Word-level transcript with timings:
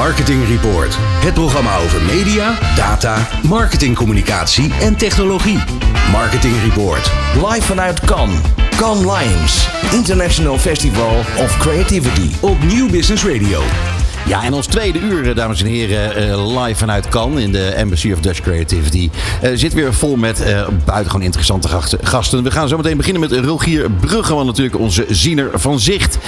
Marketing 0.00 0.46
Report. 0.46 0.96
Het 0.98 1.34
programma 1.34 1.76
over 1.76 2.02
media, 2.02 2.58
data, 2.76 3.28
marketingcommunicatie 3.48 4.72
en 4.80 4.96
technologie. 4.96 5.58
Marketing 6.10 6.54
Report. 6.62 7.10
Live 7.34 7.62
vanuit 7.62 8.00
Cannes. 8.00 8.40
Cannes 8.76 9.04
Lions. 9.04 9.68
International 9.92 10.58
Festival 10.58 11.18
of 11.18 11.56
Creativity. 11.58 12.30
Op 12.40 12.62
Nieuw 12.62 12.90
Business 12.90 13.24
Radio. 13.24 13.60
Ja, 14.30 14.44
en 14.44 14.52
ons 14.52 14.66
tweede 14.66 14.98
uur, 14.98 15.28
eh, 15.28 15.36
dames 15.36 15.60
en 15.60 15.66
heren, 15.66 16.14
eh, 16.16 16.62
live 16.62 16.78
vanuit 16.78 17.08
Cannes 17.08 17.42
in 17.42 17.52
de 17.52 17.64
Embassy 17.64 18.12
of 18.12 18.20
Dutch 18.20 18.40
Creativity. 18.40 19.10
Uh, 19.44 19.50
zit 19.54 19.72
weer 19.72 19.94
vol 19.94 20.16
met 20.16 20.44
buitengewoon 20.84 21.22
interessante 21.22 21.68
gasten. 22.02 22.42
We 22.42 22.50
gaan 22.50 22.68
zo 22.68 22.76
meteen 22.76 22.96
beginnen 22.96 23.20
met 23.20 23.32
Rogier 23.32 23.90
Bruggeman, 23.90 24.46
natuurlijk 24.46 24.78
onze 24.78 25.06
ziener 25.08 25.50
van 25.54 25.80
zicht. 25.80 26.18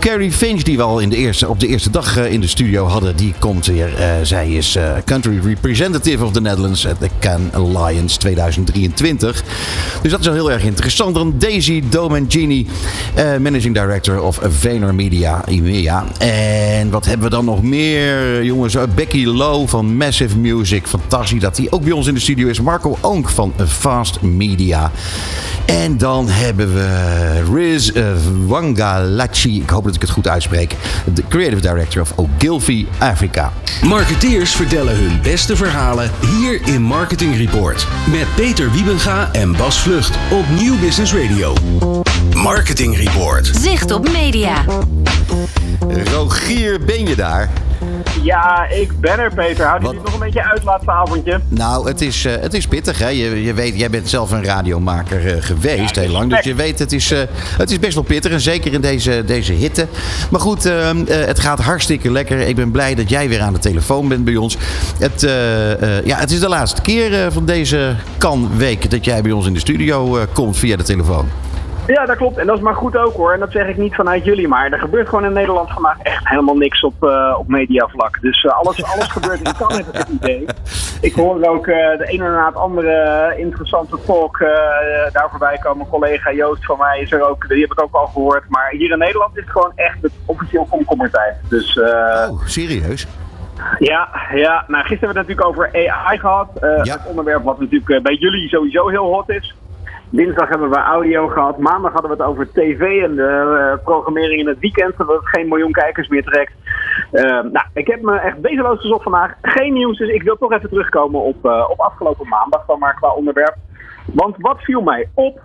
Carrie 0.00 0.32
Finch, 0.32 0.62
die 0.62 0.76
we 0.76 0.82
al 0.82 0.98
in 0.98 1.08
de 1.08 1.16
eerste, 1.16 1.48
op 1.48 1.60
de 1.60 1.66
eerste 1.66 1.90
dag 1.90 2.16
in 2.16 2.40
de 2.40 2.46
studio 2.46 2.86
hadden, 2.86 3.16
die 3.16 3.34
komt 3.38 3.66
weer. 3.66 3.90
zij 4.22 4.50
is 4.50 4.78
country 5.04 5.40
representative 5.44 6.24
of 6.24 6.32
the 6.32 6.40
Netherlands 6.40 6.86
at 6.86 7.00
the 7.00 7.08
Cannes 7.18 7.52
Alliance 7.52 8.18
2023. 8.18 9.42
Dus 10.02 10.10
dat 10.10 10.20
is 10.20 10.26
wel 10.26 10.34
heel 10.34 10.50
erg 10.50 10.62
interessant. 10.62 11.14
Dan 11.14 11.34
Daisy 11.38 11.82
Domengini, 11.88 12.66
managing 13.40 13.74
director 13.74 14.22
of 14.22 14.38
Vayner 14.42 14.94
Media, 14.94 15.42
IMEA. 15.48 16.04
En 16.18 16.90
wat 16.90 17.04
hebben 17.04 17.24
we 17.24 17.29
dan 17.30 17.44
nog 17.44 17.62
meer? 17.62 18.44
Jongens, 18.44 18.76
Becky 18.94 19.24
Low 19.24 19.68
van 19.68 19.96
Massive 19.96 20.38
Music. 20.38 20.86
Fantastisch 20.86 21.40
dat 21.40 21.56
hij 21.56 21.66
ook 21.70 21.82
bij 21.82 21.92
ons 21.92 22.06
in 22.06 22.14
de 22.14 22.20
studio 22.20 22.48
is. 22.48 22.60
Marco 22.60 22.96
Onk 23.00 23.28
van 23.28 23.52
Fast 23.66 24.20
Media. 24.20 24.90
En 25.66 25.98
dan 25.98 26.28
hebben 26.28 26.74
we 26.74 27.42
Riz 27.54 27.90
uh, 27.94 28.04
Wangalachi. 28.46 29.60
Ik 29.60 29.70
hoop 29.70 29.84
dat 29.84 29.94
ik 29.94 30.00
het 30.00 30.10
goed 30.10 30.28
uitspreek. 30.28 30.76
De 31.14 31.22
creative 31.28 31.60
director 31.60 32.02
of 32.02 32.12
Ogilvy 32.16 32.86
Africa. 32.98 33.52
Marketeers 33.82 34.50
vertellen 34.50 34.96
hun 34.96 35.20
beste 35.22 35.56
verhalen 35.56 36.10
hier 36.38 36.60
in 36.64 36.82
Marketing 36.82 37.36
Report. 37.36 37.86
Met 38.10 38.26
Peter 38.36 38.70
Wiebenga 38.72 39.32
en 39.32 39.56
Bas 39.56 39.80
Vlucht 39.80 40.18
op 40.30 40.44
Nieuw 40.60 40.78
Business 40.78 41.14
Radio. 41.14 41.54
Marketing 42.42 42.96
Report. 42.96 43.50
Zicht 43.60 43.90
op 43.90 44.12
media. 44.12 44.64
Rogier, 46.04 46.84
ben 46.84 47.08
je 47.08 47.16
daar? 47.16 47.50
Ja, 48.22 48.66
ik 48.68 49.00
ben 49.00 49.18
er, 49.18 49.34
Peter. 49.34 49.66
Houd 49.66 49.82
je 49.82 49.98
nog 50.04 50.12
een 50.12 50.18
beetje 50.18 50.44
uit, 50.44 50.64
laatste 50.64 50.90
avondje? 50.90 51.40
Nou, 51.48 51.88
het 51.88 52.00
is, 52.00 52.26
uh, 52.26 52.32
het 52.40 52.54
is 52.54 52.66
pittig, 52.66 52.98
hè? 52.98 53.08
Je, 53.08 53.42
je 53.42 53.54
weet, 53.54 53.78
jij 53.78 53.90
bent 53.90 54.08
zelf 54.08 54.30
een 54.30 54.44
radiomaker 54.44 55.24
uh, 55.26 55.42
geweest 55.42 55.96
heel 55.96 56.10
lang. 56.10 56.30
Dus 56.30 56.44
je 56.44 56.54
weet, 56.54 56.78
het 56.78 56.92
is, 56.92 57.12
uh, 57.12 57.18
het 57.56 57.70
is 57.70 57.78
best 57.78 57.94
wel 57.94 58.02
pittig. 58.02 58.32
En 58.32 58.40
zeker 58.40 58.72
in 58.72 58.80
deze, 58.80 59.24
deze 59.26 59.52
hitte. 59.52 59.86
Maar 60.30 60.40
goed, 60.40 60.66
ehm, 60.66 61.04
het 61.06 61.40
gaat 61.40 61.60
hartstikke 61.60 62.10
lekker. 62.10 62.38
Ik 62.38 62.56
ben 62.56 62.70
blij 62.70 62.94
dat 62.94 63.08
jij 63.08 63.28
weer 63.28 63.40
aan 63.40 63.52
de 63.52 63.58
telefoon 63.58 64.08
bent 64.08 64.24
bij 64.24 64.36
ons. 64.36 64.56
Het, 64.98 65.20
ja, 66.04 66.18
het 66.18 66.30
is 66.30 66.40
de 66.40 66.48
laatste 66.48 66.80
keer 66.80 67.32
van 67.32 67.44
deze 67.44 67.96
kan-week 68.18 68.90
dat 68.90 69.04
jij 69.04 69.22
bij 69.22 69.32
ons 69.32 69.46
in 69.46 69.52
de 69.52 69.60
studio 69.60 70.26
komt 70.32 70.56
via 70.56 70.76
de 70.76 70.82
telefoon. 70.82 71.28
Ja, 71.94 72.06
dat 72.06 72.16
klopt. 72.16 72.38
En 72.38 72.46
dat 72.46 72.56
is 72.56 72.62
maar 72.62 72.74
goed 72.74 72.96
ook 72.96 73.14
hoor. 73.14 73.32
En 73.32 73.40
dat 73.40 73.52
zeg 73.52 73.66
ik 73.66 73.76
niet 73.76 73.94
vanuit 73.94 74.24
jullie. 74.24 74.48
Maar 74.48 74.72
er 74.72 74.78
gebeurt 74.78 75.08
gewoon 75.08 75.24
in 75.24 75.32
Nederland 75.32 75.70
vandaag 75.70 75.98
echt 76.02 76.28
helemaal 76.28 76.56
niks 76.56 76.82
op, 76.82 77.04
uh, 77.04 77.36
op 77.38 77.48
mediavlak. 77.48 78.20
Dus 78.20 78.44
uh, 78.44 78.52
alles, 78.52 78.84
alles 78.92 79.06
gebeurt 79.06 79.40
in 79.40 79.56
kan, 79.58 79.78
ik 79.78 79.84
het 79.92 80.08
idee. 80.08 80.44
Ik 81.00 81.14
hoor 81.14 81.44
ook 81.44 81.66
uh, 81.66 81.76
de 81.98 82.06
ene 82.06 82.30
na 82.30 82.46
het 82.46 82.54
andere 82.54 83.34
interessante 83.36 83.96
talk 84.06 84.38
daar 85.12 85.28
voorbij 85.30 85.58
komen. 85.58 85.88
Collega 85.88 86.32
Joost 86.32 86.64
van 86.64 86.78
mij 86.78 87.00
is 87.00 87.12
er 87.12 87.28
ook. 87.28 87.48
Die 87.48 87.60
heb 87.60 87.72
ik 87.72 87.82
ook 87.82 87.94
al 87.94 88.06
gehoord. 88.06 88.44
Maar 88.48 88.70
hier 88.70 88.90
in 88.90 88.98
Nederland 88.98 89.36
is 89.36 89.42
het 89.42 89.52
gewoon 89.52 89.72
echt 89.74 90.02
het 90.02 90.12
officieel 90.24 90.66
komkommertijd. 90.70 91.34
Dus, 91.48 91.78
oh, 91.78 92.42
serieus? 92.44 93.06
Ja, 93.78 94.08
ja, 94.34 94.64
nou 94.66 94.84
gisteren 94.84 94.88
hebben 94.88 94.98
we 94.98 95.06
het 95.06 95.14
natuurlijk 95.14 95.46
over 95.46 95.70
AI 95.74 96.18
gehad. 96.18 96.48
Ja. 96.60 96.92
Het 96.92 97.06
onderwerp 97.06 97.44
wat 97.44 97.60
natuurlijk 97.60 98.02
bij 98.02 98.14
jullie 98.14 98.48
sowieso 98.48 98.88
heel 98.88 99.04
hot 99.04 99.30
is. 99.30 99.54
Dinsdag 100.12 100.48
hebben 100.48 100.70
we 100.70 100.76
audio 100.76 101.28
gehad. 101.28 101.58
Maandag 101.58 101.92
hadden 101.92 102.10
we 102.10 102.16
het 102.16 102.26
over 102.26 102.52
tv 102.52 103.02
en 103.02 103.14
de 103.14 103.74
uh, 103.76 103.84
programmering 103.84 104.40
in 104.40 104.48
het 104.48 104.58
weekend. 104.58 104.96
Dat 104.96 105.08
het 105.08 105.20
geen 105.22 105.48
miljoen 105.48 105.72
kijkers 105.72 106.08
meer 106.08 106.24
trekt. 106.24 106.52
Uh, 107.12 107.22
nou, 107.22 107.66
ik 107.74 107.86
heb 107.86 108.02
me 108.02 108.18
echt 108.18 108.40
bezeloos 108.40 108.80
gezocht 108.80 109.02
vandaag. 109.02 109.34
Geen 109.42 109.72
nieuws, 109.72 109.98
dus 109.98 110.08
ik 110.08 110.22
wil 110.22 110.36
toch 110.36 110.52
even 110.52 110.68
terugkomen 110.68 111.20
op, 111.20 111.44
uh, 111.44 111.66
op 111.70 111.80
afgelopen 111.80 112.28
maandag 112.28 112.66
dan 112.66 112.78
maar 112.78 112.94
qua 112.94 113.12
onderwerp. 113.12 113.56
Want 114.04 114.34
wat 114.38 114.60
viel 114.60 114.80
mij 114.80 115.08
op? 115.14 115.40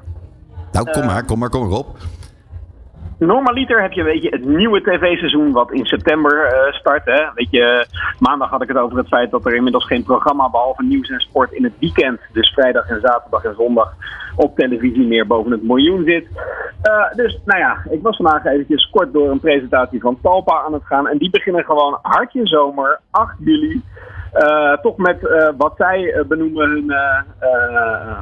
Nou, 0.71 0.91
kom 0.91 1.05
maar, 1.05 1.25
kom 1.25 1.39
maar, 1.39 1.49
kom 1.49 1.69
maar 1.69 1.77
op. 1.77 1.97
Normaliter 3.25 3.81
heb 3.81 3.91
je, 3.91 4.03
weet 4.03 4.23
je 4.23 4.29
het 4.29 4.45
nieuwe 4.45 4.81
tv-seizoen 4.81 5.51
wat 5.51 5.71
in 5.71 5.85
september 5.85 6.33
uh, 6.33 6.73
start. 6.73 7.05
Hè? 7.05 7.23
Weet 7.33 7.49
je, 7.49 7.85
maandag 8.19 8.49
had 8.49 8.61
ik 8.61 8.67
het 8.67 8.77
over 8.77 8.97
het 8.97 9.07
feit 9.07 9.31
dat 9.31 9.45
er 9.45 9.55
inmiddels 9.55 9.85
geen 9.85 10.03
programma 10.03 10.49
behalve 10.49 10.83
nieuws 10.83 11.09
en 11.09 11.19
sport 11.19 11.51
in 11.51 11.63
het 11.63 11.73
weekend, 11.79 12.19
dus 12.33 12.49
vrijdag 12.49 12.89
en 12.89 12.99
zaterdag 13.01 13.43
en 13.43 13.55
zondag, 13.55 13.93
op 14.35 14.55
televisie 14.55 15.07
meer 15.07 15.27
boven 15.27 15.51
het 15.51 15.63
miljoen 15.63 16.03
zit. 16.03 16.27
Uh, 16.83 17.13
dus 17.15 17.39
nou 17.45 17.59
ja, 17.59 17.77
ik 17.89 18.01
was 18.01 18.15
vandaag 18.15 18.45
eventjes 18.45 18.89
kort 18.89 19.13
door 19.13 19.29
een 19.29 19.39
presentatie 19.39 20.01
van 20.01 20.17
Talpa 20.21 20.61
aan 20.65 20.73
het 20.73 20.85
gaan. 20.85 21.07
En 21.07 21.17
die 21.17 21.29
beginnen 21.29 21.63
gewoon 21.63 21.99
hartje 22.01 22.47
zomer, 22.47 22.99
8 23.11 23.35
juli. 23.39 23.81
Uh, 24.33 24.73
toch 24.73 24.97
met 24.97 25.17
wat 25.57 25.73
zij 25.77 26.23
benoemen 26.27 26.69
hun 26.69 26.93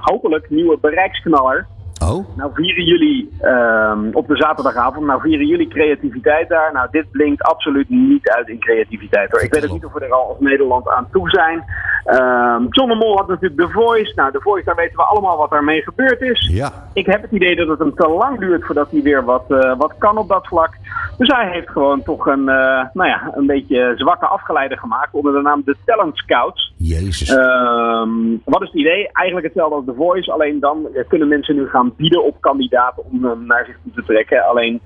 hopelijk 0.01 0.49
nieuwe 0.49 0.77
bereiksknaller. 0.81 1.67
Oh. 2.11 2.37
Nou 2.37 2.51
vieren 2.53 2.83
jullie 2.83 3.29
um, 3.41 4.09
op 4.13 4.27
de 4.27 4.35
zaterdagavond, 4.35 5.05
nou 5.05 5.21
vieren 5.21 5.47
jullie 5.47 5.67
creativiteit 5.67 6.49
daar. 6.49 6.73
Nou, 6.73 6.87
dit 6.91 7.11
blinkt 7.11 7.41
absoluut 7.41 7.89
niet 7.89 8.29
uit 8.29 8.47
in 8.47 8.59
creativiteit 8.59 9.31
hoor. 9.31 9.41
Ik 9.41 9.53
weet 9.53 9.65
ook 9.65 9.71
niet 9.71 9.85
of 9.85 9.93
we 9.93 9.99
er 9.99 10.13
al 10.13 10.27
als 10.27 10.39
Nederland 10.39 10.89
aan 10.89 11.07
toe 11.11 11.29
zijn. 11.29 11.63
Um, 12.05 12.67
John 12.69 12.89
de 12.89 12.95
Mol 12.95 13.17
had 13.17 13.27
natuurlijk 13.27 13.61
The 13.61 13.69
Voice. 13.69 14.13
Nou, 14.15 14.31
The 14.31 14.39
Voice, 14.41 14.65
daar 14.65 14.75
weten 14.75 14.95
we 14.95 15.03
allemaal 15.03 15.37
wat 15.37 15.49
daarmee 15.49 15.81
gebeurd 15.81 16.21
is. 16.21 16.49
Ja. 16.51 16.71
Ik 16.93 17.05
heb 17.05 17.21
het 17.21 17.31
idee 17.31 17.55
dat 17.55 17.67
het 17.67 17.79
hem 17.79 17.95
te 17.95 18.07
lang 18.07 18.39
duurt 18.39 18.65
voordat 18.65 18.91
hij 18.91 19.01
weer 19.01 19.23
wat, 19.23 19.45
uh, 19.47 19.77
wat 19.77 19.93
kan 19.97 20.17
op 20.17 20.29
dat 20.29 20.47
vlak. 20.47 20.71
Dus 21.17 21.27
hij 21.27 21.49
heeft 21.51 21.69
gewoon 21.69 22.03
toch 22.03 22.25
een, 22.25 22.39
uh, 22.39 22.83
nou 22.93 23.09
ja, 23.09 23.31
een 23.35 23.45
beetje 23.45 23.93
zwakke 23.95 24.25
afgeleide 24.25 24.77
gemaakt 24.77 25.13
onder 25.13 25.33
de 25.33 25.41
naam 25.41 25.63
The 25.63 25.75
Talent 25.85 26.17
Scouts. 26.17 26.73
Jezus. 26.77 27.29
Um, 27.29 28.41
wat 28.45 28.61
is 28.61 28.67
het 28.67 28.79
idee? 28.79 29.09
Eigenlijk 29.11 29.45
hetzelfde 29.45 29.75
als 29.75 29.85
The 29.85 29.93
Voice, 29.93 30.31
alleen 30.31 30.59
dan 30.59 30.87
kunnen 31.07 31.27
mensen 31.27 31.55
nu 31.55 31.67
gaan 31.69 31.92
bieden 31.97 32.23
op 32.23 32.41
kandidaten 32.41 33.03
om 33.05 33.25
hem 33.25 33.45
naar 33.45 33.65
zich 33.65 33.77
toe 33.83 33.93
te 33.93 34.03
trekken. 34.03 34.45
Alleen 34.45 34.81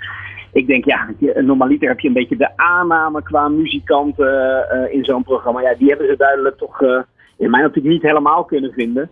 ik 0.51 0.67
denk, 0.67 0.85
ja, 0.85 1.07
normaliter 1.41 1.87
heb 1.87 1.99
je 1.99 2.07
een 2.07 2.13
beetje 2.13 2.37
de 2.37 2.57
aanname 2.57 3.23
qua 3.23 3.47
muzikanten 3.47 4.65
uh, 4.73 4.93
in 4.93 5.05
zo'n 5.05 5.23
programma. 5.23 5.61
Ja, 5.61 5.73
die 5.77 5.89
hebben 5.89 6.07
ze 6.07 6.15
duidelijk 6.17 6.57
toch 6.57 6.81
uh, 6.81 7.01
in 7.37 7.49
mijn 7.49 7.65
optiek 7.65 7.83
niet 7.83 8.01
helemaal 8.01 8.43
kunnen 8.43 8.71
vinden. 8.71 9.09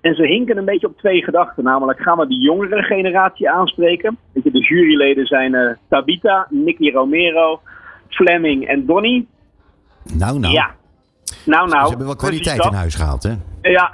En 0.00 0.14
ze 0.14 0.26
hinken 0.26 0.56
een 0.56 0.64
beetje 0.64 0.86
op 0.86 0.98
twee 0.98 1.24
gedachten. 1.24 1.64
Namelijk, 1.64 2.00
gaan 2.00 2.18
we 2.18 2.26
de 2.26 2.40
jongere 2.40 2.82
generatie 2.82 3.50
aanspreken? 3.50 4.18
Weet 4.32 4.44
je, 4.44 4.50
de 4.50 4.66
juryleden 4.66 5.26
zijn 5.26 5.54
uh, 5.54 5.70
Tabita, 5.88 6.46
Nicky 6.50 6.90
Romero, 6.90 7.60
Fleming 8.08 8.66
en 8.66 8.86
Donny. 8.86 9.26
Nou, 10.18 10.38
nou. 10.38 10.52
Ja. 10.52 10.74
Nou, 11.44 11.68
nou. 11.68 11.82
Ze 11.82 11.88
hebben 11.88 12.06
wel 12.06 12.16
kwaliteit 12.16 12.64
in 12.64 12.72
huis 12.72 12.94
gehaald, 12.94 13.22
hè? 13.22 13.32
Ja, 13.62 13.90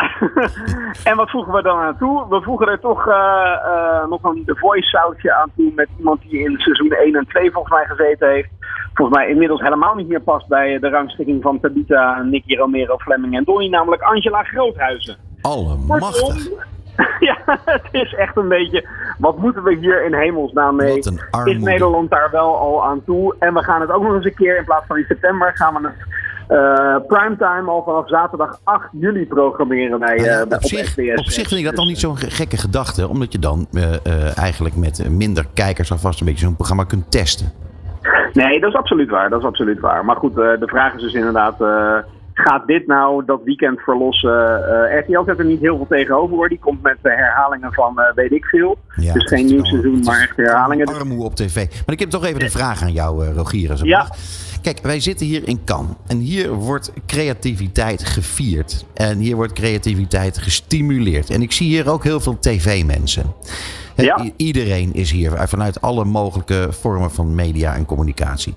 en 1.10 1.16
wat 1.16 1.31
voegen 1.31 1.53
we 1.53 1.62
dan 1.62 1.78
aan 1.78 1.99
toe? 1.99 2.28
We 2.28 2.43
voegen 2.43 2.69
er 2.69 2.81
toch 2.81 3.06
uh, 3.06 3.15
uh, 3.15 4.06
nog 4.09 4.22
een 4.22 4.43
The 4.47 4.56
Voice 4.56 4.88
sausje 4.88 5.34
aan 5.34 5.50
toe 5.56 5.72
met 5.75 5.88
iemand 5.99 6.21
die 6.21 6.38
in 6.38 6.59
seizoen 6.59 6.91
1 6.91 7.15
en 7.15 7.27
2 7.28 7.50
volgens 7.50 7.75
mij 7.75 7.84
gezeten 7.84 8.28
heeft. 8.28 8.49
Volgens 8.94 9.19
mij 9.19 9.28
inmiddels 9.28 9.60
helemaal 9.60 9.94
niet 9.94 10.09
meer 10.09 10.21
past 10.21 10.49
bij 10.49 10.78
de 10.78 10.88
rangschikking 10.88 11.43
van 11.43 11.60
Tabita, 11.60 12.22
Nicky 12.22 12.56
Romero, 12.56 12.97
Fleming 12.97 13.37
en 13.37 13.44
Donny, 13.44 13.69
namelijk 13.69 14.03
Angela 14.03 14.43
Groothuizen. 14.43 15.16
Allemachtig. 15.41 16.49
ja, 17.28 17.38
het 17.65 17.88
is 17.91 18.15
echt 18.15 18.37
een 18.37 18.49
beetje. 18.49 18.88
Wat 19.19 19.38
moeten 19.38 19.62
we 19.62 19.76
hier 19.76 20.05
in 20.05 20.15
hemelsnaam 20.15 20.76
mee? 20.76 20.99
Is 21.44 21.59
Nederland 21.59 22.11
daar 22.11 22.31
wel 22.31 22.56
al 22.56 22.84
aan 22.84 23.05
toe? 23.05 23.37
En 23.38 23.55
we 23.55 23.62
gaan 23.62 23.81
het 23.81 23.91
ook 23.91 24.03
nog 24.03 24.15
eens 24.15 24.25
een 24.25 24.34
keer, 24.34 24.56
in 24.56 24.65
plaats 24.65 24.87
van 24.87 24.96
in 24.96 25.05
september, 25.08 25.56
gaan 25.56 25.75
we 25.75 25.88
het 25.88 26.06
uh, 26.49 26.96
primetime 27.06 27.70
al 27.70 27.82
vanaf 27.85 28.08
zaterdag 28.08 28.58
8 28.64 28.88
juli 28.93 29.26
programmeren 29.26 29.99
bij, 29.99 30.19
uh, 30.19 30.43
op, 30.49 30.64
zich, 30.64 30.87
SBS. 30.87 31.19
Op 31.19 31.25
zich 31.25 31.49
vind 31.49 31.61
ik 31.61 31.64
dat 31.64 31.75
nog 31.75 31.87
niet 31.87 31.99
zo'n 31.99 32.17
gekke 32.17 32.56
gedachte, 32.56 33.08
omdat 33.08 33.32
je 33.32 33.38
dan 33.38 33.67
uh, 33.73 34.38
eigenlijk 34.38 34.76
met 34.76 35.08
minder 35.11 35.46
kijkers 35.55 35.93
alvast 35.93 36.20
een 36.20 36.26
beetje 36.26 36.44
zo'n 36.44 36.56
programma 36.56 36.85
kunt 36.85 37.11
testen. 37.11 37.52
Nee, 38.32 38.61
dat 38.61 38.70
is 38.70 38.76
absoluut 38.76 39.11
waar. 39.11 39.31
Dat 39.31 39.41
is 39.41 39.46
absoluut 39.46 39.81
waar. 39.81 40.05
Maar 40.05 40.17
goed, 40.17 40.35
de 40.35 40.67
vraag 40.67 40.94
is 40.94 41.00
dus 41.00 41.14
inderdaad 41.14 41.56
gaat 42.34 42.66
dit 42.66 42.86
nou 42.86 43.25
dat 43.25 43.40
weekend 43.44 43.81
verlossen? 43.81 44.64
Uh, 44.90 44.98
RTL 44.98 45.22
zet 45.25 45.38
er 45.38 45.44
niet 45.44 45.60
heel 45.60 45.76
veel 45.76 45.86
tegenover 45.86 46.36
hoor. 46.36 46.48
Die 46.48 46.58
komt 46.58 46.82
met 46.82 46.96
uh, 47.02 47.14
herhalingen 47.14 47.72
van 47.72 47.94
uh, 47.96 48.04
weet 48.14 48.32
ik 48.32 48.44
veel. 48.44 48.78
Ja, 48.96 49.12
dus 49.12 49.26
geen 49.26 49.46
nieuw 49.46 49.64
seizoen, 49.64 50.00
maar 50.00 50.20
echt 50.20 50.36
herhalingen. 50.36 50.86
Armoe 50.86 51.25
op 51.25 51.34
tv. 51.34 51.54
Maar 51.54 51.94
ik 51.94 52.00
heb 52.00 52.10
toch 52.10 52.25
even 52.25 52.42
een 52.42 52.50
vraag 52.50 52.82
aan 52.82 52.92
jou, 52.92 53.25
Rogier. 53.25 53.70
Als 53.70 53.81
ja. 53.81 54.06
Kijk, 54.62 54.78
wij 54.82 55.00
zitten 55.00 55.26
hier 55.26 55.48
in 55.48 55.64
Cannes. 55.64 55.96
En 56.06 56.19
hier 56.19 56.52
wordt 56.52 56.92
creativiteit 57.06 58.04
gevierd. 58.04 58.86
En 58.94 59.19
hier 59.19 59.36
wordt 59.36 59.52
creativiteit 59.52 60.38
gestimuleerd. 60.38 61.31
En 61.31 61.42
ik 61.42 61.52
zie 61.52 61.69
hier 61.69 61.90
ook 61.90 62.04
heel 62.04 62.20
veel 62.20 62.38
tv-mensen. 62.38 63.34
Ja. 63.96 64.31
Iedereen 64.36 64.94
is 64.94 65.10
hier 65.10 65.48
vanuit 65.48 65.81
alle 65.81 66.04
mogelijke 66.04 66.69
vormen 66.70 67.10
van 67.10 67.34
media 67.34 67.75
en 67.75 67.84
communicatie. 67.84 68.54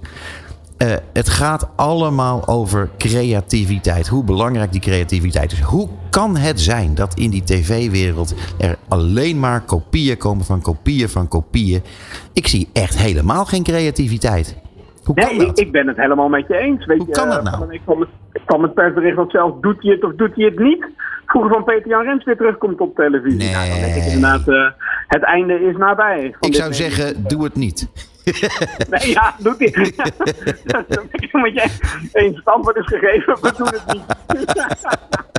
Eh, 0.78 0.88
het 1.14 1.30
gaat 1.30 1.70
allemaal 1.76 2.48
over 2.48 2.90
creativiteit. 2.98 4.08
Hoe 4.08 4.24
belangrijk 4.24 4.72
die 4.72 4.82
creativiteit 4.82 5.52
is. 5.52 5.60
Hoe 5.60 5.90
kan 6.10 6.38
het 6.38 6.60
zijn 6.60 6.96
dat 6.96 7.14
in 7.14 7.30
die 7.30 7.44
tv-wereld 7.44 8.36
er 8.60 8.76
alleen 8.88 9.40
maar 9.40 9.62
kopieën 9.62 10.18
komen 10.18 10.46
van 10.46 10.62
kopieën 10.62 11.10
van 11.10 11.28
kopieën? 11.28 11.82
Ik 12.34 12.48
zie 12.48 12.70
echt 12.74 12.98
helemaal 12.98 13.46
geen 13.46 13.64
creativiteit. 13.64 14.58
Hoe 15.04 15.16
kan 15.16 15.26
Nee, 15.26 15.40
ik, 15.40 15.48
dat? 15.48 15.60
ik 15.60 15.72
ben 15.72 15.88
het 15.88 15.98
helemaal 15.98 16.30
met 16.30 16.48
je 16.48 16.58
eens. 16.58 16.86
Weet 16.86 16.98
Hoe 16.98 17.08
je, 17.08 17.14
kan 17.14 17.30
dat 17.30 17.38
eh, 17.38 17.44
nou? 17.44 17.68
week 17.68 17.82
kwam 17.84 18.00
het, 18.00 18.10
kwam 18.46 18.64
het 18.64 18.74
persbericht 18.74 19.16
dat 19.16 19.32
zelfs 19.32 19.62
doet 19.62 19.82
hij 19.84 19.92
het 19.92 20.04
of 20.04 20.12
doet 20.16 20.36
hij 20.36 20.46
het 20.46 20.60
niet. 20.60 20.88
Vroeger 21.26 21.52
van 21.52 21.64
Peter 21.64 21.88
Jan 21.90 22.04
Rens 22.04 22.24
weer 22.24 22.38
terugkomt 22.38 22.80
op 22.80 22.96
televisie. 22.96 23.38
Nee. 23.38 23.52
Nou, 23.52 23.70
dan 23.70 23.80
denk 23.80 23.96
ik 23.96 24.04
inderdaad, 24.04 24.48
eh, 24.48 24.72
het 25.08 25.24
einde 25.24 25.54
is 25.62 25.78
nabij. 25.78 26.36
Ik 26.40 26.56
zou 26.56 26.74
zeggen, 26.74 27.24
doe 27.28 27.44
het 27.44 27.56
niet. 27.56 27.90
Nee, 28.90 29.10
ja, 29.10 29.36
doet 29.40 29.60
hij. 29.60 29.72
met 31.42 31.54
je. 31.54 31.68
Het 32.12 32.46
antwoord 32.46 32.76
is 32.76 32.86
gegeven, 32.86 33.38
we 33.42 33.54
doen 33.58 33.68
het 33.68 33.94
niet. 33.94 34.06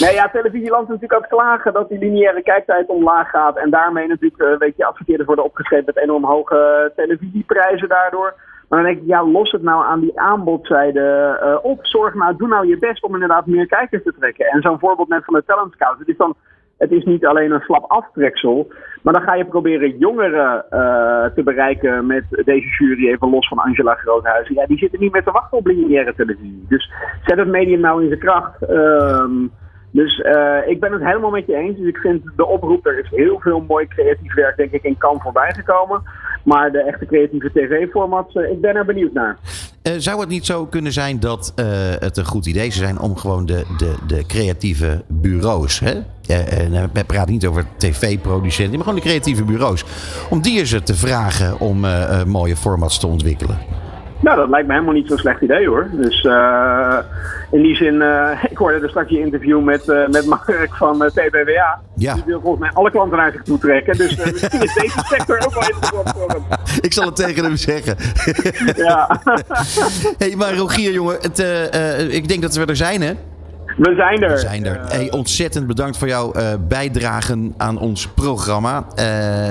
Nee, 0.00 0.14
ja, 0.14 0.28
televisieland 0.28 0.82
is 0.82 0.88
natuurlijk 0.88 1.22
ook 1.22 1.38
klagen 1.38 1.72
dat 1.72 1.88
die 1.88 1.98
lineaire 1.98 2.42
kijktijd 2.42 2.88
omlaag 2.88 3.30
gaat. 3.30 3.56
En 3.56 3.70
daarmee 3.70 4.08
natuurlijk, 4.08 4.42
eh, 4.42 4.58
weet 4.58 4.76
je, 4.76 4.84
adverteerders 4.84 5.26
worden 5.26 5.44
opgeschreven 5.44 5.84
met 5.86 6.02
enorm 6.02 6.24
hoge 6.24 6.56
eh, 6.56 7.04
televisieprijzen 7.04 7.88
daardoor. 7.88 8.34
Maar 8.68 8.82
dan 8.82 8.92
denk 8.92 9.02
ik, 9.02 9.08
ja, 9.08 9.24
los 9.24 9.50
het 9.50 9.62
nou 9.62 9.84
aan 9.84 10.00
die 10.00 10.20
aanbodzijde 10.20 11.38
eh, 11.42 11.64
op. 11.64 11.86
Zorg 11.86 12.14
nou, 12.14 12.36
doe 12.36 12.48
nou 12.48 12.66
je 12.66 12.78
best 12.78 13.02
om 13.02 13.14
inderdaad 13.14 13.46
meer 13.46 13.66
kijkers 13.66 14.02
te 14.02 14.14
trekken. 14.18 14.46
En 14.46 14.62
zo'n 14.62 14.78
voorbeeld 14.78 15.08
net 15.08 15.24
van 15.24 15.34
de 15.34 15.44
Talent 15.46 15.72
Scout. 15.72 15.98
Het 15.98 16.08
is 16.08 16.16
dan, 16.16 16.34
het 16.78 16.90
is 16.90 17.04
niet 17.04 17.26
alleen 17.26 17.50
een 17.50 17.60
slap 17.60 17.90
aftreksel. 17.90 18.72
Maar 19.02 19.12
dan 19.12 19.22
ga 19.22 19.34
je 19.34 19.44
proberen 19.44 19.98
jongeren 19.98 20.64
eh, 20.70 21.24
te 21.34 21.42
bereiken 21.44 22.06
met 22.06 22.24
deze 22.28 22.68
jury, 22.78 23.08
even 23.08 23.30
los 23.30 23.48
van 23.48 23.58
Angela 23.58 23.94
Groothuizen. 23.94 24.54
Ja, 24.54 24.66
die 24.66 24.78
zitten 24.78 25.00
niet 25.00 25.12
meer 25.12 25.24
te 25.24 25.30
wachten 25.30 25.58
op 25.58 25.66
lineaire 25.66 26.14
televisie. 26.14 26.64
Dus 26.68 26.92
zet 27.24 27.38
het 27.38 27.48
medium 27.48 27.80
nou 27.80 28.02
in 28.02 28.08
zijn 28.08 28.20
kracht. 28.20 28.62
Ehm, 28.62 29.46
dus 29.92 30.20
eh, 30.20 30.58
ik 30.66 30.80
ben 30.80 30.92
het 30.92 31.04
helemaal 31.04 31.30
met 31.30 31.46
je 31.46 31.56
eens. 31.56 31.76
Dus 31.76 31.88
ik 31.88 31.96
vind 31.96 32.22
de 32.36 32.46
oproep, 32.46 32.86
er 32.86 32.98
is 32.98 33.10
heel 33.10 33.40
veel 33.40 33.64
mooi 33.68 33.86
creatief 33.88 34.34
werk, 34.34 34.56
denk 34.56 34.72
ik, 34.72 34.82
in 34.82 34.98
kan 34.98 35.20
voorbij 35.20 35.52
gekomen. 35.54 36.02
Maar 36.44 36.72
de 36.72 36.82
echte 36.82 37.06
creatieve 37.06 37.50
tv-formats, 37.52 38.34
eh, 38.34 38.50
ik 38.50 38.60
ben 38.60 38.76
er 38.76 38.84
benieuwd 38.84 39.12
naar. 39.12 39.38
Eh, 39.82 39.92
zou 39.96 40.20
het 40.20 40.28
niet 40.28 40.46
zo 40.46 40.66
kunnen 40.66 40.92
zijn 40.92 41.20
dat 41.20 41.52
het 41.98 42.16
een 42.16 42.24
goed 42.24 42.46
idee 42.46 42.70
zou 42.70 42.84
zijn 42.84 43.00
om 43.00 43.16
gewoon 43.16 43.46
de, 43.46 43.64
de, 43.78 43.94
de 44.06 44.26
creatieve 44.26 45.02
bureaus, 45.08 45.80
hè? 45.80 45.92
Eh, 46.26 46.84
we 46.92 47.04
praten 47.06 47.32
niet 47.32 47.46
over 47.46 47.64
tv-producenten, 47.76 48.74
maar 48.74 48.84
gewoon 48.84 49.00
de 49.00 49.06
creatieve 49.06 49.44
bureaus, 49.44 49.84
om 50.30 50.42
die 50.42 50.58
eens 50.58 50.80
te 50.84 50.94
vragen 50.94 51.60
om 51.60 51.84
mooie 52.26 52.56
formats 52.56 52.98
te 52.98 53.06
ontwikkelen? 53.06 53.58
Nou, 54.22 54.36
dat 54.36 54.48
lijkt 54.48 54.66
me 54.66 54.72
helemaal 54.72 54.94
niet 54.94 55.08
zo'n 55.08 55.18
slecht 55.18 55.40
idee 55.40 55.68
hoor. 55.68 55.88
Dus 55.92 56.24
eh, 56.24 56.98
in 57.50 57.62
die 57.62 57.76
zin, 57.76 58.02
eh, 58.02 58.44
ik 58.50 58.56
hoorde 58.56 58.80
er 58.80 58.88
straks 58.88 59.10
je 59.10 59.18
interview 59.18 59.62
met, 59.62 59.88
eh, 59.88 60.08
met 60.08 60.26
Mark 60.26 60.68
van 60.70 60.98
TBWA. 60.98 61.80
Ja. 61.96 62.14
Die 62.14 62.22
wil 62.26 62.40
volgens 62.40 62.62
mij 62.62 62.70
alle 62.72 62.90
klanten 62.90 63.18
naar 63.18 63.32
zich 63.32 63.42
toe 63.42 63.58
trekken. 63.58 63.96
Dus 63.96 64.16
misschien 64.16 64.62
is 64.62 64.74
deze 64.74 65.02
sector 65.04 65.36
ook 65.44 65.54
wel 65.54 65.62
interessant 65.62 66.10
voor 66.16 66.28
hem. 66.28 66.42
Ik 66.80 66.92
zal 66.92 67.06
het 67.06 67.16
tegen 67.16 67.44
hem 67.44 67.56
zeggen. 67.56 67.96
Ja, 68.76 69.20
hey, 70.18 70.34
maar 70.36 70.54
Rogier, 70.54 70.92
jongen, 70.92 71.16
het, 71.20 71.38
ik 72.12 72.28
denk 72.28 72.42
dat 72.42 72.54
we 72.54 72.64
er 72.64 72.76
zijn, 72.76 73.02
hè? 73.02 73.12
We 73.76 73.94
zijn 73.94 74.22
er. 74.22 74.30
We 74.30 74.38
zijn 74.38 74.66
er. 74.66 74.80
Hey, 74.88 75.10
ontzettend 75.10 75.66
bedankt 75.66 75.98
voor 75.98 76.08
jouw 76.08 76.32
eh, 76.32 76.52
bijdragen 76.68 77.54
aan 77.56 77.78
ons 77.78 78.08
programma. 78.08 78.84
Eh, 78.94 79.04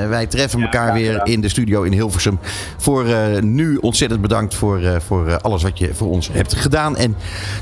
wij 0.10 0.28
treffen 0.28 0.62
elkaar 0.62 0.94
weer 0.94 1.12
gedaan. 1.12 1.26
in 1.26 1.42
de 1.42 1.50
studio 1.50 1.82
in 1.82 1.92
Hilversum. 1.92 2.40
Voor 2.78 3.06
eh, 3.06 3.42
nu 3.42 3.78
ontzettend 3.78 4.22
bedankt 4.22 4.56
voor, 4.56 4.80
voor 5.02 5.38
alles 5.42 5.64
wat 5.64 5.80
je 5.80 5.94
voor 5.94 6.10
ons 6.10 6.32
hebt 6.32 6.56
gedaan. 6.56 6.98
En 6.98 7.16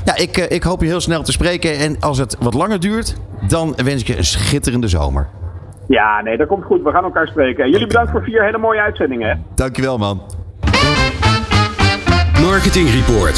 ja, 0.04 0.16
ik, 0.16 0.36
ik 0.36 0.62
hoop 0.62 0.80
je 0.80 0.86
heel 0.86 1.00
snel 1.00 1.22
te 1.22 1.32
spreken. 1.32 1.78
En 1.78 1.96
als 2.00 2.18
het 2.18 2.36
wat 2.40 2.54
langer 2.54 2.80
duurt, 2.80 3.16
dan 3.48 3.74
wens 3.84 4.00
ik 4.00 4.06
je 4.06 4.16
een 4.16 4.24
schitterende 4.24 4.88
zomer. 4.88 5.28
Ja, 5.88 6.20
nee, 6.22 6.36
dat 6.36 6.46
komt 6.46 6.64
goed. 6.64 6.82
We 6.82 6.90
gaan 6.90 7.04
elkaar 7.04 7.26
spreken. 7.26 7.64
En 7.64 7.70
jullie 7.70 7.86
bedankt 7.86 8.10
voor 8.10 8.22
vier 8.22 8.44
hele 8.44 8.58
mooie 8.58 8.80
uitzendingen. 8.80 9.44
Dankjewel, 9.54 9.98
man. 9.98 10.22
Marketing 12.50 12.86
Report. 12.86 13.36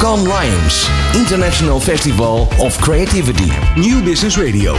Cannes 0.00 0.26
Lions, 0.26 0.88
International 1.14 1.78
Festival 1.78 2.48
of 2.62 2.74
Creativity. 2.80 3.50
New 3.78 4.02
Business 4.02 4.38
Radio. 4.38 4.72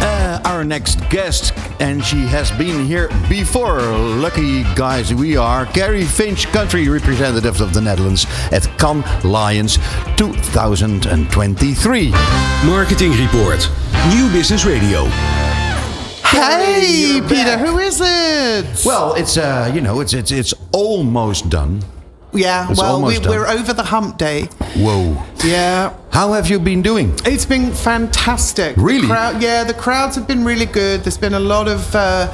Uh, 0.00 0.40
our 0.44 0.62
next 0.62 1.00
guest, 1.10 1.52
and 1.80 2.02
she 2.04 2.18
has 2.26 2.52
been 2.52 2.86
here 2.86 3.08
before. 3.28 3.80
Lucky 3.82 4.62
guys, 4.76 5.12
we 5.12 5.36
are 5.36 5.66
Kerrie 5.66 6.04
Finch, 6.04 6.46
country 6.52 6.88
representative 6.88 7.60
of 7.60 7.74
the 7.74 7.80
Netherlands 7.80 8.24
at 8.52 8.62
Cannes 8.78 9.04
Lions 9.24 9.78
2023. 10.16 12.10
Marketing 12.64 13.10
Report. 13.10 13.68
New 14.14 14.30
Business 14.30 14.64
Radio. 14.64 15.06
Hey, 16.24 17.14
you're 17.14 17.22
Peter, 17.22 17.56
back. 17.56 17.66
who 17.66 17.78
is 17.80 18.00
it? 18.00 18.84
Well, 18.86 19.14
it's 19.14 19.36
uh, 19.36 19.72
you 19.74 19.80
know, 19.80 19.98
it's 19.98 20.12
it's 20.14 20.30
it's 20.30 20.54
almost 20.70 21.50
done. 21.50 21.82
Yeah, 22.32 22.70
it's 22.70 22.78
well, 22.80 23.02
we, 23.02 23.18
we're 23.18 23.46
over 23.46 23.72
the 23.72 23.82
hump 23.84 24.18
day. 24.18 24.48
Whoa! 24.76 25.16
Yeah. 25.44 25.96
How 26.12 26.32
have 26.32 26.50
you 26.50 26.58
been 26.58 26.82
doing? 26.82 27.14
It's 27.24 27.46
been 27.46 27.72
fantastic. 27.72 28.74
The 28.74 28.82
Really? 28.82 29.06
crowd, 29.06 29.40
yeah, 29.40 29.62
the 29.62 29.74
crowds 29.74 30.16
have 30.16 30.26
been 30.26 30.44
really 30.44 30.66
good. 30.66 31.04
There's 31.04 31.16
been 31.16 31.34
a 31.34 31.40
lot 31.40 31.68
of 31.68 31.94
uh, 31.94 32.26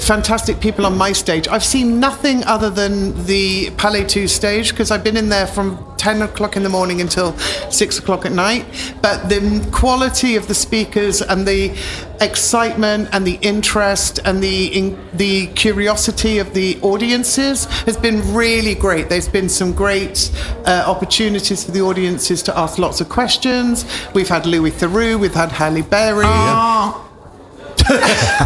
fantastic 0.00 0.60
people 0.60 0.84
on 0.84 0.98
my 0.98 1.12
stage. 1.12 1.48
I've 1.48 1.64
seen 1.64 1.98
nothing 1.98 2.44
other 2.44 2.68
than 2.68 3.24
the 3.24 3.70
Palais 3.78 4.04
2 4.04 4.28
stage 4.28 4.70
because 4.70 4.90
I've 4.90 5.02
been 5.02 5.16
in 5.16 5.30
there 5.30 5.46
from 5.46 5.78
10 6.06 6.22
o'clock 6.22 6.56
in 6.56 6.62
the 6.62 6.68
morning 6.68 7.00
until 7.00 7.36
6 7.36 7.98
o'clock 7.98 8.24
at 8.24 8.30
night. 8.30 8.64
But 9.02 9.28
the 9.28 9.68
quality 9.72 10.36
of 10.36 10.46
the 10.46 10.54
speakers 10.54 11.20
and 11.20 11.44
the 11.44 11.76
excitement 12.20 13.08
and 13.10 13.26
the 13.26 13.40
interest 13.42 14.20
and 14.24 14.40
the 14.40 14.66
in, 14.66 14.96
the 15.14 15.48
curiosity 15.48 16.38
of 16.38 16.54
the 16.54 16.78
audiences 16.80 17.64
has 17.86 17.96
been 17.96 18.22
really 18.32 18.76
great. 18.76 19.08
There's 19.08 19.28
been 19.28 19.48
some 19.48 19.72
great 19.72 20.30
uh, 20.64 20.84
opportunities 20.86 21.64
for 21.64 21.72
the 21.72 21.80
audiences 21.80 22.40
to 22.44 22.56
ask 22.56 22.78
lots 22.78 23.00
of 23.00 23.08
questions. 23.08 23.84
We've 24.14 24.28
had 24.28 24.46
Louis 24.46 24.70
Theroux, 24.70 25.18
we've 25.18 25.34
had 25.34 25.50
Halle 25.50 25.82
Berry. 25.82 26.24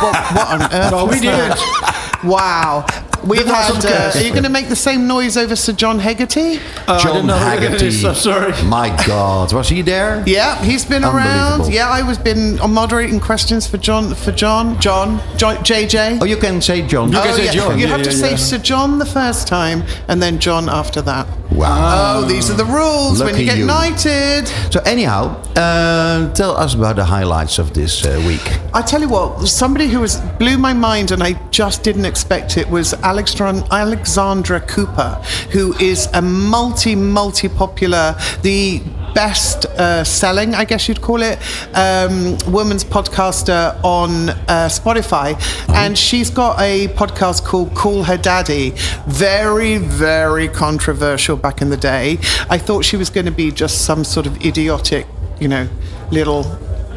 what, 0.01 0.17
what 0.35 0.49
on 0.49 0.63
earth? 0.73 0.93
Oh, 0.95 1.05
we 1.05 1.11
was 1.11 1.21
did. 1.21 1.29
that? 1.29 2.21
Wow. 2.25 2.87
We've 3.25 3.45
That 3.47 3.75
had. 3.83 3.85
Uh, 4.17 4.19
are 4.19 4.23
you 4.23 4.31
going 4.31 4.43
to 4.45 4.49
make 4.51 4.69
the 4.69 4.77
same 4.77 5.07
noise 5.07 5.37
over 5.37 5.55
Sir 5.57 5.73
John 5.73 5.99
Hegarty? 5.99 6.59
Uh, 6.87 6.99
John 7.01 7.13
didn't 7.15 7.27
know 7.27 7.37
who 7.39 7.53
it 7.57 7.61
Hegarty. 7.63 7.91
sorry. 8.15 8.53
My 8.65 8.89
God, 9.07 9.53
was 9.53 9.69
he 9.69 9.83
there? 9.83 10.23
Yeah, 10.27 10.63
he's 10.65 10.85
been 10.85 11.05
around. 11.05 11.73
Yeah, 11.73 11.89
I 11.89 12.03
was 12.03 12.19
been 12.19 12.57
moderating 12.71 13.21
questions 13.21 13.67
for 13.67 13.77
John. 13.79 14.15
For 14.15 14.33
John, 14.33 14.81
John, 14.81 15.21
John 15.37 15.57
JJ. 15.57 16.19
Oh, 16.21 16.25
you 16.25 16.37
can 16.37 16.61
say 16.61 16.87
John. 16.87 17.09
You 17.13 17.19
can 17.19 17.29
Oh, 17.31 17.37
say 17.37 17.45
yeah. 17.47 17.53
John. 17.53 17.79
You 17.79 17.87
Yeah, 17.87 17.97
have 17.97 18.03
to 18.03 18.11
yeah, 18.11 18.17
say 18.17 18.31
yeah. 18.31 18.37
Sir 18.37 18.59
John 18.59 18.99
the 18.99 19.07
first 19.07 19.47
time 19.47 19.85
and 20.09 20.23
then 20.23 20.39
John 20.39 20.69
after 20.69 21.03
that. 21.03 21.27
Wow. 21.51 22.21
Oh, 22.23 22.25
these 22.27 22.49
are 22.51 22.55
the 22.55 22.65
rules 22.65 23.23
when 23.23 23.37
you 23.37 23.45
get 23.45 23.59
you. 23.59 23.67
knighted. 23.67 24.47
So 24.73 24.81
anyhow, 24.87 25.43
uh, 25.57 26.33
tell 26.33 26.57
us 26.57 26.75
about 26.75 26.97
the 26.97 27.05
highlights 27.05 27.59
of 27.59 27.75
this 27.75 28.05
uh, 28.07 28.23
week. 28.27 28.41
I 28.73 28.83
tell 28.83 29.01
you 29.01 29.09
what, 29.09 29.47
somebody 29.49 29.89
who 29.89 30.01
was 30.01 30.17
blew 30.39 30.57
my 30.59 30.73
mind 30.73 31.11
and 31.11 31.23
I 31.23 31.33
just 31.51 31.83
didn't 31.83 32.05
expect 32.05 32.57
it 32.57 32.71
was 32.71 32.95
Alexandra, 32.95 33.10
Alexandra 33.11 34.61
Cooper, 34.61 35.15
who 35.51 35.75
is 35.79 36.09
a 36.15 36.23
multi 36.23 36.95
multi 36.95 37.49
popular, 37.49 38.15
the 38.43 38.81
best 39.15 39.67
uh, 39.67 40.05
selling, 40.05 40.55
I 40.55 40.65
guess 40.65 40.89
you'd 40.89 41.01
call 41.01 41.23
it, 41.23 41.39
um, 41.75 42.39
woman's 42.53 42.85
podcaster 42.85 43.79
on 43.83 44.31
uh, 44.31 44.69
Spotify, 44.69 45.35
and 45.71 45.99
she's 45.99 46.31
got 46.31 46.61
a 46.61 46.89
podcast 46.89 47.45
called 47.45 47.75
Call 47.75 48.05
Her 48.05 48.17
Daddy. 48.17 48.75
Very 49.07 49.79
very 49.79 50.49
controversial 50.49 51.37
back 51.37 51.61
in 51.61 51.71
the 51.71 51.77
day. 51.77 52.19
I 52.49 52.59
thought 52.59 52.85
she 52.85 52.97
was 52.97 53.11
going 53.11 53.27
to 53.27 53.33
be 53.33 53.51
just 53.51 53.85
some 53.85 54.05
sort 54.05 54.27
of 54.27 54.45
idiotic, 54.45 55.07
you 55.41 55.49
know, 55.49 55.69
little 56.11 56.45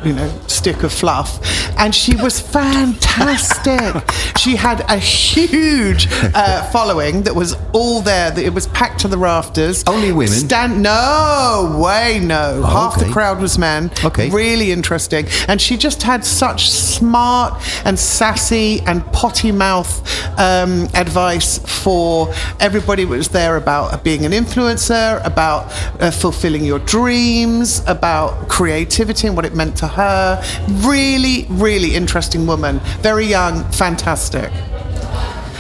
you 0.06 0.14
know, 0.14 0.30
stick 0.48 0.84
of 0.84 0.92
fluff. 0.92 1.40
And 1.78 1.94
she 1.94 2.16
was 2.16 2.40
fantastic. 2.40 4.04
she 4.38 4.56
had 4.56 4.82
a 4.90 4.98
huge 4.98 6.08
uh, 6.12 6.64
following 6.72 7.24
that 7.24 7.36
was 7.36 7.56
all 7.74 8.02
there. 8.02 8.32
That 8.32 8.44
it 8.44 8.54
was 8.54 8.68
packed 8.68 9.02
to 9.02 9.08
the 9.08 9.18
rafters. 9.18 9.84
Only 9.88 10.12
women? 10.12 10.34
Stand? 10.34 10.82
No 10.82 11.80
way, 11.84 12.20
no. 12.20 12.64
Half 12.64 12.98
okay. 12.98 13.08
the 13.08 13.14
crowd 13.14 13.42
was 13.42 13.58
men. 13.58 13.92
Okay. 14.04 14.30
Really 14.30 14.72
interesting. 14.72 15.28
And 15.48 15.62
she 15.62 15.78
just 15.78 16.04
had 16.04 16.26
such 16.26 16.70
smart 16.70 17.62
and 17.86 17.98
sassy 17.98 18.82
and 18.82 19.06
potty 19.14 19.52
mouth 19.52 19.92
um, 20.40 20.88
advice 20.94 21.60
for 21.60 22.34
everybody 22.60 23.06
was 23.06 23.30
there 23.30 23.58
about 23.58 24.04
being 24.04 24.26
an 24.26 24.32
influencer, 24.32 25.24
about 25.26 25.66
uh, 26.02 26.12
fulfilling 26.12 26.66
your 26.66 26.80
dreams, 26.80 27.82
about 27.88 28.48
creativity 28.50 29.28
and 29.28 29.36
what 29.36 29.46
it 29.46 29.56
meant 29.56 29.76
to 29.78 29.88
her. 29.94 30.42
Really, 30.86 31.46
really 31.50 31.96
interesting 31.96 32.46
woman. 32.48 32.80
Very 33.02 33.26
young, 33.26 33.64
fantastic. 33.72 34.52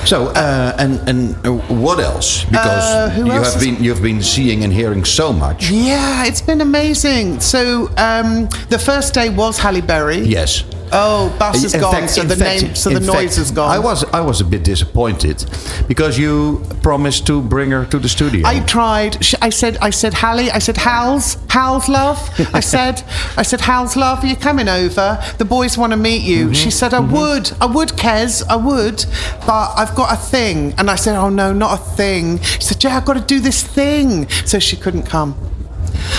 So, 0.05 0.27
uh, 0.35 0.75
and 0.77 0.99
and 1.07 1.35
what 1.83 1.99
else? 1.99 2.43
Because 2.45 2.83
Uh, 2.93 3.13
you 3.17 3.31
else 3.31 3.53
have 3.53 3.61
been 3.63 3.81
you've 3.81 4.01
been 4.01 4.21
seeing 4.21 4.63
and 4.63 4.73
hearing 4.73 5.05
so 5.05 5.31
much. 5.31 5.69
Yeah, 5.71 6.25
it's 6.25 6.41
been 6.41 6.59
amazing. 6.61 7.39
So 7.39 7.89
um, 7.97 8.49
the 8.69 8.77
first 8.79 9.13
day 9.13 9.29
was 9.29 9.57
Halle 9.57 9.81
Berry. 9.81 10.19
Yes. 10.19 10.65
Oh, 10.93 11.35
Bas 11.39 11.63
is 11.63 11.73
In 11.73 11.81
gone, 11.81 11.91
fact- 11.93 12.09
so 12.11 12.23
the 12.23 12.35
fact- 12.35 12.61
name, 12.63 12.75
so 12.75 12.89
the 12.89 12.99
noise 12.99 13.35
fact, 13.35 13.37
is 13.39 13.51
gone. 13.51 13.69
I 13.69 13.79
was 13.79 14.03
I 14.13 14.21
was 14.21 14.41
a 14.41 14.45
bit 14.45 14.63
disappointed 14.63 15.43
because 15.87 16.17
you 16.17 16.63
promised 16.81 17.25
to 17.27 17.41
bring 17.41 17.71
her 17.71 17.85
to 17.85 17.99
the 17.99 18.09
studio. 18.09 18.47
I 18.47 18.59
tried. 18.61 19.17
I 19.41 19.49
said, 19.49 19.77
I 19.81 19.89
said, 19.89 20.13
Hallie. 20.13 20.51
I 20.51 20.59
said, 20.59 20.77
Hal's, 20.77 21.37
Hal's 21.49 21.87
love. 21.89 22.19
I 22.53 22.59
said, 22.73 23.03
I 23.37 23.43
said, 23.43 23.61
Hal's 23.61 23.95
love. 23.95 24.23
Are 24.23 24.27
you 24.27 24.35
coming 24.35 24.69
over? 24.69 25.19
The 25.37 25.45
boys 25.45 25.77
want 25.77 25.91
to 25.93 25.97
meet 25.97 26.21
you. 26.23 26.45
Mm-hmm. 26.45 26.53
She 26.53 26.71
said, 26.71 26.93
I 26.93 26.99
would, 26.99 27.51
I 27.61 27.65
would, 27.65 27.89
Kez, 27.89 28.43
I 28.49 28.55
would, 28.55 29.05
but 29.45 29.73
I've 29.77 29.95
got 29.95 30.13
a 30.13 30.17
thing. 30.17 30.73
And 30.77 30.89
I 30.89 30.95
said, 30.95 31.15
Oh 31.15 31.29
no, 31.29 31.53
not 31.53 31.79
a 31.79 31.83
thing. 31.95 32.39
She 32.41 32.61
said, 32.61 32.83
Yeah, 32.83 32.97
I've 32.97 33.05
got 33.05 33.13
to 33.15 33.21
do 33.35 33.39
this 33.39 33.63
thing. 33.63 34.29
So 34.45 34.59
she 34.59 34.75
couldn't 34.75 35.03
come. 35.03 35.35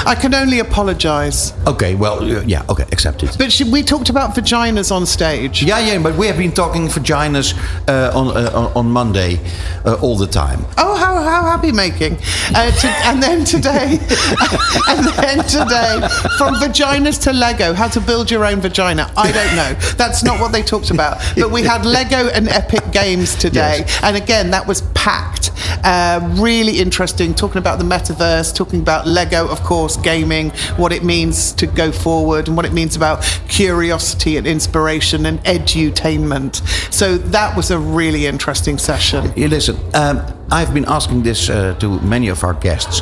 I 0.07 0.14
can 0.14 0.35
only 0.35 0.59
apologise. 0.61 1.53
okay, 1.67 1.95
well, 1.95 2.23
uh, 2.23 2.43
yeah, 2.43 2.64
okay, 2.69 2.85
accepted. 2.93 3.31
But 3.38 3.53
she, 3.53 3.64
we 3.64 3.83
talked 3.83 4.11
about 4.11 4.35
vaginas 4.35 4.91
on 4.91 5.07
stage. 5.07 5.62
Yeah, 5.62 5.79
yeah, 5.81 5.99
but 5.99 6.14
we 6.17 6.26
have 6.26 6.38
been 6.38 6.53
talking 6.53 6.88
vaginas 6.88 7.55
uh, 7.88 8.17
on, 8.19 8.37
uh, 8.37 8.50
on 8.55 8.73
on 8.75 8.91
Monday 8.91 9.38
uh, 9.85 9.95
all 10.03 10.17
the 10.17 10.26
time. 10.26 10.64
Oh, 10.79 10.97
how, 10.97 11.23
how 11.23 11.43
happy 11.43 11.73
making. 11.73 12.19
Uh, 12.55 12.71
to, 12.71 12.88
and 13.07 13.23
then 13.23 13.45
today, 13.45 13.99
and 14.88 15.07
then 15.19 15.38
today, 15.45 16.09
from 16.38 16.55
vaginas 16.57 17.23
to 17.23 17.33
Lego, 17.33 17.73
how 17.73 17.88
to 17.88 18.00
build 18.00 18.31
your 18.31 18.45
own 18.45 18.61
vagina. 18.61 19.11
I 19.17 19.33
don't 19.33 19.57
know. 19.57 19.75
That's 19.97 20.23
not 20.23 20.41
what 20.41 20.53
they 20.53 20.62
talked 20.62 20.91
about. 20.91 21.19
But 21.37 21.50
we 21.50 21.62
had 21.62 21.87
Lego 21.87 22.29
and 22.29 22.49
Epic 22.49 22.83
Games 22.93 23.35
today. 23.35 23.85
Yes. 23.87 24.00
And 24.03 24.17
again, 24.17 24.50
that 24.50 24.67
was 24.67 24.83
packed. 24.95 25.44
Uh, 25.85 26.21
really 26.40 26.78
interesting, 26.78 27.35
talking 27.35 27.59
about 27.59 27.78
the 27.78 27.85
metaverse, 27.85 28.54
talking 28.54 28.80
about 28.80 29.06
Lego, 29.06 29.49
of 29.49 29.62
course, 29.62 29.97
gaming, 29.97 30.50
what 30.76 30.92
it 30.92 31.04
means 31.04 31.52
to 31.52 31.66
go 31.66 31.92
forward, 31.92 32.49
and 32.49 32.56
what 32.56 32.66
it 32.66 32.73
means 32.73 32.97
about 32.97 33.23
curiosity 33.49 34.37
and 34.37 34.47
inspiration 34.47 35.26
and 35.26 35.42
edutainment. 35.44 36.62
So 36.92 37.16
that 37.18 37.56
was 37.56 37.71
a 37.71 37.78
really 37.78 38.26
interesting 38.26 38.78
session. 38.78 39.33
You 39.37 39.49
listen, 39.49 39.76
um, 39.94 40.23
I've 40.51 40.73
been 40.75 40.85
asking 40.87 41.23
this 41.25 41.49
uh, 41.49 41.75
to 41.81 41.99
many 42.01 42.29
of 42.29 42.45
our 42.45 42.55
guests. 42.55 43.01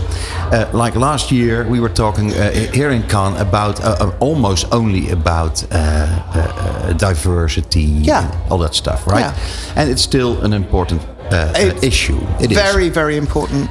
Uh, 0.53 0.71
like 0.73 0.95
last 0.97 1.31
year, 1.33 1.67
we 1.69 1.81
were 1.81 1.89
talking 1.93 2.33
uh, 2.33 2.51
here 2.73 2.91
in 2.91 3.03
Cannes 3.09 3.41
about 3.41 3.81
uh, 3.81 3.97
uh, 4.01 4.13
almost 4.21 4.67
only 4.73 5.11
about 5.11 5.63
uh, 5.65 5.77
uh, 5.77 6.39
uh, 6.39 6.93
diversity, 6.95 7.81
Yeah. 8.05 8.25
and 8.31 8.51
all 8.53 8.59
that 8.59 8.75
stuff, 8.75 9.07
right? 9.07 9.21
Yeah. 9.21 9.37
And 9.77 9.91
it's 9.91 10.03
still 10.03 10.41
an 10.45 10.53
important 10.53 11.03
uh, 11.31 11.53
uh, 11.57 11.79
issue. 11.83 12.21
It 12.41 12.51
is. 12.53 12.57
very, 12.59 12.89
very 12.91 13.17
important. 13.17 13.69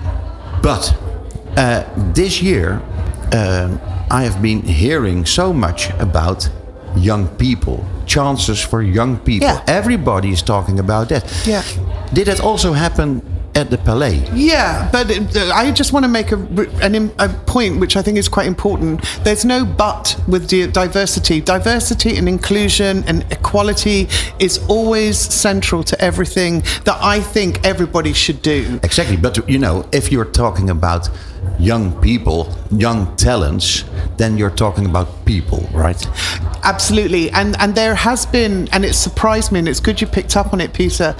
But 0.62 0.94
uh, 1.58 1.84
this 2.14 2.42
year, 2.42 2.82
um, 3.34 3.80
I 4.12 4.24
have 4.24 4.42
been 4.42 4.62
hearing 4.64 5.26
so 5.26 5.54
much 5.54 5.90
about 6.00 6.50
young 6.98 7.28
people, 7.38 7.86
chances 8.06 8.60
for 8.60 8.82
young 8.82 9.18
people. 9.18 9.48
Yeah. 9.48 9.64
Everybody 9.68 10.30
is 10.30 10.42
talking 10.44 10.80
about 10.80 11.08
that. 11.10 11.24
Yeah. 11.48 11.64
Did 12.14 12.28
that 12.28 12.42
also 12.42 12.74
happen 12.74 13.22
at 13.56 13.70
the 13.70 13.78
Palais? 13.78 14.24
Yeah, 14.34 14.90
but 14.92 15.10
it, 15.12 15.36
uh, 15.36 15.52
I 15.54 15.72
just 15.72 15.94
want 15.94 16.04
to 16.04 16.10
make 16.10 16.32
a, 16.32 16.38
an, 16.82 17.12
a 17.20 17.30
point 17.46 17.80
which 17.80 17.98
I 17.98 18.02
think 18.02 18.18
is 18.18 18.30
quite 18.30 18.48
important. 18.48 19.02
There's 19.24 19.46
no 19.46 19.66
but 19.66 20.16
with 20.28 20.48
di- 20.48 20.68
diversity. 20.68 21.42
Diversity 21.42 22.18
and 22.18 22.28
inclusion 22.28 23.04
and 23.08 23.26
equality 23.32 24.08
is 24.40 24.60
always 24.68 25.18
central 25.18 25.84
to 25.84 26.02
everything 26.02 26.60
that 26.86 26.98
I 27.02 27.20
think 27.20 27.66
everybody 27.66 28.14
should 28.14 28.42
do. 28.42 28.80
Exactly. 28.84 29.18
But, 29.18 29.50
you 29.50 29.60
know, 29.60 29.88
if 29.92 30.12
you're 30.12 30.26
talking 30.26 30.70
about 30.70 31.10
young 31.60 32.00
people, 32.02 32.56
young 32.72 33.16
talents, 33.16 33.84
then 34.18 34.38
you're 34.38 34.50
talking 34.50 34.86
about 34.86 35.21
people, 35.32 35.62
right? 35.72 36.02
Absolutely, 36.64 37.32
and 37.32 37.56
and 37.62 37.74
there 37.74 37.96
has 37.96 38.26
been, 38.26 38.68
and 38.74 38.84
it 38.84 38.96
surprised 38.96 39.52
me, 39.52 39.60
and 39.60 39.68
it's 39.68 39.80
good 39.80 40.02
you 40.02 40.08
picked 40.08 40.36
up 40.36 40.52
on 40.54 40.60
it, 40.60 40.74
Peter. 40.74 41.16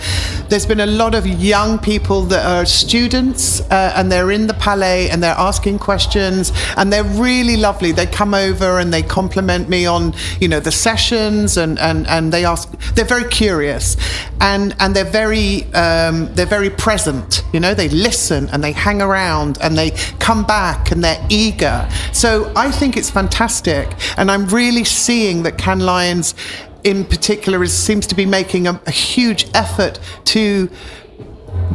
There's 0.50 0.66
been 0.66 0.82
a 0.82 0.92
lot 1.04 1.16
of 1.16 1.26
young 1.26 1.80
people 1.80 2.20
that 2.34 2.46
are 2.46 2.66
students, 2.66 3.62
uh, 3.72 3.94
and 3.96 4.12
they're 4.12 4.32
in 4.32 4.48
the 4.48 4.54
Palais, 4.54 5.10
and 5.10 5.24
they're 5.24 5.42
asking 5.52 5.80
questions, 5.80 6.52
and 6.78 6.92
they're 6.92 7.12
really 7.28 7.58
lovely. 7.58 7.94
They 7.94 8.06
come 8.06 8.34
over 8.34 8.80
and 8.80 8.94
they 8.94 9.02
compliment 9.02 9.70
me 9.70 9.86
on, 9.86 10.14
you 10.42 10.50
know, 10.50 10.60
the 10.60 10.72
sessions, 10.72 11.58
and 11.58 11.80
and 11.80 12.06
and 12.08 12.34
they 12.34 12.44
ask. 12.44 12.70
They're 12.96 13.14
very 13.18 13.30
curious, 13.30 13.96
and 14.42 14.76
and 14.80 14.94
they're 14.94 15.14
very 15.24 15.64
um, 15.74 16.18
they're 16.36 16.54
very 16.58 16.70
present. 16.70 17.44
You 17.54 17.60
know, 17.60 17.74
they 17.74 17.90
listen 17.90 18.50
and 18.52 18.64
they 18.64 18.74
hang 18.74 19.02
around 19.02 19.58
and 19.62 19.78
they 19.78 19.92
come 20.20 20.44
back 20.44 20.92
and 20.92 21.04
they're 21.04 21.24
eager. 21.30 21.88
So 22.14 22.52
I 22.56 22.72
think 22.72 22.98
it's 22.98 23.10
fantastic, 23.10 23.88
and 24.18 24.32
I'm 24.32 24.48
really 24.48 24.84
seeing 24.84 25.44
that 25.44 25.58
Cannes 25.58 25.86
Lions, 25.86 26.36
in 26.84 27.06
particular, 27.06 27.64
is, 27.64 27.78
seems 27.78 28.08
to 28.08 28.16
be 28.16 28.26
making 28.26 28.68
a, 28.68 28.82
a 28.86 28.92
huge 28.92 29.48
effort 29.54 30.00
to 30.26 30.70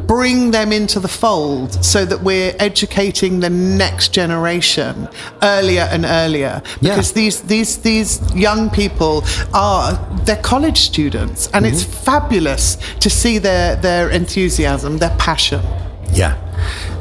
bring 0.06 0.52
them 0.52 0.72
into 0.72 1.00
the 1.00 1.08
fold 1.08 1.84
so 1.84 2.04
that 2.04 2.22
we're 2.22 2.54
educating 2.58 3.40
the 3.40 3.50
next 3.50 4.12
generation 4.12 5.08
earlier 5.42 5.88
and 5.90 6.04
earlier. 6.04 6.62
Yeah. 6.80 6.90
because 6.90 7.12
these 7.12 7.42
these 7.42 7.78
these 7.78 8.20
young 8.34 8.70
people 8.70 9.24
are 9.52 9.94
they're 10.24 10.36
college 10.42 10.78
students 10.78 11.48
and 11.52 11.66
it's 11.66 11.82
mm-hmm. 11.82 12.04
fabulous 12.04 12.76
to 13.00 13.10
see 13.10 13.38
their 13.38 13.76
their 13.76 14.10
enthusiasm 14.10 14.98
their 14.98 15.14
passion 15.18 15.60
Yeah. 16.16 16.34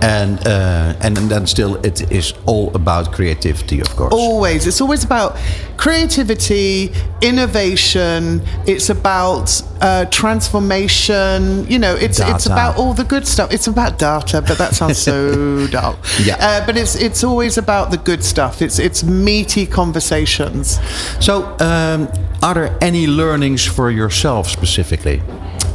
And, 0.01 0.39
uh, 0.45 0.93
and 1.01 1.17
and 1.17 1.29
then 1.31 1.47
still, 1.47 1.75
it 1.85 2.11
is 2.11 2.33
all 2.45 2.69
about 2.75 3.13
creativity, 3.13 3.79
of 3.81 3.87
course. 3.95 4.13
always 4.13 4.67
it's 4.67 4.81
always 4.81 5.03
about 5.05 5.37
creativity 5.77 6.91
innovation 7.21 8.41
it's 8.65 8.89
about 8.89 9.61
uh, 9.81 10.05
transformation 10.05 11.65
you 11.69 11.79
know 11.79 11.95
it's 11.95 12.19
it's 12.19 12.45
about 12.45 12.77
all 12.77 12.93
the 12.93 13.03
good 13.03 13.25
stuff 13.27 13.51
it's 13.51 13.67
about 13.67 13.97
data 13.99 14.41
but 14.41 14.57
that 14.57 14.73
sounds 14.75 14.97
so 14.97 15.67
dull 15.71 15.97
Yeah. 16.23 16.35
uh, 16.39 16.65
but 16.65 16.75
it's 16.77 16.95
it's 16.95 17.23
always 17.23 17.57
about 17.57 17.91
the 17.91 17.97
good 17.97 18.23
stuff 18.23 18.61
it's 18.61 18.79
it's 18.79 19.03
meaty 19.03 19.65
conversations 19.65 20.79
So, 21.19 21.43
um, 21.59 22.07
are 22.41 22.53
there 22.53 22.77
any 22.81 23.07
learnings 23.07 23.63
for 23.65 23.89
yourself 23.91 24.47
specifically? 24.49 25.21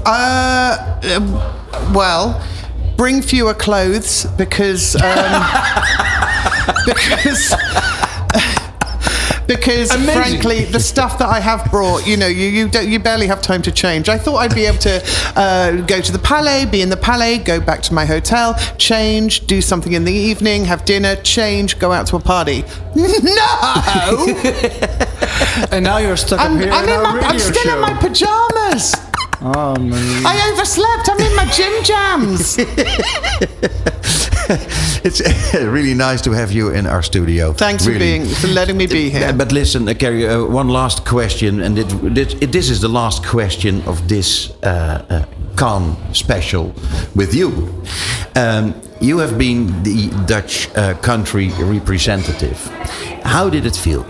uh 0.06 0.76
um, 1.16 1.32
well 1.94 2.40
bring 3.00 3.22
fewer 3.22 3.54
clothes 3.54 4.26
because 4.36 4.94
um, 4.94 5.02
because 6.84 7.54
because 9.46 9.90
frankly 9.90 10.66
the 10.66 10.78
stuff 10.78 11.16
that 11.18 11.30
I 11.30 11.40
have 11.40 11.70
brought 11.70 12.06
you 12.06 12.18
know 12.18 12.26
you 12.26 12.48
you, 12.48 12.68
don't, 12.68 12.86
you 12.86 12.98
barely 12.98 13.26
have 13.26 13.40
time 13.40 13.62
to 13.62 13.72
change. 13.72 14.10
I 14.10 14.18
thought 14.18 14.36
I'd 14.36 14.54
be 14.54 14.66
able 14.66 14.80
to 14.80 15.02
uh, 15.34 15.80
go 15.86 16.02
to 16.02 16.12
the 16.12 16.18
Palais 16.18 16.66
be 16.66 16.82
in 16.82 16.90
the 16.90 16.96
Palais 16.98 17.38
go 17.38 17.58
back 17.58 17.80
to 17.84 17.94
my 17.94 18.04
hotel 18.04 18.52
change 18.76 19.46
do 19.46 19.62
something 19.62 19.94
in 19.94 20.04
the 20.04 20.12
evening 20.12 20.66
have 20.66 20.84
dinner 20.84 21.16
change 21.16 21.78
go 21.78 21.92
out 21.92 22.06
to 22.08 22.16
a 22.16 22.20
party. 22.20 22.64
No! 22.94 24.26
And 25.72 25.84
now 25.84 25.96
you're 25.98 26.18
stuck 26.18 26.38
I'm, 26.38 26.56
up 26.56 26.62
here 26.62 26.70
I'm, 26.70 26.86
in 26.86 27.02
my, 27.02 27.20
I'm 27.20 27.38
still 27.38 27.62
show. 27.62 27.74
in 27.76 27.80
my 27.80 27.94
pajamas 27.94 29.09
Oh, 29.42 29.74
man. 29.78 30.26
I 30.26 30.50
overslept 30.52 31.08
I'm 31.08 31.18
in 31.20 31.34
my 31.34 31.46
gym 31.46 31.72
jams 31.82 32.58
It's 35.02 35.20
really 35.54 35.94
nice 35.94 36.20
to 36.22 36.32
have 36.32 36.52
you 36.52 36.70
in 36.70 36.86
our 36.86 37.02
studio. 37.02 37.52
Thanks 37.52 37.84
for 37.84 37.96
being 37.98 38.26
for 38.26 38.48
letting 38.48 38.76
me 38.76 38.86
be 38.86 39.08
here. 39.10 39.28
Uh, 39.28 39.32
But 39.32 39.52
listen, 39.52 39.88
uh, 39.88 39.94
Kerrie, 39.94 40.26
uh, 40.28 40.44
one 40.44 40.68
last 40.68 41.04
question, 41.06 41.60
and 41.60 41.78
it, 41.78 41.88
this, 42.14 42.34
it, 42.40 42.52
this 42.52 42.68
is 42.68 42.80
the 42.80 42.88
last 42.88 43.24
question 43.24 43.80
of 43.86 44.08
this 44.08 44.50
uh, 44.62 44.66
uh, 45.08 45.24
Cannes 45.56 45.96
special 46.12 46.72
with 47.14 47.32
you. 47.34 47.50
Um, 48.34 48.74
you 49.00 49.18
have 49.18 49.38
been 49.38 49.82
the 49.84 50.10
Dutch 50.26 50.68
uh, 50.76 50.94
country 51.00 51.50
representative. 51.60 52.58
How 53.24 53.48
did 53.48 53.64
it 53.66 53.76
feel? 53.76 54.04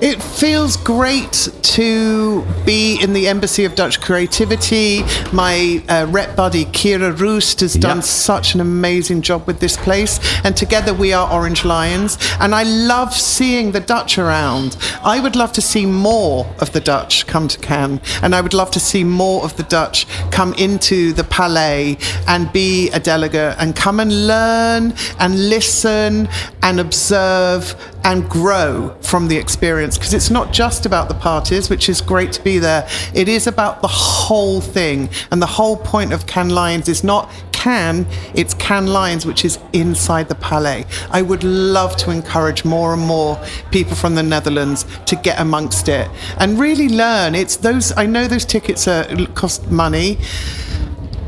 It 0.00 0.22
feels 0.22 0.76
great 0.76 1.48
to 1.62 2.44
be 2.66 3.00
in 3.00 3.12
the 3.12 3.28
Embassy 3.28 3.64
of 3.64 3.74
Dutch 3.74 4.00
Creativity. 4.00 5.02
My 5.32 5.82
uh, 5.88 6.06
rep 6.08 6.34
buddy 6.36 6.64
Kira 6.66 7.16
Roost 7.18 7.60
has 7.60 7.74
done 7.74 7.98
Yeah. 7.98 8.02
such 8.02 8.54
an 8.54 8.60
amazing 8.60 9.22
job 9.22 9.46
with 9.46 9.60
this 9.60 9.76
place, 9.76 10.18
and 10.44 10.56
together 10.56 10.92
we 10.92 11.12
are 11.12 11.30
Orange 11.32 11.64
Lions. 11.64 12.18
And 12.40 12.54
I 12.54 12.64
love 12.64 13.14
seeing 13.14 13.72
the 13.72 13.80
Dutch 13.80 14.18
around. 14.18 14.76
I 15.04 15.20
would 15.20 15.36
love 15.36 15.52
to 15.52 15.62
see 15.62 15.86
more 15.86 16.46
of 16.60 16.72
the 16.72 16.80
Dutch 16.80 17.26
come 17.26 17.46
to 17.48 17.58
Cannes, 17.58 18.00
and 18.22 18.34
I 18.34 18.40
would 18.40 18.54
love 18.54 18.70
to 18.72 18.80
see 18.80 19.04
more 19.04 19.44
of 19.44 19.56
the 19.56 19.62
Dutch 19.64 20.06
come 20.30 20.52
into 20.54 21.12
the 21.12 21.24
Palais 21.24 21.96
and 22.26 22.52
be 22.52 22.90
a 22.90 22.98
delegate 23.00 23.56
and 23.58 23.76
come 23.76 24.00
and 24.00 24.26
learn 24.26 24.94
and 25.20 25.48
listen 25.48 26.28
and 26.62 26.80
observe 26.80 27.74
and 28.04 28.28
grow 28.28 28.96
from 29.00 29.28
the 29.28 29.36
experience 29.36 29.96
because 29.96 30.14
it's 30.14 30.30
not 30.30 30.52
just 30.52 30.86
about 30.86 31.08
the 31.08 31.14
parties, 31.14 31.70
which 31.70 31.88
is 31.88 32.00
great 32.00 32.32
to 32.32 32.42
be 32.42 32.58
there. 32.58 32.88
It 33.14 33.28
is 33.28 33.46
about 33.46 33.82
the 33.82 33.88
whole 33.88 34.60
thing. 34.60 35.08
And 35.30 35.40
the 35.40 35.46
whole 35.46 35.76
point 35.76 36.12
of 36.12 36.26
Cannes 36.26 36.50
Lions 36.50 36.88
is 36.88 37.04
not 37.04 37.30
Cannes, 37.52 38.06
it's 38.34 38.54
Cannes 38.54 38.88
Lions, 38.88 39.24
which 39.24 39.44
is 39.44 39.58
inside 39.72 40.28
the 40.28 40.34
Palais. 40.34 40.84
I 41.10 41.22
would 41.22 41.44
love 41.44 41.96
to 41.98 42.10
encourage 42.10 42.64
more 42.64 42.92
and 42.92 43.02
more 43.02 43.40
people 43.70 43.94
from 43.94 44.16
the 44.16 44.22
Netherlands 44.22 44.84
to 45.06 45.14
get 45.14 45.38
amongst 45.38 45.88
it 45.88 46.10
and 46.38 46.58
really 46.58 46.88
learn. 46.88 47.36
It's 47.36 47.56
those, 47.56 47.96
I 47.96 48.06
know 48.06 48.26
those 48.26 48.44
tickets 48.44 48.88
are, 48.88 49.04
cost 49.34 49.70
money, 49.70 50.18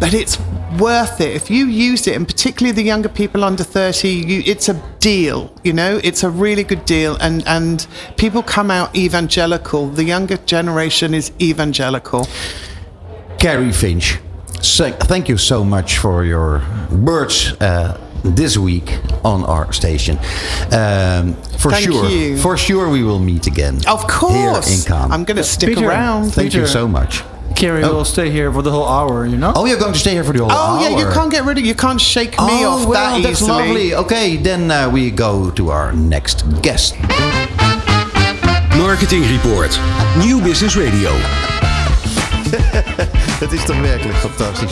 but 0.00 0.12
it's 0.14 0.38
worth 0.78 1.20
it 1.20 1.34
if 1.36 1.50
you 1.50 1.66
use 1.66 2.06
it 2.06 2.16
and 2.16 2.26
particularly 2.26 2.74
the 2.74 2.82
younger 2.82 3.08
people 3.08 3.44
under 3.44 3.62
30 3.62 4.08
you, 4.08 4.42
it's 4.44 4.68
a 4.68 4.74
deal 4.98 5.54
you 5.62 5.72
know 5.72 6.00
it's 6.02 6.24
a 6.24 6.30
really 6.30 6.64
good 6.64 6.84
deal 6.84 7.16
and 7.16 7.46
and 7.46 7.86
people 8.16 8.42
come 8.42 8.70
out 8.70 8.94
evangelical 8.96 9.88
the 9.88 10.04
younger 10.04 10.36
generation 10.38 11.14
is 11.14 11.30
evangelical 11.40 12.26
Kerrie 13.38 13.72
Finch, 13.72 14.18
so, 14.62 14.90
thank 14.90 15.28
you 15.28 15.36
so 15.36 15.62
much 15.62 15.98
for 15.98 16.24
your 16.24 16.62
words 16.90 17.52
uh, 17.60 18.00
this 18.24 18.56
week 18.56 18.98
on 19.22 19.44
our 19.44 19.70
station. 19.74 20.16
Um, 20.72 21.34
for 21.58 21.70
Thank 21.70 21.84
sure, 21.84 22.08
you. 22.08 22.38
for 22.38 22.56
sure, 22.56 22.88
we 22.88 23.02
will 23.02 23.18
meet 23.18 23.46
again. 23.46 23.80
of 23.86 24.06
course 24.06 24.66
here 24.66 24.76
in 24.78 24.82
Cannes. 24.84 25.12
i'm 25.12 25.24
going 25.24 25.36
to 25.36 25.44
stick 25.44 25.74
Peter, 25.74 25.86
around 25.86 26.30
Thank 26.30 26.54
you 26.54 26.66
so 26.66 26.88
much. 26.88 27.22
Kerrie 27.54 27.84
Oh. 27.84 27.94
will 27.94 28.04
stay 28.04 28.30
here 28.30 28.52
for 28.52 28.62
the 28.62 28.70
whole 28.70 28.88
hour, 28.88 29.26
you 29.26 29.37
know? 29.37 29.52
Oh, 29.54 29.66
you're 29.66 29.78
going 29.78 29.92
to 29.92 29.99
stay 29.99 30.12
here 30.12 30.25
for 30.25 30.32
the 30.32 30.40
whole 30.40 30.52
oh 30.52 30.54
hour. 30.54 30.78
Oh, 30.78 30.88
yeah 30.88 30.99
you 30.99 31.06
can't 31.12 31.30
get 31.30 31.44
rid 31.44 31.58
of 31.58 31.64
you 31.64 31.75
can't 31.75 32.00
shake 32.00 32.32
me 32.32 32.64
oh, 32.64 32.70
off 32.70 32.87
well, 32.87 32.92
that 32.92 33.23
that's 33.23 33.42
easily 33.42 33.66
lovely. 33.66 33.94
Okay, 33.94 34.37
then 34.37 34.70
uh, 34.70 34.88
we 34.90 35.11
go 35.11 35.50
to 35.50 35.70
our 35.70 35.92
next 35.92 36.44
guest. 36.62 36.94
Marketing 38.76 39.23
Report. 39.30 39.78
New 40.18 40.40
Business 40.42 40.76
Radio. 40.76 41.11
Het 43.40 43.52
is 43.52 43.64
toch 43.64 43.80
werkelijk 43.80 44.16
fantastisch. 44.18 44.70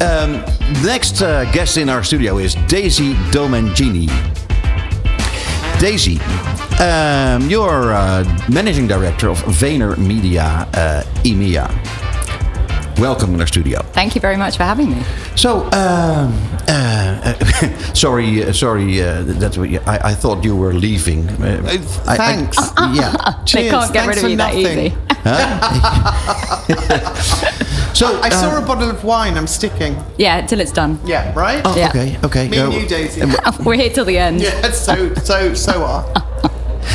um, 0.00 0.42
next 0.92 1.22
uh, 1.22 1.52
guest 1.52 1.76
in 1.76 1.88
our 1.88 2.04
studio 2.04 2.36
is 2.36 2.54
Daisy 2.66 3.14
Domenghini. 3.30 4.10
Daisy, 5.78 6.18
um, 6.80 7.48
you're 7.48 7.92
uh, 7.94 8.24
managing 8.48 8.86
director 8.86 9.28
of 9.30 9.38
VaynerMedia 9.44 10.68
uh, 10.74 11.02
EMEA. 11.24 11.66
Welcome 12.98 13.34
in 13.34 13.40
our 13.40 13.46
studio. 13.46 13.82
Thank 13.92 14.14
you 14.14 14.20
very 14.22 14.36
much 14.38 14.56
for 14.56 14.62
having 14.64 14.90
me. 14.90 15.02
So, 15.36 15.64
um, 15.72 16.32
uh, 16.66 17.34
uh, 17.34 17.34
sorry, 17.94 18.42
uh, 18.42 18.52
sorry, 18.52 19.02
uh, 19.02 19.22
that 19.24 19.56
we, 19.58 19.78
I, 19.80 20.10
I 20.10 20.14
thought 20.14 20.42
you 20.44 20.56
were 20.56 20.72
leaving. 20.72 21.28
Uh, 21.28 21.62
I- 21.66 22.12
I- 22.12 22.16
thanks. 22.16 22.56
yeah. 22.94 23.12
they 23.40 23.44
Cheers, 23.44 23.70
can't 23.70 23.92
get 23.92 24.04
thanks 24.04 24.08
rid 24.08 24.16
of 24.16 24.22
for 24.22 24.28
you 24.28 24.36
that 24.36 24.54
nothing. 24.54 24.78
easy. 24.78 24.94
So, 27.94 28.20
i 28.20 28.28
saw 28.28 28.50
uh, 28.54 28.62
a 28.62 28.66
bottle 28.66 28.90
of 28.90 29.04
wine 29.04 29.38
i'm 29.38 29.46
sticking 29.46 29.96
Yeah, 30.18 30.42
till 30.46 30.60
it's 30.60 30.70
done. 30.70 30.98
yeah 31.06 31.32
right 31.34 31.62
oh, 31.64 31.74
Yeah. 31.74 31.88
okay, 31.88 32.18
okay. 32.24 32.46
me 32.48 32.58
and 32.58 32.70
Uh, 32.74 32.76
you 32.76 32.86
daisy 32.86 33.22
We're 33.64 33.74
here 33.76 33.88
till 33.88 34.04
the 34.04 34.18
end. 34.18 34.42
yeah 34.42 34.70
so 34.70 35.14
so 35.14 35.54
so 35.54 35.82
are 35.82 36.04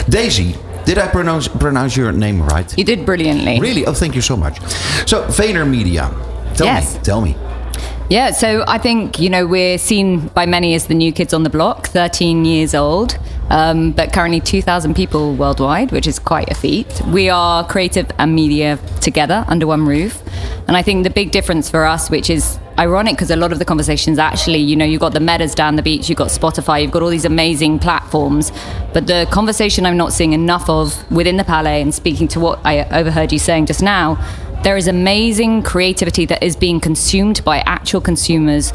Daisy, 0.10 0.56
did 0.86 0.98
I 0.98 1.08
pronounce 1.08 1.48
pronounce 1.48 1.96
your 1.96 2.12
name 2.12 2.42
right? 2.42 2.78
You 2.78 2.84
did 2.84 3.06
brilliantly. 3.06 3.60
Really? 3.60 3.86
Oh, 3.86 3.94
thank 3.94 4.16
you 4.16 4.22
so 4.22 4.36
much. 4.36 4.60
So, 5.08 5.24
VaynerMedia. 5.28 6.10
Tell 6.56 6.68
Yes. 6.68 6.96
me. 6.96 7.00
Tell 7.04 7.22
me. 7.22 7.36
Yeah, 8.10 8.32
so 8.32 8.66
I 8.68 8.78
think, 8.78 9.20
you 9.20 9.30
know, 9.30 9.48
we're 9.48 9.78
seen 9.78 10.28
by 10.34 10.46
many 10.46 10.74
as 10.76 10.88
the 10.88 10.94
new 10.94 11.14
kids 11.14 11.34
on 11.34 11.44
the 11.44 11.50
block, 11.50 11.88
13 11.88 12.44
years 12.44 12.76
old, 12.76 13.18
um, 13.50 13.92
but 13.92 14.12
currently 14.12 14.42
2,000 14.42 14.96
people 14.96 15.34
worldwide, 15.36 15.94
which 15.94 16.08
is 16.08 16.20
quite 16.20 16.52
a 16.52 16.54
feat. 16.54 16.88
We 17.08 17.30
are 17.30 17.66
creative 17.66 18.12
and 18.18 18.36
media 18.36 18.80
together 19.00 19.46
under 19.48 19.66
one 19.66 19.86
roof. 19.86 20.22
And 20.68 20.76
I 20.76 20.82
think 20.82 21.04
the 21.06 21.10
big 21.10 21.32
difference 21.32 21.70
for 21.70 21.86
us, 21.86 22.10
which 22.10 22.30
is 22.30 22.60
ironic 22.78 23.16
because 23.16 23.32
a 23.32 23.36
lot 23.36 23.52
of 23.52 23.60
the 23.60 23.66
conversations 23.66 24.18
actually, 24.18 24.60
you 24.60 24.76
know, 24.76 24.86
you've 24.86 25.02
got 25.02 25.14
the 25.14 25.20
metas 25.20 25.54
down 25.56 25.76
the 25.76 25.82
beach, 25.82 26.10
you've 26.10 26.18
got 26.18 26.30
Spotify, 26.30 26.82
you've 26.82 26.92
got 26.92 27.02
all 27.02 27.10
these 27.10 27.26
amazing 27.26 27.80
platforms. 27.80 28.52
But 28.94 29.08
the 29.08 29.28
conversation 29.32 29.86
I'm 29.86 29.98
not 29.98 30.14
seeing 30.14 30.34
enough 30.34 30.70
of 30.70 31.12
within 31.12 31.38
the 31.38 31.44
Palais 31.44 31.82
and 31.82 31.94
speaking 31.94 32.28
to 32.30 32.40
what 32.40 32.60
I 32.66 32.84
overheard 32.90 33.32
you 33.32 33.40
saying 33.40 33.68
just 33.68 33.82
now, 33.82 34.18
there 34.64 34.78
is 34.78 34.88
amazing 34.88 35.64
creativity 35.64 36.26
that 36.26 36.44
is 36.44 36.56
being 36.56 36.80
consumed 36.80 37.44
by 37.44 37.60
actual 37.66 38.00
consumers 38.00 38.72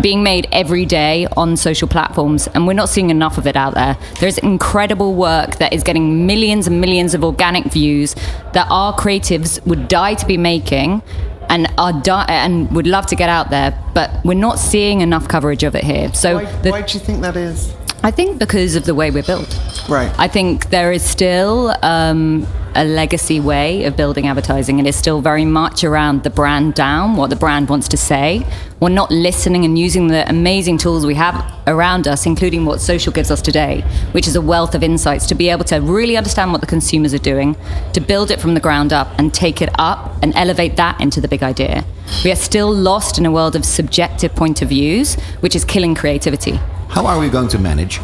being 0.00 0.22
made 0.22 0.46
every 0.52 0.84
day 0.84 1.26
on 1.34 1.56
social 1.56 1.88
platforms 1.88 2.46
and 2.48 2.66
we're 2.66 2.74
not 2.74 2.90
seeing 2.90 3.08
enough 3.08 3.38
of 3.38 3.46
it 3.46 3.56
out 3.56 3.74
there 3.74 3.96
there's 4.20 4.38
incredible 4.38 5.14
work 5.14 5.56
that 5.56 5.72
is 5.72 5.82
getting 5.82 6.26
millions 6.26 6.66
and 6.66 6.80
millions 6.80 7.14
of 7.14 7.24
organic 7.24 7.64
views 7.64 8.14
that 8.52 8.66
our 8.70 8.94
creatives 8.94 9.64
would 9.66 9.88
die 9.88 10.14
to 10.14 10.26
be 10.26 10.36
making 10.36 11.02
and 11.50 11.66
are 11.76 11.92
di- 11.92 12.24
and 12.28 12.70
would 12.74 12.86
love 12.86 13.04
to 13.06 13.16
get 13.16 13.28
out 13.28 13.50
there 13.50 13.76
but 13.92 14.08
we're 14.24 14.32
not 14.48 14.58
seeing 14.58 15.00
enough 15.02 15.28
coverage 15.28 15.62
of 15.64 15.74
it 15.74 15.84
here. 15.84 16.10
So 16.14 16.36
why, 16.36 16.44
the- 16.62 16.70
why 16.70 16.82
do 16.82 16.94
you 16.96 17.04
think 17.04 17.20
that 17.22 17.36
is? 17.36 17.74
I 18.02 18.10
think 18.10 18.38
because 18.38 18.76
of 18.76 18.84
the 18.86 18.94
way 18.94 19.10
we're 19.10 19.22
built. 19.22 19.50
Right. 19.86 20.10
I 20.18 20.26
think 20.28 20.70
there 20.70 20.90
is 20.90 21.02
still 21.04 21.74
um, 21.82 22.46
a 22.74 22.84
legacy 22.84 23.40
way 23.40 23.84
of 23.84 23.96
building 23.96 24.26
advertising. 24.26 24.78
And 24.78 24.86
is 24.86 24.96
still 24.96 25.20
very 25.20 25.44
much 25.44 25.84
around 25.84 26.22
the 26.22 26.30
brand 26.30 26.74
down, 26.74 27.16
what 27.16 27.30
the 27.30 27.36
brand 27.36 27.68
wants 27.68 27.88
to 27.88 27.96
say. 27.96 28.46
We're 28.80 28.88
not 28.88 29.10
listening 29.10 29.64
and 29.64 29.78
using 29.78 30.08
the 30.08 30.28
amazing 30.28 30.78
tools 30.78 31.04
we 31.04 31.14
have 31.14 31.52
around 31.66 32.08
us, 32.08 32.24
including 32.24 32.64
what 32.64 32.80
social 32.80 33.12
gives 33.12 33.30
us 33.30 33.42
today, 33.42 33.82
which 34.12 34.26
is 34.26 34.36
a 34.36 34.40
wealth 34.40 34.74
of 34.74 34.82
insights 34.82 35.26
to 35.26 35.34
be 35.34 35.50
able 35.50 35.64
to 35.64 35.80
really 35.80 36.16
understand 36.16 36.52
what 36.52 36.60
the 36.60 36.66
consumers 36.66 37.12
are 37.12 37.18
doing, 37.18 37.56
to 37.92 38.00
build 38.00 38.30
it 38.30 38.40
from 38.40 38.54
the 38.54 38.60
ground 38.60 38.92
up 38.92 39.08
and 39.18 39.34
take 39.34 39.60
it 39.60 39.70
up 39.78 40.16
and 40.22 40.34
elevate 40.34 40.76
that 40.76 41.00
into 41.00 41.20
the 41.20 41.28
big 41.28 41.42
idea. 41.42 41.84
We 42.24 42.32
are 42.32 42.36
still 42.36 42.72
lost 42.72 43.18
in 43.18 43.26
a 43.26 43.30
world 43.30 43.54
of 43.54 43.64
subjective 43.64 44.34
point 44.34 44.62
of 44.62 44.70
views, 44.70 45.16
which 45.40 45.54
is 45.54 45.64
killing 45.64 45.94
creativity 45.94 46.58
How 46.88 47.06
are 47.06 47.18
we 47.18 47.28
going 47.28 47.48
to 47.48 47.58
manage? 47.58 48.00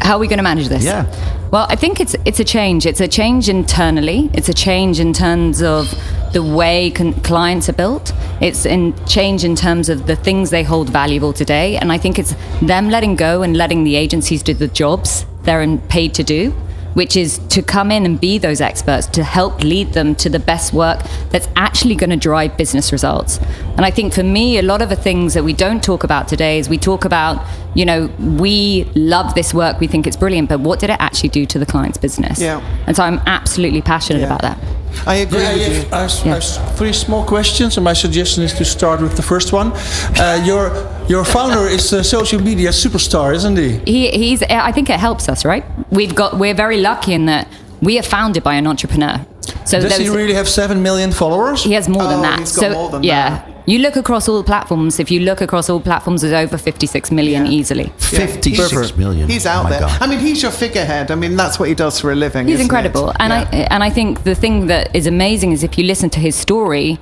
how 0.00 0.16
are 0.16 0.18
we 0.18 0.26
going 0.26 0.38
to 0.38 0.42
manage 0.42 0.68
this? 0.68 0.84
Yeah. 0.84 1.06
Well, 1.52 1.66
I 1.68 1.76
think 1.76 2.00
it's 2.00 2.16
it's 2.24 2.40
a 2.40 2.44
change. 2.44 2.86
It's 2.86 3.02
a 3.02 3.06
change 3.06 3.50
internally. 3.50 4.30
It's 4.32 4.48
a 4.48 4.54
change 4.54 4.98
in 4.98 5.12
terms 5.12 5.62
of 5.62 5.86
the 6.32 6.42
way 6.42 6.90
con- 6.90 7.12
clients 7.20 7.68
are 7.68 7.74
built. 7.74 8.14
It's 8.40 8.64
in 8.64 8.94
change 9.04 9.44
in 9.44 9.54
terms 9.54 9.90
of 9.90 10.06
the 10.06 10.16
things 10.16 10.48
they 10.48 10.62
hold 10.62 10.88
valuable 10.88 11.34
today. 11.34 11.76
And 11.76 11.92
I 11.92 11.98
think 11.98 12.18
it's 12.18 12.34
them 12.62 12.88
letting 12.88 13.16
go 13.16 13.42
and 13.42 13.54
letting 13.54 13.84
the 13.84 13.96
agencies 13.96 14.42
do 14.42 14.54
the 14.54 14.66
jobs 14.66 15.26
they're 15.42 15.60
in- 15.60 15.80
paid 15.88 16.14
to 16.14 16.24
do. 16.24 16.54
Which 16.94 17.16
is 17.16 17.38
to 17.48 17.62
come 17.62 17.90
in 17.90 18.04
and 18.04 18.20
be 18.20 18.36
those 18.38 18.60
experts 18.60 19.06
to 19.08 19.24
help 19.24 19.62
lead 19.64 19.94
them 19.94 20.14
to 20.16 20.28
the 20.28 20.38
best 20.38 20.72
work 20.72 21.00
that's 21.30 21.48
actually 21.56 21.94
going 21.94 22.10
to 22.10 22.16
drive 22.16 22.56
business 22.58 22.92
results. 22.92 23.38
And 23.76 23.86
I 23.86 23.90
think 23.90 24.12
for 24.12 24.22
me, 24.22 24.58
a 24.58 24.62
lot 24.62 24.82
of 24.82 24.88
the 24.90 24.96
things 24.96 25.32
that 25.34 25.42
we 25.42 25.54
don't 25.54 25.82
talk 25.82 26.04
about 26.04 26.28
today 26.28 26.58
is 26.58 26.68
we 26.68 26.76
talk 26.78 27.04
about, 27.06 27.42
you 27.74 27.84
know, 27.86 28.06
we 28.18 28.84
love 28.94 29.34
this 29.34 29.54
work, 29.54 29.80
we 29.80 29.86
think 29.86 30.06
it's 30.06 30.16
brilliant, 30.16 30.48
but 30.50 30.60
what 30.60 30.80
did 30.80 30.90
it 30.90 30.96
actually 31.00 31.30
do 31.30 31.46
to 31.46 31.58
the 31.58 31.66
client's 31.66 31.96
business? 31.98 32.38
Yeah. 32.40 32.60
And 32.86 32.94
so 32.94 33.02
I'm 33.04 33.20
absolutely 33.26 33.80
passionate 33.80 34.20
Yeah. 34.20 34.26
about 34.26 34.42
that. 34.42 34.58
I 35.06 35.16
agree 35.16 35.40
Yeah, 35.42 35.52
with 35.54 35.62
I 35.62 35.66
you. 35.66 35.74
have, 35.74 35.92
I 35.92 36.00
have- 36.02 36.26
Yeah. 36.26 36.32
I 36.32 36.34
have 36.34 36.76
three 36.78 36.92
small 36.92 37.24
questions, 37.24 37.76
and 37.76 37.84
my 37.84 37.94
suggestion 37.94 38.44
is 38.44 38.52
to 38.54 38.64
start 38.64 39.00
with 39.00 39.14
the 39.16 39.22
first 39.22 39.52
one. 39.52 39.72
Uh, 40.22 40.40
your 40.44 40.70
your 41.08 41.24
founder 41.24 41.66
is 41.68 41.92
a 41.92 42.02
social 42.04 42.40
media 42.40 42.70
superstar, 42.70 43.34
isn't 43.34 43.56
he? 43.58 43.80
He, 43.86 44.10
he's, 44.10 44.42
I 44.42 44.72
think 44.72 44.88
it 44.88 45.00
helps 45.00 45.28
us, 45.28 45.44
right? 45.44 45.64
We've 45.90 46.14
got, 46.14 46.38
we're 46.38 46.54
very 46.54 46.76
lucky 46.80 47.12
in 47.12 47.26
that 47.26 47.46
we 47.80 47.98
are 47.98 48.02
founded 48.04 48.42
by 48.42 48.54
an 48.54 48.66
entrepreneur. 48.66 49.20
So 49.64 49.80
Does 49.80 49.96
he 49.96 50.08
really 50.08 50.34
have 50.34 50.48
seven 50.48 50.82
million 50.82 51.10
followers? 51.12 51.64
He 51.64 51.72
has 51.74 51.88
more 51.88 52.04
than 52.04 52.18
Oh, 52.18 52.22
that. 52.22 52.38
he's 52.38 52.52
got 52.56 52.60
so 52.62 52.72
more 52.72 52.90
than 52.90 53.02
yeah, 53.02 53.30
that. 53.30 53.51
You 53.66 53.78
look 53.78 53.96
across 53.96 54.28
all 54.28 54.42
platforms. 54.42 54.98
If 54.98 55.10
you 55.10 55.20
look 55.20 55.40
across 55.40 55.70
all 55.70 55.80
platforms, 55.80 56.22
there's 56.22 56.32
over 56.34 56.58
56 56.58 57.10
million 57.10 57.46
Yeah. 57.46 57.52
easily. 57.52 57.92
Fifty-six 57.98 58.96
million. 58.96 59.28
He's 59.28 59.46
Oh 59.46 59.50
out 59.50 59.64
my 59.64 59.70
there. 59.70 59.80
God. 59.80 60.02
I 60.02 60.06
mean, 60.06 60.18
he's 60.18 60.42
your 60.42 60.50
figurehead. 60.52 61.10
I 61.10 61.14
mean, 61.14 61.36
that's 61.36 61.58
what 61.58 61.68
he 61.68 61.74
does 61.74 62.00
for 62.00 62.12
a 62.12 62.14
living. 62.14 62.46
He's 62.46 62.54
isn't 62.54 62.64
incredible, 62.66 63.10
it? 63.10 63.16
and 63.20 63.32
Yeah. 63.32 63.48
I 63.52 63.56
and 63.74 63.82
I 63.84 63.90
think 63.90 64.24
the 64.24 64.34
thing 64.34 64.66
that 64.66 64.94
is 64.94 65.06
amazing 65.06 65.52
is 65.52 65.62
if 65.62 65.76
you 65.78 65.84
listen 65.84 66.10
to 66.10 66.20
his 66.20 66.34
story. 66.34 66.98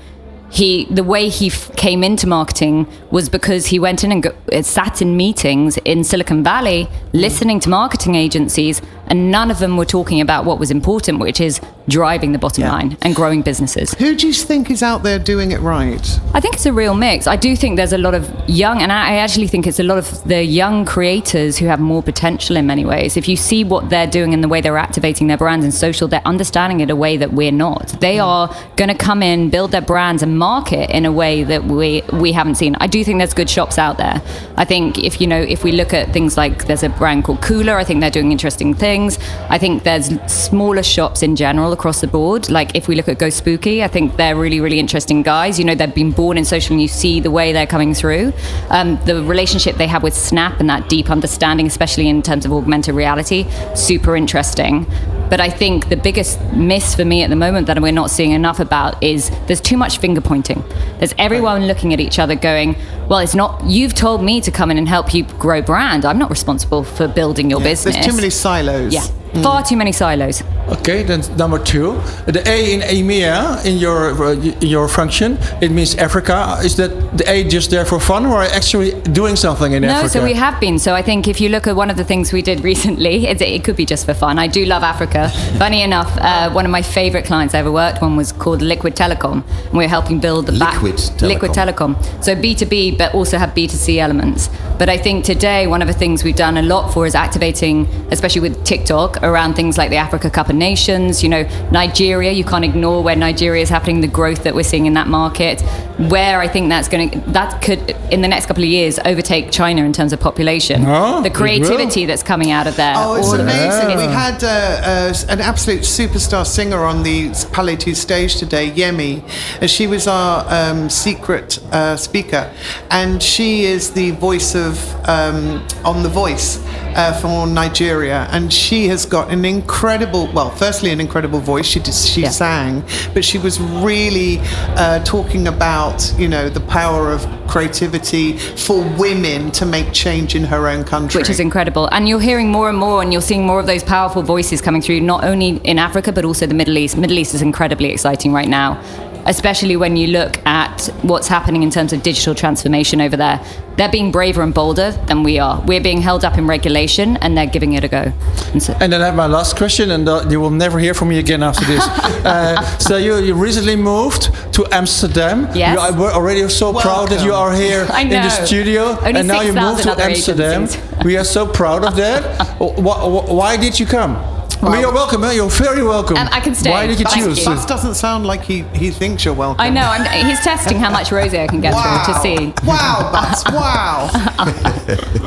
He, 0.52 0.88
the 0.90 1.04
way 1.04 1.28
he 1.28 1.46
f- 1.46 1.70
came 1.76 2.02
into 2.02 2.26
marketing 2.26 2.88
was 3.12 3.28
because 3.28 3.66
he 3.66 3.78
went 3.78 4.02
in 4.02 4.10
and 4.10 4.20
go, 4.20 4.32
uh, 4.52 4.62
sat 4.62 5.00
in 5.00 5.16
meetings 5.16 5.76
in 5.84 6.02
Silicon 6.02 6.42
Valley, 6.42 6.88
listening 7.12 7.60
to 7.60 7.68
marketing 7.68 8.16
agencies 8.16 8.82
and 9.10 9.30
none 9.30 9.50
of 9.50 9.58
them 9.58 9.76
were 9.76 9.84
talking 9.84 10.20
about 10.20 10.44
what 10.44 10.58
was 10.58 10.70
important, 10.70 11.18
which 11.18 11.40
is 11.40 11.60
driving 11.88 12.32
the 12.32 12.38
bottom 12.38 12.62
Yeah. 12.64 12.72
line 12.72 12.96
and 13.02 13.14
growing 13.14 13.42
businesses. 13.42 13.92
Who 13.94 14.14
do 14.14 14.26
you 14.28 14.32
think 14.32 14.70
is 14.70 14.82
out 14.82 15.02
there 15.02 15.18
doing 15.18 15.50
it 15.50 15.60
right? 15.60 16.20
I 16.32 16.40
think 16.40 16.54
it's 16.54 16.66
a 16.66 16.72
real 16.72 16.94
mix. 16.94 17.26
I 17.26 17.36
do 17.36 17.56
think 17.56 17.76
there's 17.76 17.92
a 17.92 17.98
lot 17.98 18.14
of 18.14 18.30
young, 18.46 18.80
and 18.80 18.92
I 18.92 19.16
actually 19.16 19.48
think 19.48 19.66
it's 19.66 19.80
a 19.80 19.82
lot 19.82 19.98
of 19.98 20.06
the 20.24 20.42
young 20.44 20.84
creators 20.84 21.58
who 21.58 21.66
have 21.66 21.80
more 21.80 22.02
potential 22.02 22.56
in 22.56 22.66
many 22.66 22.84
ways. 22.84 23.16
If 23.16 23.28
you 23.28 23.36
see 23.36 23.64
what 23.64 23.90
they're 23.90 24.06
doing 24.06 24.32
and 24.32 24.42
the 24.44 24.48
way 24.48 24.60
they're 24.60 24.78
activating 24.78 25.26
their 25.26 25.36
brands 25.36 25.64
in 25.64 25.72
social, 25.72 26.06
they're 26.06 26.26
understanding 26.34 26.80
it 26.80 26.90
a 26.90 26.96
way 26.96 27.16
that 27.16 27.32
we're 27.32 27.52
not. 27.52 27.88
They 28.00 28.16
mm. 28.16 28.24
are 28.24 28.44
going 28.76 28.88
to 28.88 28.94
come 28.94 29.22
in, 29.22 29.50
build 29.50 29.72
their 29.72 29.86
brands, 29.92 30.22
and 30.22 30.38
market 30.38 30.90
in 30.90 31.04
a 31.04 31.12
way 31.12 31.42
that 31.42 31.64
we 31.64 32.02
we 32.12 32.32
haven't 32.32 32.54
seen. 32.54 32.76
I 32.80 32.86
do 32.86 33.02
think 33.04 33.18
there's 33.18 33.34
good 33.34 33.50
shops 33.50 33.76
out 33.78 33.96
there. 33.98 34.22
I 34.56 34.64
think 34.64 34.98
if 34.98 35.20
you 35.20 35.26
know, 35.26 35.40
if 35.40 35.64
we 35.64 35.72
look 35.72 35.92
at 35.92 36.12
things 36.12 36.36
like 36.36 36.66
there's 36.66 36.84
a 36.84 36.88
brand 36.88 37.24
called 37.24 37.40
Cooler, 37.42 37.76
I 37.76 37.84
think 37.84 38.00
they're 38.00 38.16
doing 38.20 38.30
interesting 38.30 38.74
things. 38.74 38.99
I 39.48 39.58
think 39.58 39.82
there's 39.82 40.10
smaller 40.30 40.82
shops 40.82 41.22
in 41.22 41.36
general 41.36 41.72
across 41.72 42.00
the 42.00 42.06
board. 42.06 42.50
Like 42.50 42.74
if 42.74 42.88
we 42.88 42.94
look 42.94 43.08
at 43.08 43.18
GoSpooky, 43.18 43.82
I 43.82 43.88
think 43.88 44.16
they're 44.16 44.36
really, 44.36 44.60
really 44.60 44.78
interesting 44.78 45.22
guys. 45.22 45.58
You 45.58 45.64
know, 45.64 45.74
they've 45.74 45.94
been 45.94 46.12
born 46.12 46.36
in 46.38 46.44
social 46.44 46.74
and 46.74 46.82
you 46.82 46.88
see 46.88 47.20
the 47.20 47.30
way 47.30 47.52
they're 47.52 47.66
coming 47.66 47.94
through. 47.94 48.32
Um, 48.68 48.98
the 49.04 49.22
relationship 49.22 49.76
they 49.76 49.86
have 49.86 50.02
with 50.02 50.14
Snap 50.14 50.60
and 50.60 50.68
that 50.68 50.88
deep 50.88 51.10
understanding, 51.10 51.66
especially 51.66 52.08
in 52.08 52.22
terms 52.22 52.44
of 52.44 52.52
augmented 52.52 52.94
reality, 52.94 53.46
super 53.74 54.16
interesting. 54.16 54.86
But 55.30 55.40
I 55.40 55.48
think 55.48 55.88
the 55.88 55.96
biggest 55.96 56.40
miss 56.52 56.94
for 56.94 57.04
me 57.04 57.22
at 57.22 57.30
the 57.30 57.36
moment 57.36 57.68
that 57.68 57.80
we're 57.80 57.92
not 57.92 58.10
seeing 58.10 58.32
enough 58.32 58.58
about 58.60 59.02
is 59.02 59.30
there's 59.46 59.60
too 59.60 59.76
much 59.76 59.98
finger 59.98 60.20
pointing. 60.20 60.62
There's 60.98 61.14
everyone 61.18 61.66
looking 61.66 61.94
at 61.94 62.00
each 62.00 62.18
other 62.18 62.34
going, 62.34 62.76
well, 63.08 63.20
it's 63.20 63.34
not, 63.34 63.62
you've 63.64 63.94
told 63.94 64.22
me 64.22 64.40
to 64.40 64.50
come 64.50 64.70
in 64.70 64.76
and 64.76 64.88
help 64.88 65.14
you 65.14 65.24
grow 65.24 65.62
brand. 65.62 66.04
I'm 66.04 66.18
not 66.18 66.30
responsible 66.30 66.82
for 66.82 67.06
building 67.06 67.48
your 67.48 67.60
business. 67.60 67.94
There's 67.94 68.06
too 68.06 68.16
many 68.16 68.30
silos. 68.30 68.92
Yeah. 68.92 69.06
Far 69.42 69.62
too 69.62 69.76
many 69.76 69.92
silos. 69.92 70.42
Okay, 70.68 71.02
then 71.02 71.20
number 71.36 71.58
two, 71.58 71.92
the 72.26 72.42
A 72.46 72.74
in 72.74 72.80
EMEA 72.80 73.64
in 73.64 73.78
your 73.78 74.12
uh, 74.22 74.32
in 74.32 74.68
your 74.68 74.88
function, 74.88 75.38
it 75.60 75.70
means 75.70 75.96
Africa. 75.96 76.58
Is 76.64 76.76
that 76.76 76.90
the 77.16 77.24
A 77.30 77.44
just 77.44 77.70
there 77.70 77.84
for 77.84 77.98
fun, 78.00 78.26
or 78.26 78.36
are 78.36 78.44
you 78.44 78.50
actually 78.50 78.90
doing 79.12 79.36
something 79.36 79.72
in 79.72 79.82
No, 79.82 79.88
Africa? 79.88 80.08
so 80.10 80.24
we 80.24 80.34
have 80.34 80.60
been. 80.60 80.78
So 80.78 80.94
I 80.94 81.02
think 81.02 81.26
if 81.28 81.40
you 81.40 81.48
look 81.48 81.66
at 81.66 81.74
one 81.76 81.90
of 81.90 81.96
the 81.96 82.04
things 82.04 82.32
we 82.32 82.42
did 82.42 82.60
recently, 82.72 83.26
it, 83.26 83.40
it 83.40 83.64
could 83.64 83.76
be 83.76 83.84
just 83.86 84.04
for 84.06 84.14
fun. 84.14 84.38
I 84.38 84.46
do 84.46 84.64
love 84.64 84.82
Africa. 84.82 85.28
Funny 85.58 85.82
enough, 85.82 86.16
uh, 86.20 86.50
one 86.52 86.64
of 86.64 86.70
my 86.70 86.82
favorite 86.82 87.24
clients 87.24 87.54
I 87.54 87.58
ever 87.58 87.72
worked 87.72 88.02
on 88.02 88.16
was 88.16 88.32
called 88.32 88.62
Liquid 88.62 88.94
Telecom. 88.96 89.42
And 89.66 89.72
we 89.78 89.84
are 89.84 89.88
helping 89.88 90.20
build 90.20 90.46
the 90.46 90.58
back- 90.58 90.74
Telecom. 90.80 91.22
Liquid 91.28 91.50
Telecom. 91.52 92.24
So 92.24 92.34
B2B, 92.34 92.98
but 92.98 93.14
also 93.14 93.38
have 93.38 93.50
B2C 93.54 93.98
elements. 93.98 94.50
But 94.78 94.88
I 94.88 94.96
think 94.96 95.24
today, 95.24 95.66
one 95.66 95.82
of 95.82 95.88
the 95.88 95.94
things 95.94 96.24
we've 96.24 96.36
done 96.36 96.56
a 96.56 96.62
lot 96.62 96.92
for 96.92 97.06
is 97.06 97.14
activating, 97.14 97.86
especially 98.10 98.40
with 98.40 98.64
TikTok, 98.64 99.19
around 99.22 99.54
things 99.54 99.78
like 99.78 99.90
the 99.90 99.96
Africa 99.96 100.30
Cup 100.30 100.48
of 100.48 100.56
Nations. 100.56 101.22
You 101.22 101.28
know, 101.28 101.42
Nigeria, 101.70 102.32
you 102.32 102.44
can't 102.44 102.64
ignore 102.64 103.02
where 103.02 103.16
Nigeria 103.16 103.62
is 103.62 103.68
happening, 103.68 104.00
the 104.00 104.08
growth 104.08 104.44
that 104.44 104.54
we're 104.54 104.62
seeing 104.62 104.86
in 104.86 104.94
that 104.94 105.08
market. 105.08 105.62
Where 106.08 106.40
I 106.40 106.48
think 106.48 106.70
that's 106.70 106.88
going 106.88 107.10
to, 107.10 107.20
that 107.32 107.60
could, 107.62 107.90
in 108.10 108.22
the 108.22 108.28
next 108.28 108.46
couple 108.46 108.62
of 108.62 108.68
years, 108.70 108.98
overtake 109.04 109.50
China 109.50 109.84
in 109.84 109.92
terms 109.92 110.12
of 110.14 110.20
population. 110.20 110.84
Oh, 110.86 111.22
the 111.22 111.28
creativity 111.30 112.06
that's 112.06 112.22
coming 112.22 112.50
out 112.50 112.66
of 112.66 112.76
there. 112.76 112.94
Oh, 112.96 113.16
it's 113.16 113.26
all 113.26 113.34
of 113.34 113.40
it. 113.40 113.42
amazing. 113.42 113.96
We 113.98 114.04
had 114.04 114.42
uh, 114.42 114.46
uh, 114.48 115.14
an 115.28 115.40
absolute 115.40 115.80
superstar 115.82 116.46
singer 116.46 116.84
on 116.84 117.02
the 117.02 117.30
Palais 117.52 117.76
2 117.76 117.94
stage 117.94 118.36
today, 118.36 118.70
Yemi, 118.70 119.22
and 119.60 119.70
she 119.70 119.86
was 119.86 120.06
our 120.06 120.44
um, 120.48 120.88
secret 120.88 121.58
uh, 121.70 121.96
speaker. 121.96 122.50
And 122.90 123.22
she 123.22 123.64
is 123.64 123.90
the 123.92 124.12
voice 124.12 124.54
of 124.54 124.78
um, 125.08 125.66
On 125.84 126.02
The 126.02 126.08
Voice 126.08 126.64
uh, 126.96 127.12
for 127.20 127.46
Nigeria. 127.46 128.26
And 128.30 128.50
she 128.52 128.88
has 128.88 129.04
got 129.04 129.30
an 129.30 129.44
incredible, 129.44 130.32
well, 130.32 130.50
firstly, 130.50 130.90
an 130.92 131.00
incredible 131.00 131.40
voice. 131.40 131.66
She, 131.66 131.78
did, 131.80 131.92
she 131.94 132.22
Yeah. 132.22 132.30
sang, 132.30 132.84
but 133.12 133.22
she 133.24 133.36
was 133.38 133.60
really 133.60 134.38
uh, 134.76 135.00
talking 135.04 135.46
about, 135.46 135.89
you 136.18 136.28
know, 136.28 136.48
the 136.48 136.60
power 136.60 137.10
of 137.12 137.26
creativity 137.48 138.36
for 138.38 138.82
women 138.98 139.50
to 139.52 139.66
make 139.66 139.92
change 139.92 140.34
in 140.34 140.44
her 140.44 140.68
own 140.68 140.84
country. 140.84 141.18
which 141.18 141.30
is 141.30 141.40
incredible. 141.40 141.88
And 141.92 142.08
you're 142.08 142.20
hearing 142.20 142.48
more 142.50 142.68
and 142.68 142.78
more, 142.78 143.02
and 143.02 143.12
you're 143.12 143.22
seeing 143.22 143.44
more 143.44 143.60
of 143.60 143.66
those 143.66 143.82
powerful 143.82 144.22
voices 144.22 144.60
coming 144.60 144.82
through, 144.82 145.00
not 145.00 145.24
only 145.24 145.60
in 145.64 145.78
Africa, 145.78 146.12
but 146.12 146.24
also 146.24 146.46
the 146.46 146.54
Middle 146.54 146.78
East. 146.78 146.96
Middle 146.96 147.18
East 147.18 147.34
is 147.34 147.42
incredibly 147.42 147.90
exciting 147.90 148.32
right 148.32 148.48
now, 148.48 148.80
especially 149.26 149.76
when 149.76 149.96
you 149.96 150.08
look 150.08 150.44
at 150.46 150.86
what's 151.02 151.28
happening 151.28 151.62
in 151.62 151.70
terms 151.70 151.92
of 151.92 152.02
digital 152.02 152.34
transformation 152.34 153.00
over 153.00 153.16
there. 153.16 153.40
They're 153.76 153.90
being 153.90 154.10
braver 154.12 154.42
and 154.42 154.52
bolder 154.52 154.90
than 155.06 155.22
we 155.22 155.38
are. 155.38 155.62
We're 155.62 155.80
being 155.80 156.02
held 156.02 156.24
up 156.24 156.36
in 156.36 156.46
regulation, 156.46 157.16
and 157.18 157.36
they're 157.36 157.46
giving 157.46 157.72
it 157.72 157.84
a 157.84 157.88
go. 157.88 158.12
And 158.52 158.62
so, 158.62 158.76
And 158.80 158.92
then 158.92 159.00
I 159.00 159.06
have 159.06 159.14
my 159.14 159.26
last 159.26 159.56
question, 159.56 159.90
and 159.90 160.06
uh, 160.06 160.26
you 160.28 160.38
will 160.40 160.50
never 160.50 160.78
hear 160.78 160.92
from 160.92 161.08
me 161.08 161.18
again 161.18 161.42
after 161.42 161.64
this. 161.64 161.82
uh, 162.24 162.62
so 162.78 162.96
you, 162.98 163.16
you 163.18 163.34
recently 163.34 163.76
moved 163.76 164.30
to 164.54 164.66
Amsterdam. 164.70 165.48
Yes. 165.54 165.74
You 165.74 165.80
are 165.80 165.98
we're 165.98 166.12
already 166.12 166.46
so 166.48 166.72
proud 166.78 167.08
that 167.08 167.24
you 167.24 167.32
are 167.32 167.54
here 167.54 167.82
in 167.98 168.10
the 168.10 168.28
studio, 168.44 168.98
Only 169.00 169.20
and 169.20 169.28
now 169.28 169.40
you 169.40 169.52
6,000 169.52 169.62
moved 169.62 169.82
to 169.84 170.04
Amsterdam. 170.04 170.62
agencies. 170.64 171.04
we 171.04 171.16
are 171.16 171.24
so 171.24 171.46
proud 171.46 171.84
of 171.84 171.96
that. 171.96 172.20
why, 172.58 173.04
why 173.06 173.56
did 173.56 173.80
you 173.80 173.86
come? 173.86 174.39
Well, 174.62 174.78
you're 174.78 174.92
welcome. 174.92 175.24
eh? 175.24 175.32
You're 175.32 175.48
very 175.48 175.82
welcome. 175.82 176.18
Um, 176.18 176.28
I 176.30 176.40
can 176.40 176.54
stay. 176.54 176.70
Why 176.70 176.86
did 176.86 176.98
you 176.98 177.06
Thank 177.06 177.24
choose? 177.24 177.38
you. 177.38 177.46
Bas 177.46 177.64
doesn't 177.64 177.94
sound 177.94 178.26
like 178.26 178.42
he, 178.42 178.60
he 178.74 178.90
thinks 178.90 179.24
you're 179.24 179.32
welcome. 179.32 179.58
I 179.60 179.70
know. 179.70 179.80
I'm, 179.82 180.26
he's 180.26 180.40
testing 180.40 180.76
how 180.78 180.90
much 180.90 181.08
rosé 181.08 181.40
I 181.42 181.46
can 181.46 181.62
get 181.62 181.72
Wow. 181.72 182.02
through 182.04 182.14
to 182.14 182.20
see. 182.20 182.66
Wow, 182.66 183.08
Bas, 183.10 183.42
wow. 183.52 184.10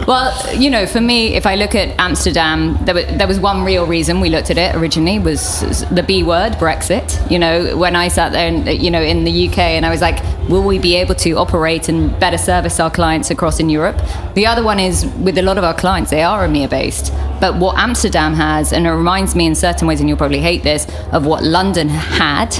Well, 0.07 0.55
you 0.55 0.69
know, 0.69 0.85
for 0.85 0.99
me, 1.01 1.33
if 1.35 1.45
I 1.45 1.55
look 1.55 1.73
at 1.75 1.97
Amsterdam, 1.99 2.77
there 2.85 2.93
was, 2.93 3.05
there 3.05 3.27
was 3.27 3.39
one 3.39 3.63
real 3.63 3.87
reason 3.87 4.19
we 4.19 4.29
looked 4.29 4.51
at 4.51 4.57
it 4.57 4.75
originally 4.75 5.17
was 5.17 5.61
the 5.89 6.03
B 6.03 6.23
word, 6.23 6.53
Brexit. 6.53 7.31
You 7.31 7.39
know, 7.39 7.77
when 7.77 7.95
I 7.95 8.09
sat 8.09 8.33
there, 8.33 8.47
and, 8.47 8.67
you 8.67 8.91
know, 8.91 9.01
in 9.01 9.23
the 9.23 9.47
UK, 9.47 9.57
and 9.59 9.85
I 9.85 9.89
was 9.89 10.01
like, 10.01 10.21
will 10.49 10.63
we 10.63 10.77
be 10.77 10.95
able 10.97 11.15
to 11.15 11.31
operate 11.37 11.87
and 11.89 12.17
better 12.19 12.37
service 12.37 12.79
our 12.81 12.91
clients 12.91 13.31
across 13.31 13.59
in 13.61 13.69
Europe? 13.69 13.99
The 14.35 14.45
other 14.45 14.61
one 14.63 14.79
is 14.79 15.05
with 15.23 15.37
a 15.37 15.41
lot 15.41 15.57
of 15.57 15.63
our 15.63 15.73
clients, 15.73 16.11
they 16.11 16.21
are 16.21 16.45
EMEA 16.47 16.69
based. 16.69 17.13
But 17.39 17.55
what 17.57 17.77
Amsterdam 17.77 18.33
has, 18.35 18.71
and 18.73 18.85
it 18.87 18.91
reminds 18.91 19.35
me 19.35 19.45
in 19.45 19.55
certain 19.55 19.87
ways, 19.87 19.99
and 19.99 20.07
you'll 20.07 20.17
probably 20.17 20.39
hate 20.39 20.63
this, 20.63 20.87
of 21.11 21.25
what 21.25 21.43
London 21.43 21.89
had 21.89 22.55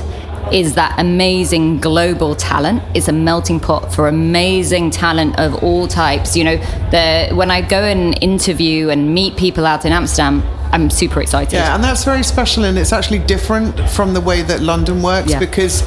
is 0.51 0.75
that 0.75 0.99
amazing 0.99 1.79
global 1.79 2.35
talent. 2.35 2.83
It's 2.93 3.07
a 3.07 3.13
melting 3.13 3.59
pot 3.59 3.93
for 3.93 4.07
amazing 4.07 4.91
talent 4.91 5.39
of 5.39 5.63
all 5.63 5.87
types. 5.87 6.35
You 6.35 6.43
know, 6.43 6.57
the 6.91 7.33
when 7.33 7.49
I 7.49 7.61
go 7.61 7.81
and 7.81 8.21
interview 8.21 8.89
and 8.89 9.13
meet 9.13 9.37
people 9.37 9.65
out 9.65 9.85
in 9.85 9.93
Amsterdam, 9.93 10.43
I'm 10.71 10.89
super 10.89 11.21
excited. 11.21 11.53
Yeah, 11.53 11.75
and 11.75 11.83
that's 11.83 12.03
very 12.03 12.23
special, 12.23 12.65
and 12.65 12.77
it's 12.77 12.91
actually 12.91 13.19
different 13.19 13.79
from 13.91 14.13
the 14.13 14.21
way 14.21 14.41
that 14.41 14.59
London 14.61 15.01
works 15.01 15.31
Yeah. 15.31 15.39
because 15.39 15.83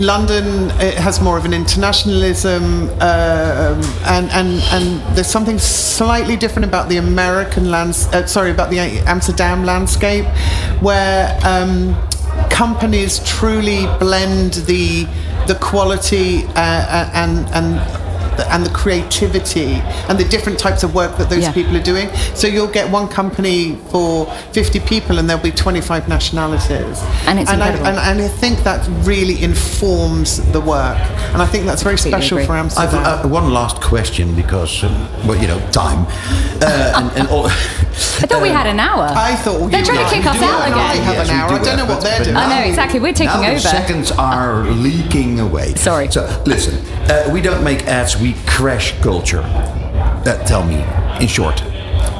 London 0.00 0.70
has 0.70 1.20
more 1.20 1.38
of 1.38 1.44
an 1.44 1.52
internationalism, 1.52 2.88
uh, 3.00 3.76
um, 3.76 3.94
and 4.06 4.30
and 4.30 4.62
and 4.72 5.16
there's 5.16 5.26
something 5.30 5.58
slightly 5.58 6.36
different 6.36 6.66
about 6.66 6.88
the 6.88 6.96
American 6.96 7.70
lands. 7.70 8.06
Uh, 8.08 8.26
sorry, 8.26 8.50
about 8.50 8.70
the 8.70 8.78
Amsterdam 9.06 9.64
landscape, 9.64 10.26
where. 10.80 11.38
Um, 11.44 11.96
companies 12.48 13.18
truly 13.24 13.86
blend 13.98 14.54
the 14.66 15.06
the 15.46 15.54
quality 15.60 16.44
uh, 16.54 17.10
and 17.12 17.46
and 17.50 18.01
and 18.40 18.64
the 18.64 18.70
creativity 18.70 19.74
and 20.08 20.18
the 20.18 20.24
different 20.24 20.58
types 20.58 20.82
of 20.82 20.94
work 20.94 21.16
that 21.18 21.28
those 21.30 21.42
Yeah. 21.42 21.52
people 21.52 21.76
are 21.76 21.82
doing. 21.82 22.08
So 22.34 22.46
you'll 22.46 22.66
get 22.66 22.90
one 22.90 23.08
company 23.08 23.76
for 23.90 24.26
50 24.52 24.80
people 24.80 25.18
and 25.18 25.28
there'll 25.28 25.42
be 25.42 25.50
25 25.52 26.08
nationalities. 26.08 27.02
And 27.26 27.38
it's 27.38 27.50
I, 27.50 27.54
incredible. 27.54 27.86
and, 27.86 27.98
and 27.98 28.20
I 28.22 28.28
think 28.28 28.62
that 28.64 28.86
really 29.06 29.42
informs 29.42 30.40
the 30.52 30.60
work. 30.60 30.98
And 31.32 31.42
I 31.42 31.46
think 31.46 31.66
that's 31.66 31.82
very 31.82 31.96
Completely 31.96 32.20
special 32.20 32.38
agree. 32.38 32.46
for 32.46 32.52
I've 32.52 32.64
Amsterdam. 32.64 33.04
uh, 33.24 33.28
one 33.28 33.52
last 33.52 33.80
question 33.80 34.34
because, 34.34 34.82
um, 34.84 35.08
well, 35.26 35.40
you 35.40 35.46
know, 35.48 35.58
time. 35.70 36.06
Uh, 36.60 36.92
and, 36.96 37.10
and 37.18 37.28
all, 37.28 37.46
I 38.22 38.26
thought 38.26 38.42
we 38.42 38.48
had 38.48 38.66
an 38.66 38.80
hour. 38.80 39.04
I 39.14 39.34
thought 39.36 39.70
they're 39.70 39.82
trying 39.84 39.98
were- 39.98 40.04
to 40.08 40.14
kick 40.14 40.26
us 40.26 40.42
out 40.42 40.66
again. 40.68 40.78
eye. 40.78 40.94
have 40.96 41.24
an 41.28 41.30
hour. 41.30 41.48
do 41.50 41.54
I 41.56 41.62
don't 41.64 41.76
know 41.76 41.86
what 41.86 42.02
they're 42.02 42.24
doing. 42.24 42.36
I 42.36 42.48
know, 42.62 42.68
exactly. 42.68 43.00
We're 43.00 43.12
taking 43.12 43.26
now 43.26 43.40
the 43.42 43.48
over. 43.50 43.58
seconds 43.60 44.10
are 44.12 44.64
leaking 44.70 45.40
away. 45.40 45.74
Sorry. 45.74 46.10
So 46.10 46.42
listen, 46.46 46.74
uh, 47.10 47.28
we 47.32 47.40
don't 47.40 47.62
make 47.64 47.86
ads. 47.86 48.16
We 48.22 48.34
crash 48.46 48.96
culture. 49.00 49.42
That 50.22 50.46
tell 50.46 50.64
me, 50.64 50.76
in 51.20 51.26
short. 51.26 51.60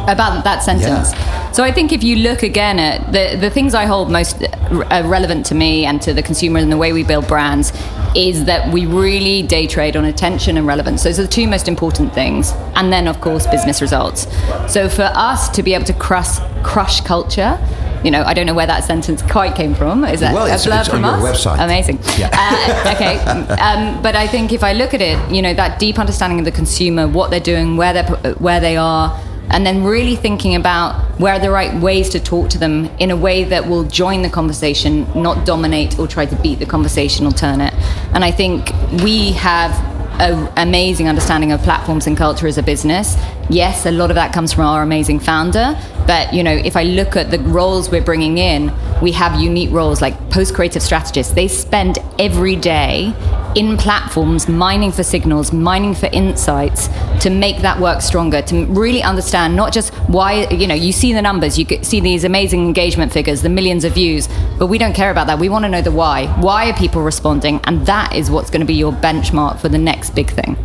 about 0.09 0.43
that 0.43 0.65
sentence. 0.65 1.13
So 1.57 1.63
I 1.63 1.71
think 1.71 1.93
if 1.93 2.03
you 2.03 2.17
look 2.17 2.43
again 2.43 2.81
at 2.81 3.13
the, 3.13 3.37
the 3.39 3.51
things 3.51 3.73
I 3.73 3.85
hold 3.85 4.11
most 4.11 4.43
uh, 4.43 5.03
relevant 5.05 5.47
to 5.47 5.55
me 5.55 5.85
and 5.85 6.03
to 6.03 6.13
the 6.13 6.23
consumer 6.23 6.59
and 6.59 6.73
the 6.73 6.77
way 6.77 6.93
we 6.93 7.05
build 7.05 7.29
brands 7.29 7.73
is 8.17 8.47
that 8.47 8.73
we 8.73 8.85
really 8.85 9.43
day 9.43 9.69
trade 9.69 9.97
on 9.97 10.05
attention 10.07 10.57
and 10.57 10.67
relevance. 10.67 11.05
Those 11.05 11.21
are 11.21 11.23
the 11.23 11.29
two 11.29 11.47
most 11.47 11.69
important 11.69 12.13
things. 12.13 12.53
And 12.75 12.93
then, 12.93 13.07
of 13.07 13.21
course, 13.21 13.47
business 13.47 13.81
results. 13.81 14.27
So 14.67 14.89
for 14.89 15.09
us 15.15 15.49
to 15.51 15.63
be 15.63 15.73
able 15.73 15.85
to 15.85 15.95
crush, 15.95 16.39
crush 16.65 17.01
culture, 17.03 17.59
you 18.05 18.11
know, 18.11 18.23
I 18.25 18.35
don't 18.35 18.47
know 18.47 18.55
where 18.55 18.67
that 18.67 18.85
sentence 18.85 19.23
quite 19.23 19.55
came 19.55 19.75
from. 19.75 20.05
Is 20.05 20.21
that 20.21 20.35
Well, 20.35 20.47
a 20.47 20.51
blurb 20.51 20.55
it's 20.55 20.67
on 20.67 20.85
from 20.85 21.05
your 21.05 21.29
us? 21.29 21.45
website. 21.45 21.63
Amazing. 21.65 21.99
Yeah. 22.19 22.31
Uh, 22.33 22.93
okay. 22.95 23.19
Um, 23.61 24.03
but 24.03 24.17
I 24.17 24.27
think 24.27 24.53
if 24.53 24.63
I 24.65 24.73
look 24.73 24.95
at 24.95 25.01
it, 25.01 25.19
you 25.31 25.43
know, 25.43 25.55
that 25.55 25.79
deep 25.79 25.99
understanding 25.99 26.39
of 26.39 26.45
the 26.45 26.53
consumer, 26.53 27.07
what 27.09 27.31
they're 27.31 27.41
doing, 27.41 27.77
where 27.77 27.93
they're 27.93 28.35
where 28.35 28.61
they 28.61 28.77
are, 28.77 29.19
and 29.51 29.67
then 29.67 29.85
really 29.85 30.17
thinking 30.17 30.55
about 30.55 30.95
where 31.21 31.35
are 31.35 31.39
the 31.39 31.51
right 31.51 31.75
ways 31.81 32.09
to 32.11 32.21
talk 32.21 32.49
to 32.51 32.59
them 32.59 32.87
in 32.99 33.11
a 33.11 33.17
way 33.17 33.45
that 33.45 33.69
will 33.69 33.85
join 33.85 34.23
the 34.23 34.31
conversation, 34.31 35.07
not 35.21 35.45
dominate 35.45 35.99
or 35.99 36.07
try 36.07 36.25
to 36.27 36.37
beat 36.37 36.59
the 36.59 36.67
conversation 36.67 37.27
or 37.27 37.33
turn 37.33 37.61
it. 37.61 37.75
And 38.15 38.25
I 38.25 38.31
think 38.31 38.71
we 39.03 39.33
have 39.33 39.73
an 40.23 40.49
amazing 40.57 41.09
understanding 41.09 41.51
of 41.51 41.61
platforms 41.63 42.07
and 42.07 42.17
culture 42.17 42.47
as 42.47 42.57
a 42.57 42.63
business. 42.63 43.17
Yes, 43.51 43.87
a 43.87 43.91
lot 43.91 44.11
of 44.11 44.15
that 44.15 44.33
comes 44.33 44.53
from 44.53 44.65
our 44.65 44.83
amazing 44.83 45.19
founder, 45.19 45.77
but 46.07 46.33
you 46.33 46.43
know, 46.45 46.53
if 46.53 46.77
I 46.77 46.85
look 46.85 47.17
at 47.17 47.31
the 47.31 47.41
roles 47.41 47.91
we're 47.91 48.05
bringing 48.05 48.39
in, 48.39 48.73
we 49.01 49.13
have 49.13 49.41
unique 49.41 49.71
roles 49.73 50.01
like 50.01 50.31
post-creative 50.31 50.83
strategists. 50.83 51.33
They 51.35 51.49
spend 51.49 51.99
every 52.19 52.55
day 52.55 53.13
in 53.55 53.77
platforms 53.77 54.49
mining 54.49 54.93
for 54.93 55.03
signals, 55.03 55.53
mining 55.53 55.95
for 55.95 56.07
insights 56.07 56.89
to 57.21 57.31
make 57.31 57.59
that 57.59 57.79
work 57.79 58.01
stronger, 58.01 58.43
to 58.43 58.65
really 58.67 59.03
understand 59.03 59.55
not 59.55 59.73
just 59.73 59.93
why, 60.09 60.47
you 60.49 60.67
know, 60.67 60.75
you 60.75 60.93
see 60.93 61.13
the 61.13 61.23
numbers, 61.23 61.59
you 61.59 61.67
see 61.83 62.01
these 62.01 62.25
amazing 62.25 62.65
engagement 62.65 63.13
figures, 63.13 63.43
the 63.43 63.49
millions 63.49 63.85
of 63.85 63.93
views, 63.93 64.29
but 64.59 64.67
we 64.67 64.79
don't 64.79 64.95
care 64.95 65.11
about 65.11 65.27
that. 65.27 65.39
We 65.39 65.49
want 65.49 65.65
to 65.65 65.69
know 65.69 65.83
the 65.83 65.93
why. 65.93 66.27
Why 66.41 66.71
are 66.71 66.75
people 66.75 67.03
responding? 67.03 67.61
And 67.65 67.87
that 67.87 68.15
is 68.15 68.31
what's 68.31 68.51
going 68.51 68.61
to 68.61 68.67
be 68.67 68.75
your 68.75 68.93
benchmark 68.93 69.59
for 69.59 69.69
the 69.69 69.79
next 69.79 70.11
big 70.11 70.31
thing. 70.31 70.57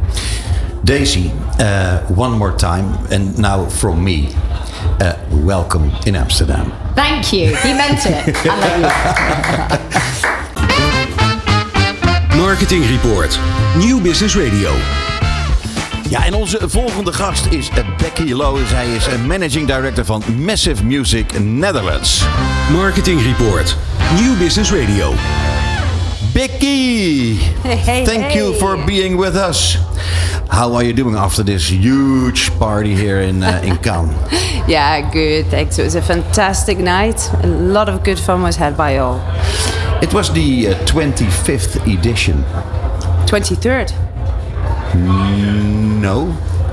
Daisy, 0.83 1.31
uh, 1.59 2.05
one 2.07 2.31
more 2.31 2.55
time, 2.55 3.05
and 3.11 3.37
now 3.37 3.65
from 3.65 4.03
me, 4.03 4.29
uh, 5.01 5.17
welcome 5.31 5.91
in 6.05 6.15
Amsterdam. 6.15 6.71
Thank 6.95 7.33
you. 7.33 7.55
He 7.57 7.73
meant 7.73 7.99
it. 8.05 8.35
I 8.45 8.77
love 8.79 10.39
you. 10.39 10.43
Marketing 12.47 12.85
Report. 12.85 13.39
Nieuw 13.77 14.01
Business 14.01 14.35
Radio. 14.35 14.71
Ja, 16.09 16.25
en 16.25 16.33
onze 16.33 16.69
volgende 16.69 17.13
gast 17.13 17.45
is 17.45 17.69
eh, 17.69 17.85
Becky 17.97 18.31
Lowe. 18.31 18.65
Zij 18.67 18.87
is 18.95 19.05
een 19.05 19.27
managing 19.27 19.67
director 19.67 20.05
van 20.05 20.23
Massive 20.45 20.85
Music 20.85 21.39
Netherlands. 21.39 22.25
Marketing 22.71 23.21
Report. 23.21 23.77
Nieuw 24.19 24.37
Business 24.37 24.71
Radio. 24.71 25.13
Becky, 26.37 27.33
hey, 27.33 28.05
thank 28.05 28.35
you 28.35 28.53
for 28.59 28.77
being 28.85 29.17
with 29.17 29.35
us. 29.35 29.73
How 30.51 30.71
are 30.75 30.83
you 30.83 30.93
doing 30.93 31.15
after 31.15 31.41
this 31.41 31.67
huge 31.67 32.51
party 32.59 32.93
here 32.93 33.21
in 33.21 33.41
uh, 33.41 33.59
in 33.65 33.75
Cannes? 33.77 34.13
Yeah, 34.67 35.09
good. 35.11 35.47
Thanks. 35.47 35.79
It 35.79 35.83
was 35.83 35.95
a 35.95 36.01
fantastic 36.01 36.77
night. 36.77 37.27
A 37.43 37.47
lot 37.47 37.89
of 37.89 38.03
good 38.03 38.19
fun 38.19 38.43
was 38.43 38.55
had 38.57 38.77
by 38.77 38.97
all. 38.97 39.17
It 40.03 40.13
was 40.13 40.31
the 40.31 40.67
uh, 40.67 40.73
25th 40.85 41.81
edition. 41.91 42.43
23rd. 43.25 43.93
No. 46.01 46.25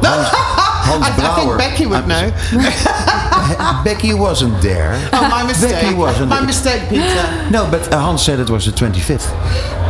Hans, 0.02 0.28
Hans 0.88 1.04
I, 1.06 1.32
I 1.32 1.34
think 1.36 1.56
Becky 1.58 1.86
would 1.86 2.04
I'm- 2.04 2.08
know. 2.08 3.10
Becky 3.84 4.14
wasn't 4.14 4.60
there. 4.62 4.94
Oh, 5.12 5.28
my 5.28 5.42
mistake. 5.46 5.72
Becky 5.72 5.94
wasn't. 5.94 6.28
My 6.30 6.40
mistake, 6.40 6.88
Peter. 6.88 7.48
No, 7.50 7.68
but 7.70 7.92
uh, 7.92 7.98
Hans 8.00 8.22
said 8.22 8.40
it 8.40 8.50
was 8.50 8.64
the 8.66 8.72
25th. 8.72 9.26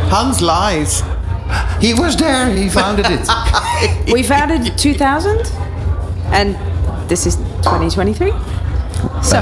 Hans 0.09 0.41
lies. 0.41 1.01
He 1.79 1.93
was 1.93 2.15
there. 2.17 2.49
He 2.51 2.69
founded 2.69 3.05
it. 3.09 3.27
We 4.13 4.23
founded 4.23 4.77
2000 4.77 5.51
and 6.31 6.55
this 7.09 7.25
is 7.25 7.35
2023. 7.63 8.31
So, 9.21 9.39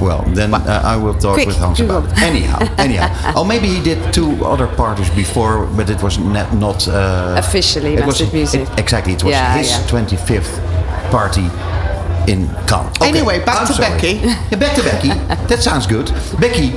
well, 0.00 0.22
then 0.34 0.52
uh, 0.54 0.80
I 0.84 0.96
will 0.96 1.14
talk 1.14 1.34
Quick, 1.34 1.46
with 1.48 1.56
Hans 1.58 1.78
Google. 1.80 1.98
about 1.98 2.12
it. 2.18 2.22
Anyhow, 2.22 2.58
anyhow. 2.78 3.32
Oh, 3.36 3.44
maybe 3.44 3.68
he 3.68 3.80
did 3.82 4.12
two 4.12 4.44
other 4.44 4.66
parties 4.66 5.10
before, 5.10 5.66
but 5.76 5.88
it 5.90 6.02
was 6.02 6.18
not. 6.18 6.52
not 6.54 6.88
uh, 6.88 7.34
Officially 7.38 7.94
it 7.94 8.04
was, 8.06 8.20
MassiveMusic. 8.20 8.62
it- 8.72 8.78
exactly, 8.80 9.12
it 9.12 9.22
was 9.22 9.30
Yeah, 9.32 9.56
his 9.56 9.70
yeah. 9.70 9.86
25th 9.86 11.10
party 11.10 11.48
in 12.28 12.48
Cannes. 12.66 12.90
Okay, 12.96 13.08
Anyway, 13.08 13.44
back 13.44 13.60
I'm 13.60 13.66
to 13.66 13.72
sorry. 13.74 13.90
Becky. 13.94 14.14
Yeah, 14.50 14.56
back 14.58 14.74
to 14.76 14.82
Becky. 14.82 15.08
that 15.48 15.60
sounds 15.62 15.86
good. 15.86 16.10
Becky, 16.40 16.72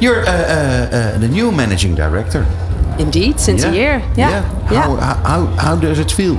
you're 0.00 0.22
uh, 0.26 0.30
uh, 0.30 0.88
uh, 1.14 1.18
the 1.18 1.28
new 1.28 1.50
managing 1.52 1.94
director. 1.94 2.46
indeed, 2.98 3.38
since 3.38 3.64
a 3.64 3.72
year. 3.72 4.02
Yeah. 4.16 4.30
Yeah. 4.70 4.82
How, 4.82 4.96
how, 4.96 5.14
how, 5.14 5.46
how 5.56 5.76
does 5.76 5.98
it 5.98 6.10
feel? 6.10 6.36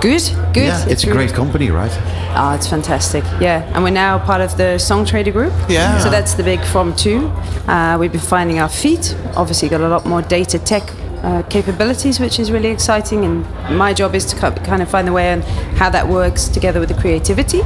Good. 0.00 0.22
Good. 0.52 0.66
Yeah, 0.66 0.88
it's, 0.88 1.04
a 1.04 1.06
really- 1.06 1.26
great 1.26 1.32
company, 1.32 1.70
right? 1.70 1.92
Oh, 2.34 2.52
it's 2.54 2.66
fantastic. 2.66 3.22
Yeah, 3.40 3.62
and 3.74 3.84
we're 3.84 3.90
now 3.90 4.18
part 4.18 4.40
of 4.40 4.56
the 4.56 4.78
Songtradr 4.78 5.32
Group. 5.32 5.52
Yeah. 5.68 5.98
So 6.00 6.10
that's 6.10 6.34
the 6.34 6.42
big 6.42 6.60
from 6.64 6.94
two. 6.96 7.28
Uh, 7.68 7.96
we've 8.00 8.10
been 8.10 8.20
finding 8.20 8.58
our 8.58 8.68
feet. 8.68 9.14
Obviously, 9.36 9.68
got 9.68 9.80
a 9.80 9.88
lot 9.88 10.04
more 10.06 10.22
data 10.22 10.58
tech 10.58 10.82
uh, 11.22 11.42
capabilities, 11.48 12.18
which 12.20 12.38
is 12.38 12.50
really 12.50 12.68
exciting. 12.68 13.24
And 13.24 13.44
my 13.76 13.92
job 13.94 14.14
is 14.14 14.24
to 14.26 14.36
kind 14.36 14.82
of 14.82 14.88
find 14.90 15.06
the 15.06 15.12
way 15.12 15.28
and 15.32 15.42
how 15.78 15.90
that 15.90 16.08
works 16.08 16.48
together 16.48 16.80
with 16.80 16.88
the 16.88 17.00
creativity. 17.00 17.62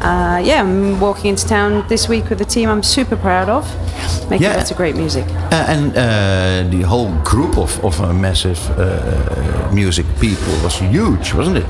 Uh, 0.00 0.38
yeah, 0.44 0.60
I'm 0.62 1.00
walking 1.00 1.30
into 1.30 1.46
town 1.48 1.84
this 1.88 2.08
week 2.08 2.28
with 2.30 2.40
a 2.40 2.44
team 2.44 2.68
I'm 2.68 2.82
super 2.82 3.16
proud 3.16 3.48
of, 3.48 3.64
making 4.30 4.44
Yeah. 4.44 4.56
lots 4.56 4.70
of 4.70 4.76
great 4.76 4.94
music. 4.96 5.24
Uh, 5.50 5.64
and 5.68 5.90
uh, 5.96 6.70
the 6.70 6.82
whole 6.82 7.10
group 7.24 7.56
of, 7.58 7.82
of 7.84 8.00
uh, 8.00 8.12
massive 8.12 8.58
uh, 8.78 9.70
music 9.72 10.06
people 10.20 10.52
was 10.62 10.76
huge, 10.78 11.32
wasn't 11.32 11.56
it? 11.58 11.66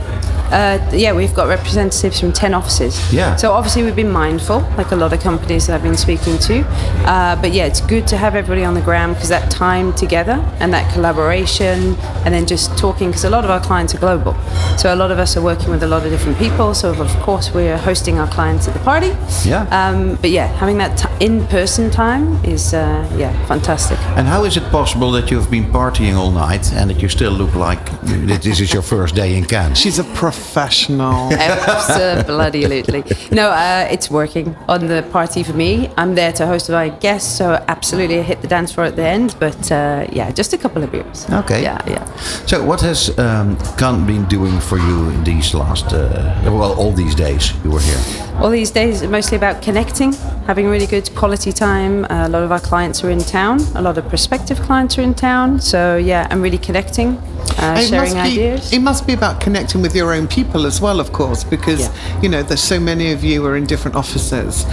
Uh, 0.53 0.79
yeah, 0.93 1.13
we've 1.13 1.35
got 1.35 1.49
representatives 1.49 2.21
from 2.21 2.33
10 2.33 2.55
offices. 2.55 3.13
Yeah. 3.13 3.37
So 3.37 3.53
obviously 3.53 3.83
we've 3.83 3.97
been 3.97 4.11
mindful, 4.11 4.61
like 4.77 4.93
a 4.93 4.97
lot 4.97 5.13
of 5.13 5.21
companies 5.21 5.67
that 5.67 5.75
I've 5.75 5.83
been 5.83 5.97
speaking 5.97 6.39
to. 6.39 6.61
Uh, 7.07 7.41
but 7.41 7.53
yeah, 7.53 7.67
it's 7.67 7.81
good 7.81 8.07
to 8.09 8.17
have 8.17 8.35
everybody 8.35 8.65
on 8.65 8.75
the 8.75 8.81
ground 8.81 9.15
because 9.15 9.29
that 9.29 9.51
time 9.51 9.93
together 9.95 10.35
and 10.61 10.73
that 10.73 10.93
collaboration 10.93 11.95
and 12.25 12.33
then 12.35 12.47
just 12.47 12.77
talking, 12.79 13.09
because 13.09 13.25
a 13.25 13.31
lot 13.31 13.45
of 13.45 13.51
our 13.51 13.61
clients 13.61 13.95
are 13.95 13.99
global. 13.99 14.35
So 14.79 14.95
a 14.95 14.97
lot 14.97 15.11
of 15.11 15.19
us 15.19 15.37
are 15.37 15.43
working 15.43 15.71
with 15.71 15.83
a 15.83 15.87
lot 15.87 16.05
of 16.05 16.11
different 16.11 16.39
people. 16.39 16.75
So 16.75 16.91
of 16.91 17.09
course 17.21 17.53
we're 17.53 17.79
hosting 17.79 18.19
our 18.19 18.29
clients 18.29 18.69
at 18.69 18.75
the 18.75 18.81
party. 18.81 19.09
Yeah. 19.45 19.67
Um, 19.71 20.17
but 20.17 20.31
yeah, 20.31 20.47
having 20.47 20.79
that 20.79 20.97
t- 20.97 21.25
in-person 21.25 21.91
time 21.91 22.45
is, 22.45 22.73
uh, 22.73 23.09
yeah, 23.17 23.33
fantastic. 23.47 23.99
And 24.17 24.27
how 24.27 24.45
is 24.45 24.57
it 24.57 24.65
possible 24.71 25.11
that 25.13 25.31
you've 25.31 25.51
been 25.51 25.73
partying 25.73 26.15
all 26.17 26.31
night 26.31 26.73
and 26.73 26.91
that 26.91 27.03
you 27.03 27.09
still 27.09 27.33
look 27.33 27.55
like 27.55 27.91
this 28.03 28.61
is 28.61 28.73
your 28.73 28.83
first 28.83 29.15
day 29.15 29.37
in 29.37 29.45
Cannes? 29.45 29.77
She's 29.79 29.99
a 29.99 30.05
professional. 30.37 31.33
Absolutely. 31.33 33.05
No, 33.31 33.51
uh, 33.51 33.89
it's 33.91 34.11
working 34.11 34.55
on 34.69 34.87
the 34.87 35.03
party 35.11 35.43
for 35.43 35.53
me. 35.53 35.91
I'm 35.97 36.15
there 36.15 36.33
to 36.33 36.47
host 36.47 36.71
my 36.71 36.89
guests, 36.89 37.37
so 37.37 37.65
absolutely 37.69 38.19
I 38.19 38.23
hit 38.23 38.43
the 38.43 38.49
dance 38.49 38.73
floor 38.73 38.87
at 38.87 38.97
the 38.97 39.07
end. 39.07 39.35
But 39.41 39.73
uh, 39.73 40.07
yeah, 40.13 40.31
just 40.31 40.53
a 40.53 40.59
couple 40.59 40.83
of 40.83 40.91
beers. 40.93 41.27
Okay. 41.31 41.63
Yeah, 41.63 41.81
yeah. 41.87 42.05
So, 42.47 42.65
what 42.65 42.81
has 42.83 43.17
um, 43.19 43.57
Cannes 43.79 44.07
been 44.07 44.25
doing 44.27 44.61
for 44.61 44.79
you 44.79 45.11
in 45.11 45.25
these 45.25 45.55
last, 45.55 45.93
uh, 45.93 46.41
well, 46.45 46.75
all 46.79 46.93
these 46.93 47.15
days 47.15 47.53
you 47.65 47.71
were 47.71 47.81
here? 47.81 48.26
All 48.41 48.51
these 48.51 48.71
days 48.71 49.03
are 49.03 49.09
mostly 49.09 49.37
about 49.37 49.63
connecting, 49.63 50.13
having 50.47 50.69
really 50.69 50.87
good 50.87 51.13
quality 51.15 51.53
time. 51.53 52.05
Uh, 52.05 52.27
a 52.27 52.29
lot 52.29 52.43
of 52.43 52.53
our 52.53 52.61
clients 52.61 53.03
are 53.03 53.11
in 53.11 53.19
town. 53.19 53.61
A 53.75 53.81
lot 53.83 53.97
of 53.99 54.07
prospective 54.09 54.61
clients 54.61 54.99
are 54.99 55.03
in 55.03 55.15
town. 55.15 55.59
So 55.61 55.97
yeah, 55.97 56.29
I'm 56.31 56.43
really 56.43 56.59
connecting, 56.59 57.17
uh, 57.59 57.77
It 57.79 57.89
sharing 57.89 58.15
must 58.15 58.15
be, 58.15 58.21
ideas. 58.21 58.73
It 58.73 58.81
must 58.81 59.07
be 59.07 59.15
about 59.15 59.41
connecting 59.41 59.81
with 59.81 59.97
your 59.97 60.13
own 60.13 60.29
people 60.29 60.67
as 60.67 60.81
well, 60.83 61.01
of 61.01 61.13
course, 61.13 61.45
because 61.45 61.81
Yeah. 61.81 62.21
you 62.23 62.29
know 62.29 62.43
there's 62.43 62.63
so 62.63 62.79
many 62.79 63.11
of 63.13 63.25
you 63.25 63.45
are 63.47 63.57
in 63.57 63.65
different 63.65 63.97
offices. 63.97 64.67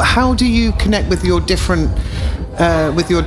How 0.00 0.32
do 0.34 0.46
you 0.46 0.72
connect 0.72 1.08
with 1.10 1.24
your 1.24 1.40
different, 1.40 1.90
uh, 2.58 2.92
with 2.94 3.10
your, 3.10 3.24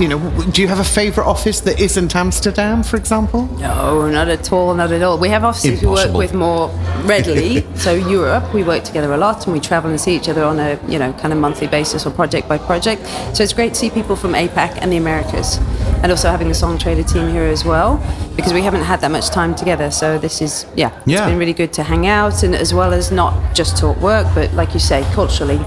you 0.00 0.08
know, 0.08 0.18
do 0.50 0.62
you 0.62 0.68
have 0.68 0.78
a 0.80 0.84
favorite 0.84 1.26
office 1.26 1.60
that 1.60 1.80
isn't 1.80 2.14
Amsterdam, 2.14 2.82
for 2.82 2.96
example? 2.96 3.46
No, 3.58 4.08
not 4.10 4.28
at 4.28 4.52
all, 4.52 4.74
not 4.74 4.92
at 4.92 5.02
all. 5.02 5.18
We 5.18 5.28
have 5.28 5.44
offices 5.44 5.80
we 5.80 5.86
work 5.88 6.12
with 6.14 6.34
more 6.34 6.68
readily. 7.04 7.66
so 7.76 7.94
Europe, 7.94 8.52
we 8.54 8.62
work 8.62 8.84
together 8.84 9.12
a 9.12 9.16
lot, 9.16 9.46
and 9.46 9.52
we 9.52 9.60
travel 9.60 9.90
and 9.90 10.00
see 10.00 10.14
each 10.16 10.28
other 10.28 10.44
on 10.44 10.58
a 10.58 10.78
you 10.88 10.98
know 10.98 11.12
kind 11.14 11.32
of 11.32 11.38
monthly 11.38 11.66
basis 11.66 12.06
or 12.06 12.10
project 12.10 12.48
by 12.48 12.58
project. 12.58 13.06
So 13.36 13.42
it's 13.42 13.52
great 13.52 13.74
to 13.74 13.78
see 13.80 13.90
people 13.90 14.16
from 14.16 14.32
APAC 14.32 14.78
and 14.80 14.92
the 14.92 14.96
Americas, 14.96 15.58
and 16.02 16.10
also 16.10 16.28
having 16.30 16.48
the 16.48 16.54
Songtradr 16.54 17.10
team 17.10 17.30
here 17.30 17.44
as 17.44 17.64
well, 17.64 17.96
because 18.36 18.52
we 18.52 18.62
haven't 18.62 18.82
had 18.82 19.00
that 19.00 19.10
much 19.10 19.28
time 19.30 19.54
together. 19.54 19.90
So 19.90 20.18
this 20.18 20.40
is 20.42 20.66
yeah, 20.76 20.90
it's 20.98 21.06
Yeah. 21.06 21.26
been 21.28 21.38
really 21.38 21.52
good 21.54 21.72
to 21.74 21.82
hang 21.82 22.06
out 22.06 22.42
and 22.42 22.54
as 22.54 22.72
well 22.74 22.92
as 22.92 23.10
not 23.10 23.54
just 23.54 23.76
talk 23.76 23.96
work, 24.00 24.26
but 24.34 24.52
like 24.54 24.74
you 24.74 24.80
say, 24.80 25.02
culturally. 25.12 25.60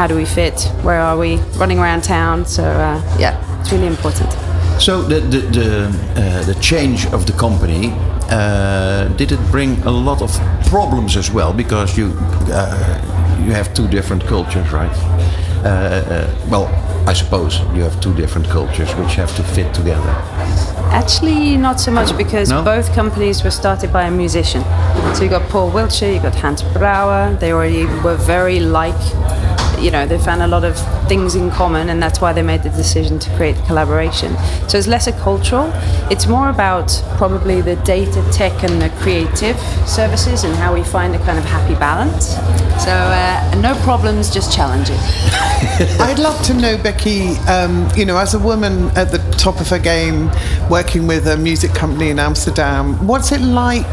How 0.00 0.06
do 0.06 0.16
we 0.16 0.24
fit? 0.24 0.62
Where 0.80 0.98
are 0.98 1.18
we? 1.18 1.36
Running 1.58 1.78
around 1.78 2.04
town. 2.04 2.46
So 2.46 2.64
uh, 2.64 3.16
yeah, 3.18 3.36
it's 3.60 3.70
really 3.70 3.86
important. 3.86 4.32
So, 4.80 5.02
the 5.02 5.20
the 5.20 5.40
the, 5.58 5.86
uh, 6.16 6.42
the 6.44 6.54
change 6.54 7.04
of 7.12 7.26
the 7.26 7.34
company 7.34 7.92
uh, 8.30 9.08
did 9.18 9.30
it 9.30 9.40
bring 9.50 9.78
a 9.82 9.90
lot 9.90 10.22
of 10.22 10.30
problems 10.70 11.16
as 11.18 11.30
well 11.30 11.52
because 11.52 11.98
you 11.98 12.14
uh, 12.50 13.44
you 13.44 13.52
have 13.52 13.74
two 13.74 13.88
different 13.88 14.24
cultures, 14.24 14.72
right? 14.72 14.96
Uh, 15.64 15.68
uh, 15.68 16.34
well, 16.48 16.66
I 17.06 17.12
suppose 17.12 17.60
you 17.74 17.82
have 17.82 18.00
two 18.00 18.14
different 18.14 18.48
cultures 18.48 18.94
which 18.94 19.16
have 19.16 19.36
to 19.36 19.42
fit 19.42 19.74
together. 19.74 20.14
Actually, 20.92 21.58
not 21.58 21.78
so 21.78 21.90
much 21.90 22.16
because 22.16 22.48
No? 22.48 22.62
both 22.64 22.94
companies 22.94 23.44
were 23.44 23.52
started 23.52 23.92
by 23.92 24.04
a 24.04 24.10
musician. 24.10 24.62
So 25.14 25.24
you 25.24 25.28
got 25.28 25.48
Paul 25.50 25.70
Wiltshire, 25.70 26.12
you 26.12 26.20
got 26.20 26.34
Hans 26.34 26.62
Brouwer. 26.62 27.36
They 27.38 27.52
already 27.52 27.84
were 28.02 28.16
very 28.16 28.60
like 28.60 29.02
you 29.80 29.90
know, 29.90 30.06
they 30.06 30.18
found 30.18 30.42
a 30.42 30.46
lot 30.46 30.64
of 30.64 30.76
things 31.08 31.34
in 31.34 31.50
common, 31.50 31.88
and 31.88 32.02
that's 32.02 32.20
why 32.20 32.32
they 32.32 32.42
made 32.42 32.62
the 32.62 32.70
decision 32.70 33.18
to 33.18 33.36
create 33.36 33.56
the 33.56 33.62
collaboration. 33.62 34.36
So 34.68 34.78
it's 34.78 34.86
less 34.86 35.06
a 35.06 35.12
cultural; 35.12 35.70
it's 36.10 36.26
more 36.26 36.50
about 36.50 37.02
probably 37.16 37.60
the 37.60 37.76
data, 37.76 38.22
tech, 38.32 38.62
and 38.62 38.80
the 38.80 38.90
creative 39.00 39.58
services, 39.86 40.44
and 40.44 40.54
how 40.56 40.74
we 40.74 40.82
find 40.84 41.14
a 41.14 41.18
kind 41.20 41.38
of 41.38 41.44
happy 41.44 41.74
balance. 41.74 42.34
So 42.84 42.92
uh, 42.92 43.60
no 43.60 43.74
problems, 43.82 44.30
just 44.32 44.52
challenges. 44.52 44.98
I'd 46.00 46.18
love 46.18 46.42
to 46.46 46.54
know, 46.54 46.78
Becky, 46.78 47.36
um, 47.48 47.88
you 47.96 48.04
know, 48.04 48.16
as 48.16 48.34
a 48.34 48.38
woman 48.38 48.88
at 48.96 49.10
the 49.10 49.18
top 49.36 49.60
of 49.60 49.68
her 49.68 49.78
game, 49.78 50.30
working 50.70 51.06
with 51.06 51.26
a 51.26 51.36
music 51.36 51.72
company 51.74 52.10
in 52.10 52.18
Amsterdam, 52.18 53.06
what's 53.06 53.32
it 53.32 53.40
like 53.40 53.86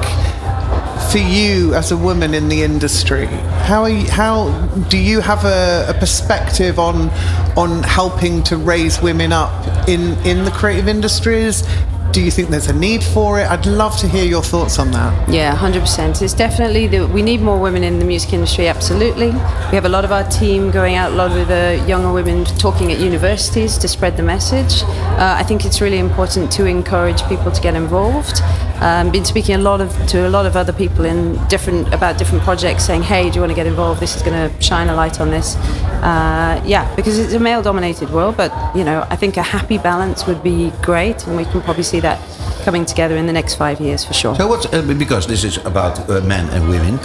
for 1.11 1.17
you 1.19 1.73
as 1.73 1.91
a 1.91 1.97
woman 1.97 2.33
in 2.33 2.49
the 2.49 2.63
industry? 2.63 3.25
How, 3.25 3.83
are 3.83 3.89
you, 3.89 4.09
how 4.09 4.49
do 4.89 4.97
you 4.97 5.21
have 5.21 5.45
a, 5.45 5.85
a 5.89 5.93
perspective 5.93 6.79
on, 6.79 7.09
on 7.57 7.83
helping 7.83 8.43
to 8.43 8.57
raise 8.57 9.01
women 9.01 9.31
up 9.31 9.87
in, 9.87 10.13
in 10.25 10.45
the 10.45 10.51
creative 10.51 10.87
industries? 10.87 11.63
Do 12.11 12.23
you 12.23 12.31
think 12.31 12.49
there's 12.49 12.67
a 12.67 12.73
need 12.73 13.03
for 13.03 13.39
it? 13.39 13.47
I'd 13.47 13.65
love 13.65 13.97
to 13.99 14.07
hear 14.07 14.25
your 14.25 14.41
thoughts 14.41 14.79
on 14.79 14.91
that. 14.91 15.29
Yeah, 15.29 15.55
100%. 15.55 16.21
It's 16.21 16.33
definitely 16.33 16.87
that 16.87 17.09
we 17.09 17.21
need 17.21 17.41
more 17.41 17.59
women 17.59 17.83
in 17.83 17.99
the 17.99 18.05
music 18.05 18.33
industry, 18.33 18.67
absolutely. 18.67 19.27
We 19.27 19.75
have 19.75 19.85
a 19.85 19.89
lot 19.89 20.05
of 20.05 20.11
our 20.11 20.23
team 20.29 20.71
going 20.71 20.95
out, 20.95 21.11
a 21.11 21.15
lot 21.15 21.37
of 21.37 21.47
the 21.47 21.83
younger 21.87 22.11
women 22.11 22.45
talking 22.45 22.91
at 22.91 22.99
universities 22.99 23.77
to 23.79 23.87
spread 23.87 24.17
the 24.17 24.23
message. 24.23 24.83
Uh, 24.83 25.35
I 25.37 25.43
think 25.43 25.65
it's 25.65 25.81
really 25.81 25.99
important 25.99 26.51
to 26.53 26.65
encourage 26.65 27.21
people 27.25 27.51
to 27.51 27.61
get 27.61 27.75
involved. 27.75 28.41
Um, 28.79 29.11
been 29.11 29.25
speaking 29.25 29.55
a 29.55 29.57
lot 29.57 29.81
of 29.81 29.89
to 30.07 30.27
a 30.27 30.29
lot 30.29 30.45
of 30.45 30.55
other 30.55 30.73
people 30.73 31.05
in 31.05 31.35
different 31.47 31.91
about 31.93 32.17
different 32.19 32.43
projects, 32.43 32.85
saying, 32.85 33.03
"Hey, 33.03 33.29
do 33.29 33.35
you 33.35 33.41
want 33.41 33.51
to 33.51 33.55
get 33.55 33.65
involved? 33.65 33.99
This 33.99 34.15
is 34.15 34.21
going 34.21 34.37
to 34.37 34.61
shine 34.61 34.87
a 34.89 34.95
light 34.95 35.19
on 35.19 35.31
this." 35.31 35.55
Uh, 36.03 36.61
yeah, 36.63 36.93
because 36.95 37.17
it's 37.17 37.33
a 37.33 37.39
male-dominated 37.39 38.09
world, 38.11 38.37
but 38.37 38.51
you 38.75 38.83
know, 38.83 39.05
I 39.09 39.15
think 39.15 39.35
a 39.37 39.41
happy 39.41 39.79
balance 39.79 40.27
would 40.27 40.43
be 40.43 40.71
great, 40.83 41.25
and 41.25 41.35
we 41.35 41.45
can 41.45 41.61
probably 41.61 41.83
see 41.83 41.99
that 42.01 42.19
coming 42.63 42.85
together 42.85 43.17
in 43.17 43.25
the 43.25 43.33
next 43.33 43.55
five 43.55 43.81
years 43.81 44.05
for 44.05 44.13
sure. 44.13 44.35
So 44.35 44.47
what? 44.47 44.71
Uh, 44.71 44.81
because 44.93 45.25
this 45.25 45.43
is 45.43 45.57
about 45.65 46.07
uh, 46.07 46.21
men 46.21 46.47
and 46.49 46.69
women, 46.69 46.99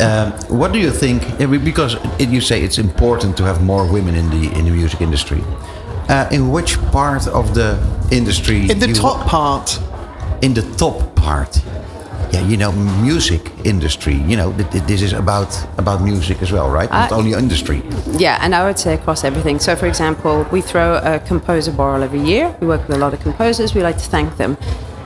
um, 0.00 0.32
what 0.58 0.72
do 0.72 0.78
you 0.80 0.90
think? 0.90 1.22
uh, 1.40 1.46
Because 1.46 1.96
it, 2.18 2.30
you 2.30 2.40
say 2.40 2.62
it's 2.62 2.78
important 2.78 3.36
to 3.36 3.44
have 3.44 3.62
more 3.62 3.86
women 3.86 4.14
in 4.16 4.28
the 4.30 4.50
in 4.58 4.64
the 4.64 4.72
music 4.72 5.00
industry. 5.00 5.44
Uh, 6.08 6.28
in 6.32 6.50
which 6.50 6.78
part 6.90 7.28
of 7.28 7.54
the 7.54 7.78
industry? 8.10 8.68
In 8.68 8.80
the 8.80 8.92
top 8.92 9.24
part, 9.26 9.78
in 10.42 10.54
the 10.54 10.62
top 10.76 11.14
part. 11.16 11.60
Yeah, 12.32 12.40
you 12.46 12.56
know, 12.56 12.72
music 13.02 13.52
industry. 13.64 14.14
You 14.14 14.36
know, 14.36 14.52
th- 14.52 14.70
th- 14.70 14.84
this 14.84 15.02
is 15.02 15.12
about 15.12 15.50
about 15.76 16.00
music 16.02 16.40
as 16.42 16.50
well, 16.50 16.70
right? 16.70 16.90
Not 16.90 17.12
Uh, 17.12 17.16
only 17.18 17.32
industry. 17.32 17.82
Yeah, 18.18 18.38
and 18.40 18.54
I 18.54 18.64
would 18.64 18.78
say 18.78 18.94
across 18.94 19.22
everything. 19.24 19.58
So, 19.60 19.76
for 19.76 19.86
example, 19.86 20.46
we 20.50 20.60
throw 20.62 20.96
a 21.04 21.18
composer 21.18 21.72
ball 21.72 22.02
every 22.02 22.20
year. 22.20 22.54
We 22.60 22.66
work 22.66 22.88
with 22.88 22.96
a 22.96 23.00
lot 23.00 23.12
of 23.12 23.20
composers. 23.20 23.74
We 23.74 23.82
like 23.82 23.98
to 23.98 24.08
thank 24.10 24.36
them. 24.38 24.56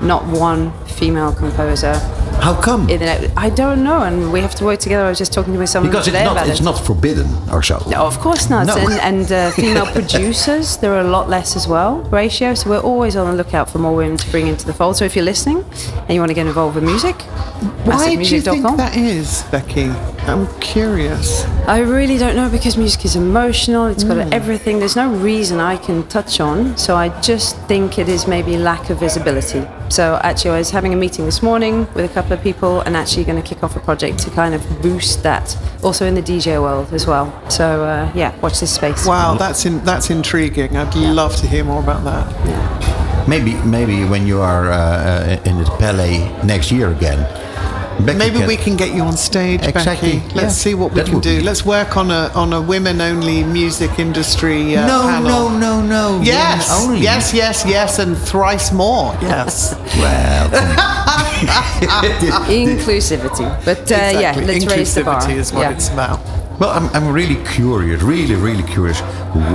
Not 0.01 0.22
one 0.27 0.70
female 0.87 1.33
composer. 1.33 1.94
How 2.40 2.55
come? 2.61 2.88
In 2.88 3.01
the, 3.01 3.33
I 3.37 3.51
don't 3.51 3.83
know, 3.83 4.03
and 4.03 4.33
we 4.33 4.40
have 4.40 4.55
to 4.57 4.64
work 4.64 4.79
together. 4.79 5.05
I 5.05 5.09
was 5.09 5.18
just 5.18 5.33
talking 5.33 5.57
with 5.59 5.68
someone 5.68 5.90
Because 5.90 6.07
it's 6.07 6.14
not 6.16 6.33
about 6.33 6.49
it's 6.49 6.61
it. 6.61 6.64
not 6.64 6.79
forbidden 6.85 7.27
or 7.51 7.62
so. 7.62 7.83
No, 7.88 8.07
of 8.07 8.18
course 8.20 8.49
not. 8.49 8.66
No. 8.66 8.77
And, 8.77 8.92
and 9.01 9.33
uh, 9.33 9.51
female 9.51 9.87
producers, 9.87 10.77
there 10.77 10.92
are 10.94 11.01
a 11.01 11.09
lot 11.09 11.29
less 11.29 11.57
as 11.57 11.66
well, 11.66 12.03
ratio. 12.11 12.55
So 12.55 12.70
we're 12.70 12.81
always 12.81 13.16
on 13.16 13.27
the 13.27 13.37
lookout 13.42 13.68
for 13.70 13.79
more 13.79 13.94
women 13.96 14.16
to 14.18 14.31
bring 14.31 14.46
into 14.46 14.64
the 14.66 14.72
fold. 14.72 14.96
So 14.96 15.05
if 15.05 15.16
you're 15.16 15.25
listening 15.25 15.64
and 15.88 16.11
you 16.11 16.20
want 16.20 16.31
to 16.31 16.35
get 16.35 16.46
involved 16.46 16.77
with 16.77 16.85
music, 16.85 17.20
why 17.85 18.14
do 18.14 18.22
you 18.22 18.40
think 18.40 18.62
that 18.77 18.96
is, 18.96 19.42
Becky? 19.51 19.90
I'm 20.29 20.46
curious. 20.61 21.44
I 21.66 21.79
really 21.79 22.18
don't 22.18 22.37
know 22.37 22.49
because 22.51 22.77
music 22.77 23.05
is 23.05 23.16
emotional. 23.16 23.87
It's 23.87 24.05
got 24.05 24.33
everything. 24.33 24.79
There's 24.79 24.96
no 24.96 25.09
reason 25.11 25.59
I 25.61 25.77
can 25.77 26.07
touch 26.09 26.40
on. 26.40 26.77
So 26.77 26.96
I 26.96 27.09
just 27.20 27.57
think 27.68 27.99
it 27.99 28.09
is 28.09 28.27
maybe 28.27 28.57
lack 28.57 28.90
of 28.90 28.99
visibility. 29.01 29.66
So 29.88 30.18
actually, 30.22 30.51
I 30.51 30.59
was 30.59 30.70
having 30.70 30.92
a 30.92 30.96
meeting 30.96 31.25
this 31.27 31.42
morning 31.42 31.87
with 31.94 32.05
a 32.11 32.12
couple 32.12 32.26
of 32.31 32.43
people 32.43 32.81
and 32.83 32.97
actually 32.97 33.25
going 33.25 33.41
to 33.41 33.49
kick 33.49 33.62
off 33.62 33.77
a 33.77 33.81
project 33.81 34.19
to 34.21 34.31
kind 34.31 34.55
of 34.55 34.62
boost 34.83 35.23
that. 35.23 35.57
Also 35.83 36.07
in 36.07 36.15
the 36.15 36.23
DJ 36.23 36.61
world 36.61 36.93
as 36.93 37.07
well. 37.07 37.33
So 37.51 37.85
uh, 37.85 38.11
yeah, 38.15 38.39
watch 38.41 38.61
this 38.61 38.75
space. 38.75 39.07
Wow, 39.07 39.35
that's 39.35 39.67
in, 39.67 39.85
that's 39.85 40.11
intriguing. 40.11 40.77
I'd 40.77 40.95
love 40.95 41.37
to 41.37 41.47
hear 41.47 41.65
more 41.65 41.83
about 41.83 42.05
that. 42.05 43.29
Maybe 43.29 43.55
maybe 43.65 44.05
when 44.05 44.27
you 44.27 44.41
are 44.41 44.71
uh, 44.71 44.77
uh, 44.77 45.41
in 45.45 45.59
the 45.59 45.65
Palais 45.79 46.19
next 46.45 46.71
year 46.71 46.91
again. 46.91 47.46
Becky 48.05 48.19
Maybe 48.19 48.39
can- 48.39 48.47
we 48.47 48.57
can 48.57 48.77
get 48.77 48.93
you 48.95 49.03
on 49.03 49.17
stage, 49.17 49.63
Exactly, 49.65 50.19
Becky. 50.19 50.35
Let's 50.35 50.43
yeah. 50.57 50.65
see 50.65 50.75
what 50.75 50.91
we 50.93 50.97
That 51.01 51.07
can 51.11 51.21
do. 51.21 51.39
be- 51.39 51.43
Let's 51.45 51.65
work 51.65 51.97
on 51.97 52.11
a 52.11 52.31
on 52.35 52.53
a 52.53 52.61
women-only 52.61 53.43
music 53.45 53.99
industry 53.99 54.77
uh, 54.77 54.87
No, 54.87 55.03
panel. 55.03 55.49
no, 55.49 55.59
no, 55.59 55.83
no. 55.83 56.21
Yes, 56.23 56.71
only. 56.85 57.01
yes, 57.01 57.33
yes, 57.33 57.65
yes, 57.67 57.99
and 57.99 58.17
thrice 58.17 58.71
more. 58.73 59.17
Yes, 59.23 59.75
Well, 59.99 60.51
Inclusivity. 62.49 63.47
But 63.65 63.91
uh, 63.91 63.95
yeah, 64.21 64.35
let's 64.37 64.67
raise 64.67 64.95
the 64.95 65.05
bar. 65.05 65.21
Inclusivity 65.21 65.37
is 65.37 65.53
what 65.53 65.61
yeah. 65.63 65.71
it's 65.73 65.89
about. 65.89 66.21
well, 66.61 66.71
I'm, 66.71 66.89
I'm 66.95 67.13
really 67.13 67.37
curious, 67.45 68.03
really, 68.03 68.35
really 68.35 68.63
curious 68.63 69.01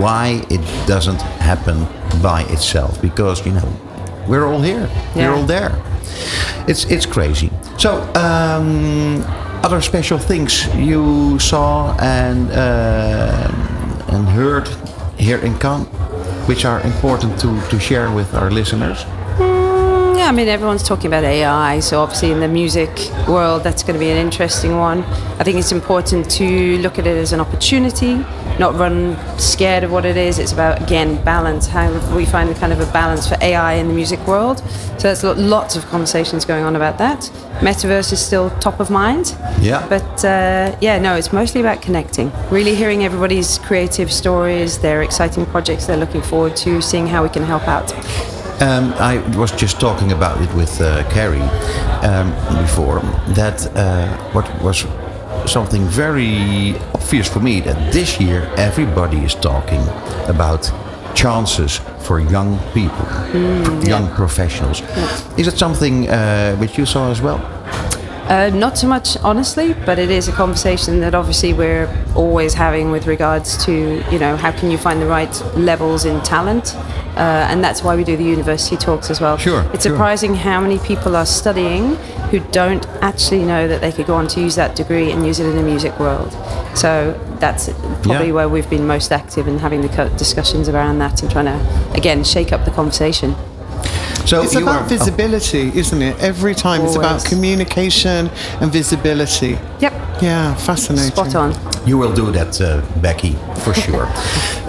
why 0.02 0.44
it 0.50 0.62
doesn't 0.88 1.22
happen 1.42 1.86
by 2.22 2.44
itself. 2.50 3.02
Because 3.02 3.46
you 3.46 3.52
know, 3.54 3.70
we're 4.28 4.46
all 4.46 4.62
here, 4.62 4.90
we're 5.16 5.32
all 5.34 5.44
there. 5.46 5.72
It's 6.68 6.86
it's 6.86 7.06
crazy. 7.06 7.50
So, 7.78 8.02
um, 8.16 9.24
other 9.64 9.82
special 9.82 10.18
things 10.18 10.68
you 10.76 11.40
saw 11.40 11.96
and 12.00 12.52
uh, 12.52 14.08
and 14.10 14.28
heard 14.30 14.68
here 15.18 15.38
in 15.38 15.58
Cannes, 15.60 15.86
which 16.48 16.66
are 16.66 16.82
important 16.82 17.40
to, 17.40 17.62
to 17.70 17.80
share 17.80 18.12
with 18.12 18.34
our 18.34 18.50
listeners. 18.52 19.06
Yeah, 19.40 20.28
I 20.28 20.32
mean, 20.32 20.48
everyone's 20.48 20.84
talking 20.84 21.08
about 21.08 21.24
AI, 21.24 21.80
so 21.80 22.00
obviously 22.02 22.32
in 22.32 22.40
the 22.42 22.48
music 22.48 22.90
world, 23.28 23.64
that's 23.64 23.82
going 23.82 23.94
to 23.94 24.00
be 24.00 24.12
an 24.12 24.18
interesting 24.18 24.78
one. 24.78 25.04
I 25.40 25.44
think 25.44 25.58
it's 25.58 25.72
important 25.72 26.30
to 26.32 26.78
look 26.78 27.00
at 27.00 27.08
it 27.08 27.18
as 27.18 27.34
an 27.34 27.40
opportunity, 27.40 28.24
not 28.60 28.76
run 28.76 29.18
scared 29.40 29.84
of 29.84 29.92
what 29.92 30.06
it 30.06 30.18
is. 30.18 30.40
It's 30.40 30.52
about, 30.52 30.82
again, 30.82 31.24
balance, 31.24 31.68
how 31.68 31.92
we 32.16 32.26
find 32.26 32.56
kind 32.56 32.74
of 32.74 32.80
a 32.80 32.92
balance 32.92 33.28
for 33.28 33.38
AI 33.42 33.74
in 33.74 33.88
the 33.88 33.94
music 33.94 34.20
world. 34.28 34.60
So 34.98 35.14
there's 35.14 35.24
lots 35.24 35.76
of 35.76 35.86
conversations 35.88 36.46
going 36.46 36.64
on 36.64 36.76
about 36.76 36.98
that. 37.00 37.22
Metaverse 37.60 38.14
is 38.14 38.24
still 38.24 38.50
top 38.60 38.80
of 38.80 38.90
mind. 38.90 39.36
Yeah. 39.60 39.86
But 39.88 40.26
uh, 40.26 40.78
yeah, 40.82 41.00
no, 41.00 41.16
it's 41.16 41.34
mostly 41.34 41.62
about 41.62 41.82
connecting, 41.82 42.32
really 42.50 42.76
hearing 42.76 43.04
everybody's 43.04 43.58
creative 43.60 44.12
stories, 44.12 44.80
their 44.80 45.02
exciting 45.02 45.46
projects 45.46 45.86
they're 45.86 45.98
looking 45.98 46.22
forward 46.22 46.56
to, 46.58 46.82
seeing 46.82 47.08
how 47.08 47.24
we 47.24 47.30
can 47.30 47.44
help 47.44 47.68
out. 47.68 47.92
Um, 48.62 48.94
I 49.00 49.18
was 49.36 49.52
just 49.52 49.80
talking 49.80 50.12
about 50.12 50.40
it 50.40 50.54
with 50.54 50.80
uh, 50.82 51.04
Kerrie 51.10 51.42
um, 52.04 52.30
before. 52.62 53.00
That 53.34 53.66
uh, 53.76 54.16
what 54.34 54.48
was 54.62 54.86
something 55.52 55.86
very 55.88 56.76
obvious 56.94 57.28
for 57.28 57.40
me 57.40 57.62
that 57.62 57.92
this 57.94 58.20
year 58.20 58.50
everybody 58.58 59.18
is 59.20 59.36
talking 59.36 59.82
about 60.28 60.72
chances 61.16 61.80
for 62.00 62.20
young 62.20 62.58
people, 62.74 63.06
pr- 63.64 63.88
young 63.88 64.08
professionals. 64.16 64.82
Is 65.38 65.48
it 65.48 65.58
something 65.58 66.08
uh, 66.10 66.56
which 66.56 66.78
you 66.78 66.86
saw 66.86 67.12
as 67.12 67.22
well? 67.22 67.40
Uh, 68.30 68.50
not 68.54 68.78
so 68.78 68.88
much, 68.88 69.18
honestly, 69.24 69.74
but 69.86 70.00
it 70.00 70.10
is 70.10 70.30
a 70.30 70.32
conversation 70.32 71.02
that 71.02 71.14
obviously 71.14 71.52
we're 71.54 71.90
always 72.16 72.54
having 72.54 72.90
with 72.90 73.06
regards 73.06 73.58
to, 73.66 74.02
you 74.10 74.20
know, 74.20 74.38
how 74.38 74.52
can 74.54 74.72
you 74.72 74.78
find 74.78 75.02
the 75.02 75.06
right 75.06 75.42
levels 75.58 76.06
in 76.06 76.22
talent? 76.22 76.74
Uh, 77.18 77.46
and 77.52 77.62
that's 77.62 77.84
why 77.84 77.94
we 77.94 78.06
do 78.06 78.16
the 78.16 78.24
university 78.24 78.78
talks 78.78 79.10
as 79.10 79.20
well. 79.20 79.38
Sure, 79.38 79.64
It's 79.74 79.84
sure. 79.84 79.92
surprising 79.94 80.34
how 80.34 80.62
many 80.62 80.80
people 80.80 81.18
are 81.18 81.26
studying 81.26 81.96
who 82.32 82.40
don't 82.52 82.86
actually 83.02 83.44
know 83.44 83.68
that 83.68 83.82
they 83.82 83.92
could 83.92 84.06
go 84.08 84.16
on 84.16 84.28
to 84.28 84.40
use 84.40 84.56
that 84.56 84.76
degree 84.76 85.12
and 85.12 85.26
use 85.26 85.40
it 85.40 85.46
in 85.48 85.56
the 85.56 85.64
music 85.64 86.00
world. 86.00 86.32
So 86.76 87.20
that's 87.40 87.70
probably 88.04 88.28
Yeah. 88.28 88.34
where 88.34 88.50
we've 88.50 88.70
been 88.70 88.86
most 88.88 89.12
active 89.12 89.48
in 89.48 89.60
having 89.60 89.82
the 89.82 90.10
discussions 90.18 90.70
around 90.70 91.00
that 91.00 91.22
and 91.22 91.32
trying 91.32 91.46
to, 91.46 91.60
again, 91.94 92.24
shake 92.24 92.54
up 92.54 92.66
the 92.66 92.72
conversation. 92.72 93.36
So 94.26 94.44
It's 94.44 94.56
about 94.56 94.82
are- 94.82 94.86
oh. 94.86 94.88
visibility, 94.88 95.72
isn't 95.74 96.02
it? 96.02 96.16
Every 96.22 96.54
time 96.54 96.82
it's 96.86 96.96
about 96.96 97.26
communication 97.26 98.30
and 98.60 98.72
visibility. 98.72 99.58
Yep. 99.80 99.94
Yeah, 100.22 100.54
fascinating. 100.56 101.12
Spot 101.12 101.36
on. 101.36 101.56
You 101.86 101.98
will 101.98 102.14
do 102.14 102.32
that, 102.32 102.62
uh, 102.62 102.82
Becky, 103.02 103.36
for 103.64 103.74
sure. 103.86 104.06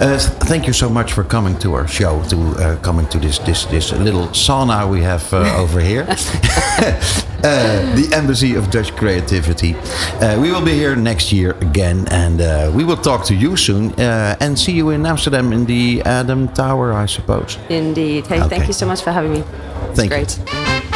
uh, 0.01 0.17
thank 0.49 0.65
you 0.67 0.73
so 0.73 0.89
much 0.89 1.13
for 1.13 1.23
coming 1.23 1.57
to 1.59 1.75
our 1.75 1.87
show, 1.87 2.21
to 2.29 2.37
uh, 2.37 2.75
coming 2.81 3.07
to 3.09 3.19
this 3.19 3.37
this 3.39 3.65
this 3.65 3.91
little 3.91 4.27
sauna 4.33 4.85
we 4.89 5.01
have 5.03 5.23
uh, 5.33 5.61
over 5.63 5.79
here, 5.79 6.05
uh, 6.09 7.95
the 7.95 8.09
Embassy 8.13 8.55
of 8.55 8.69
Dutch 8.71 8.91
Creativity. 8.95 9.75
Uh, 10.21 10.39
we 10.41 10.51
will 10.51 10.65
be 10.65 10.73
here 10.73 10.95
next 10.95 11.31
year 11.31 11.51
again, 11.61 12.07
and 12.09 12.41
uh, 12.41 12.71
we 12.75 12.83
will 12.83 12.97
talk 13.01 13.25
to 13.25 13.33
you 13.35 13.55
soon, 13.57 13.91
uh, 13.99 14.35
and 14.39 14.57
see 14.57 14.71
you 14.73 14.89
in 14.89 15.05
Amsterdam 15.05 15.53
in 15.53 15.65
the 15.65 16.01
A'DAM 16.05 16.47
Tower, 16.55 16.93
I 16.93 17.05
suppose. 17.07 17.57
Indeed. 17.69 18.25
Hey, 18.27 18.39
Okay. 18.39 18.49
thank 18.49 18.67
you 18.67 18.73
so 18.73 18.85
much 18.87 19.01
for 19.03 19.11
having 19.11 19.31
me. 19.33 19.43
It's 19.91 19.99
Thank 19.99 20.11
you. 20.11 20.92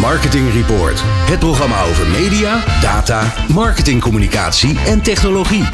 Marketing 0.00 0.52
Report. 0.52 1.02
Het 1.04 1.38
programma 1.38 1.82
over 1.82 2.06
media, 2.06 2.64
data, 2.80 3.32
marketingcommunicatie 3.48 4.78
en 4.86 5.02
technologie. 5.02 5.64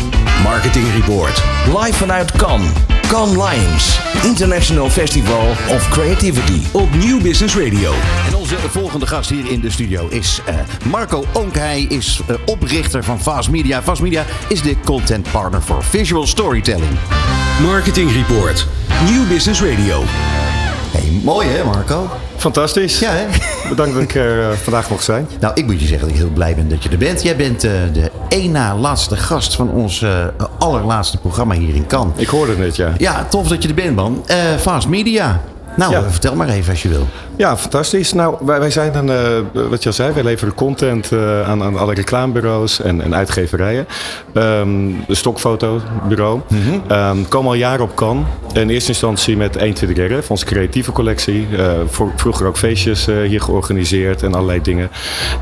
Marketing 0.42 0.86
Report. 0.94 1.42
Live 1.78 1.92
vanuit 1.92 2.32
Cannes. 2.32 2.70
Cannes 3.08 3.36
Lions. 3.36 3.98
International 4.22 4.90
Festival 4.90 5.48
of 5.68 5.88
Creativity. 5.88 6.60
Op 6.72 6.94
Nieuw 6.94 7.20
Business 7.20 7.56
Radio. 7.56 7.92
En 8.28 8.34
onze 8.34 8.56
volgende 8.56 9.06
gast 9.06 9.30
hier 9.30 9.50
in 9.50 9.60
de 9.60 9.70
studio 9.70 10.08
is 10.08 10.40
eh, 10.46 10.54
Marco 10.84 11.24
Onk. 11.32 11.54
Hij 11.54 11.82
is 11.82 12.20
eh, 12.26 12.36
oprichter 12.44 13.04
van 13.04 13.20
Fast 13.20 13.50
Media. 13.50 13.82
Fast 13.82 14.02
Media 14.02 14.24
is 14.48 14.62
de 14.62 14.76
content 14.84 15.30
partner 15.30 15.62
voor 15.62 15.84
visual 15.84 16.26
storytelling. 16.26 16.98
Marketing 17.62 18.12
Report. 18.12 18.66
Nieuw 19.04 19.26
Business 19.26 19.62
Radio. 19.62 20.02
Hey, 20.92 21.20
mooi 21.22 21.48
hè 21.48 21.64
Marco? 21.64 22.10
Fantastisch. 22.36 22.98
Ja 22.98 23.10
hè? 23.10 23.26
Bedankt 23.70 23.94
dat 23.94 24.02
ik 24.02 24.14
er 24.14 24.50
eh, 24.50 24.56
vandaag 24.56 24.90
mag 24.90 25.02
zijn. 25.02 25.28
Nou, 25.40 25.54
ik 25.54 25.66
moet 25.66 25.80
je 25.80 25.86
zeggen 25.86 26.06
dat 26.06 26.16
ik 26.16 26.22
heel 26.22 26.32
blij 26.32 26.54
ben 26.54 26.68
dat 26.68 26.82
je 26.82 26.88
er 26.88 26.98
bent. 26.98 27.22
Jij 27.22 27.36
bent 27.36 27.64
eh, 27.64 27.72
de 27.92 28.10
één 28.28 28.50
na 28.50 28.76
laatste 28.76 29.16
gast 29.16 29.54
van 29.54 29.70
ons 29.70 30.02
eh, 30.02 30.26
allerlaatste 30.58 31.18
programma 31.18 31.54
hier 31.54 31.74
in 31.74 31.86
Cannes. 31.86 32.16
Ik 32.16 32.28
hoorde 32.28 32.50
het 32.50 32.60
net, 32.60 32.76
ja. 32.76 32.92
Ja, 32.98 33.24
tof 33.24 33.48
dat 33.48 33.62
je 33.62 33.68
er 33.68 33.74
bent 33.74 33.96
man. 33.96 34.24
Fast 34.58 34.88
Media. 34.88 35.40
Nou, 35.80 35.92
Ja. 35.92 36.10
vertel 36.10 36.34
maar 36.34 36.48
even 36.48 36.70
als 36.70 36.82
je 36.82 36.88
wil. 36.88 37.06
Ja, 37.36 37.56
fantastisch. 37.56 38.12
Nou, 38.12 38.36
wij, 38.40 38.58
wij 38.58 38.70
zijn 38.70 38.94
een, 38.94 39.10
eh, 39.10 39.68
wat 39.70 39.82
je 39.82 39.88
al 39.88 39.94
zei, 39.94 40.12
wij 40.12 40.22
leveren 40.22 40.54
content 40.54 41.12
eh, 41.12 41.48
aan, 41.48 41.62
aan 41.62 41.78
alle 41.78 41.94
reclamebureaus 41.94 42.80
en, 42.80 43.00
en 43.02 43.14
uitgeverijen. 43.14 43.86
Ehm 44.34 44.68
de 45.06 45.14
stokfotobureau. 45.14 46.40
Ehm 46.88 47.16
komen 47.28 47.50
al 47.50 47.56
jaren 47.56 47.84
op 47.84 47.96
kan. 47.96 48.26
In 48.52 48.68
eerste 48.68 48.88
instantie 48.88 49.36
met 49.36 49.56
1 49.56 49.74
RF, 49.94 50.30
onze 50.30 50.44
creatieve 50.44 50.92
collectie. 50.92 51.46
Eh, 51.56 51.70
voor, 51.86 52.10
vroeger 52.16 52.46
ook 52.46 52.56
feestjes 52.56 53.06
hier 53.06 53.40
georganiseerd 53.40 54.22
en 54.22 54.34
allerlei 54.34 54.62
dingen. 54.62 54.90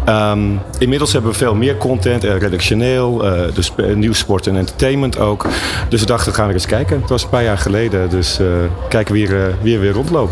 Ehm, 0.05 0.41
inmiddels 0.79 1.13
hebben 1.13 1.31
we 1.31 1.37
veel 1.37 1.55
meer 1.55 1.77
content, 1.77 2.25
redactioneel, 2.25 3.25
dus 3.55 3.73
nieuws, 3.95 4.19
sport 4.19 4.47
en 4.47 4.57
entertainment 4.57 5.19
ook. 5.19 5.47
Dus 5.89 6.01
we 6.01 6.07
dachten, 6.07 6.35
gaan 6.35 6.47
we 6.47 6.53
eens 6.53 6.67
kijken. 6.67 7.01
Het 7.01 7.11
was 7.11 7.23
een 7.23 7.29
paar 7.29 7.45
jaar 7.45 7.59
geleden, 7.59 8.09
dus 8.11 8.41
kijken 8.89 9.15
wie 9.15 9.29
er, 9.29 9.49
eh, 9.49 9.55
wie 9.63 9.75
er 9.75 9.81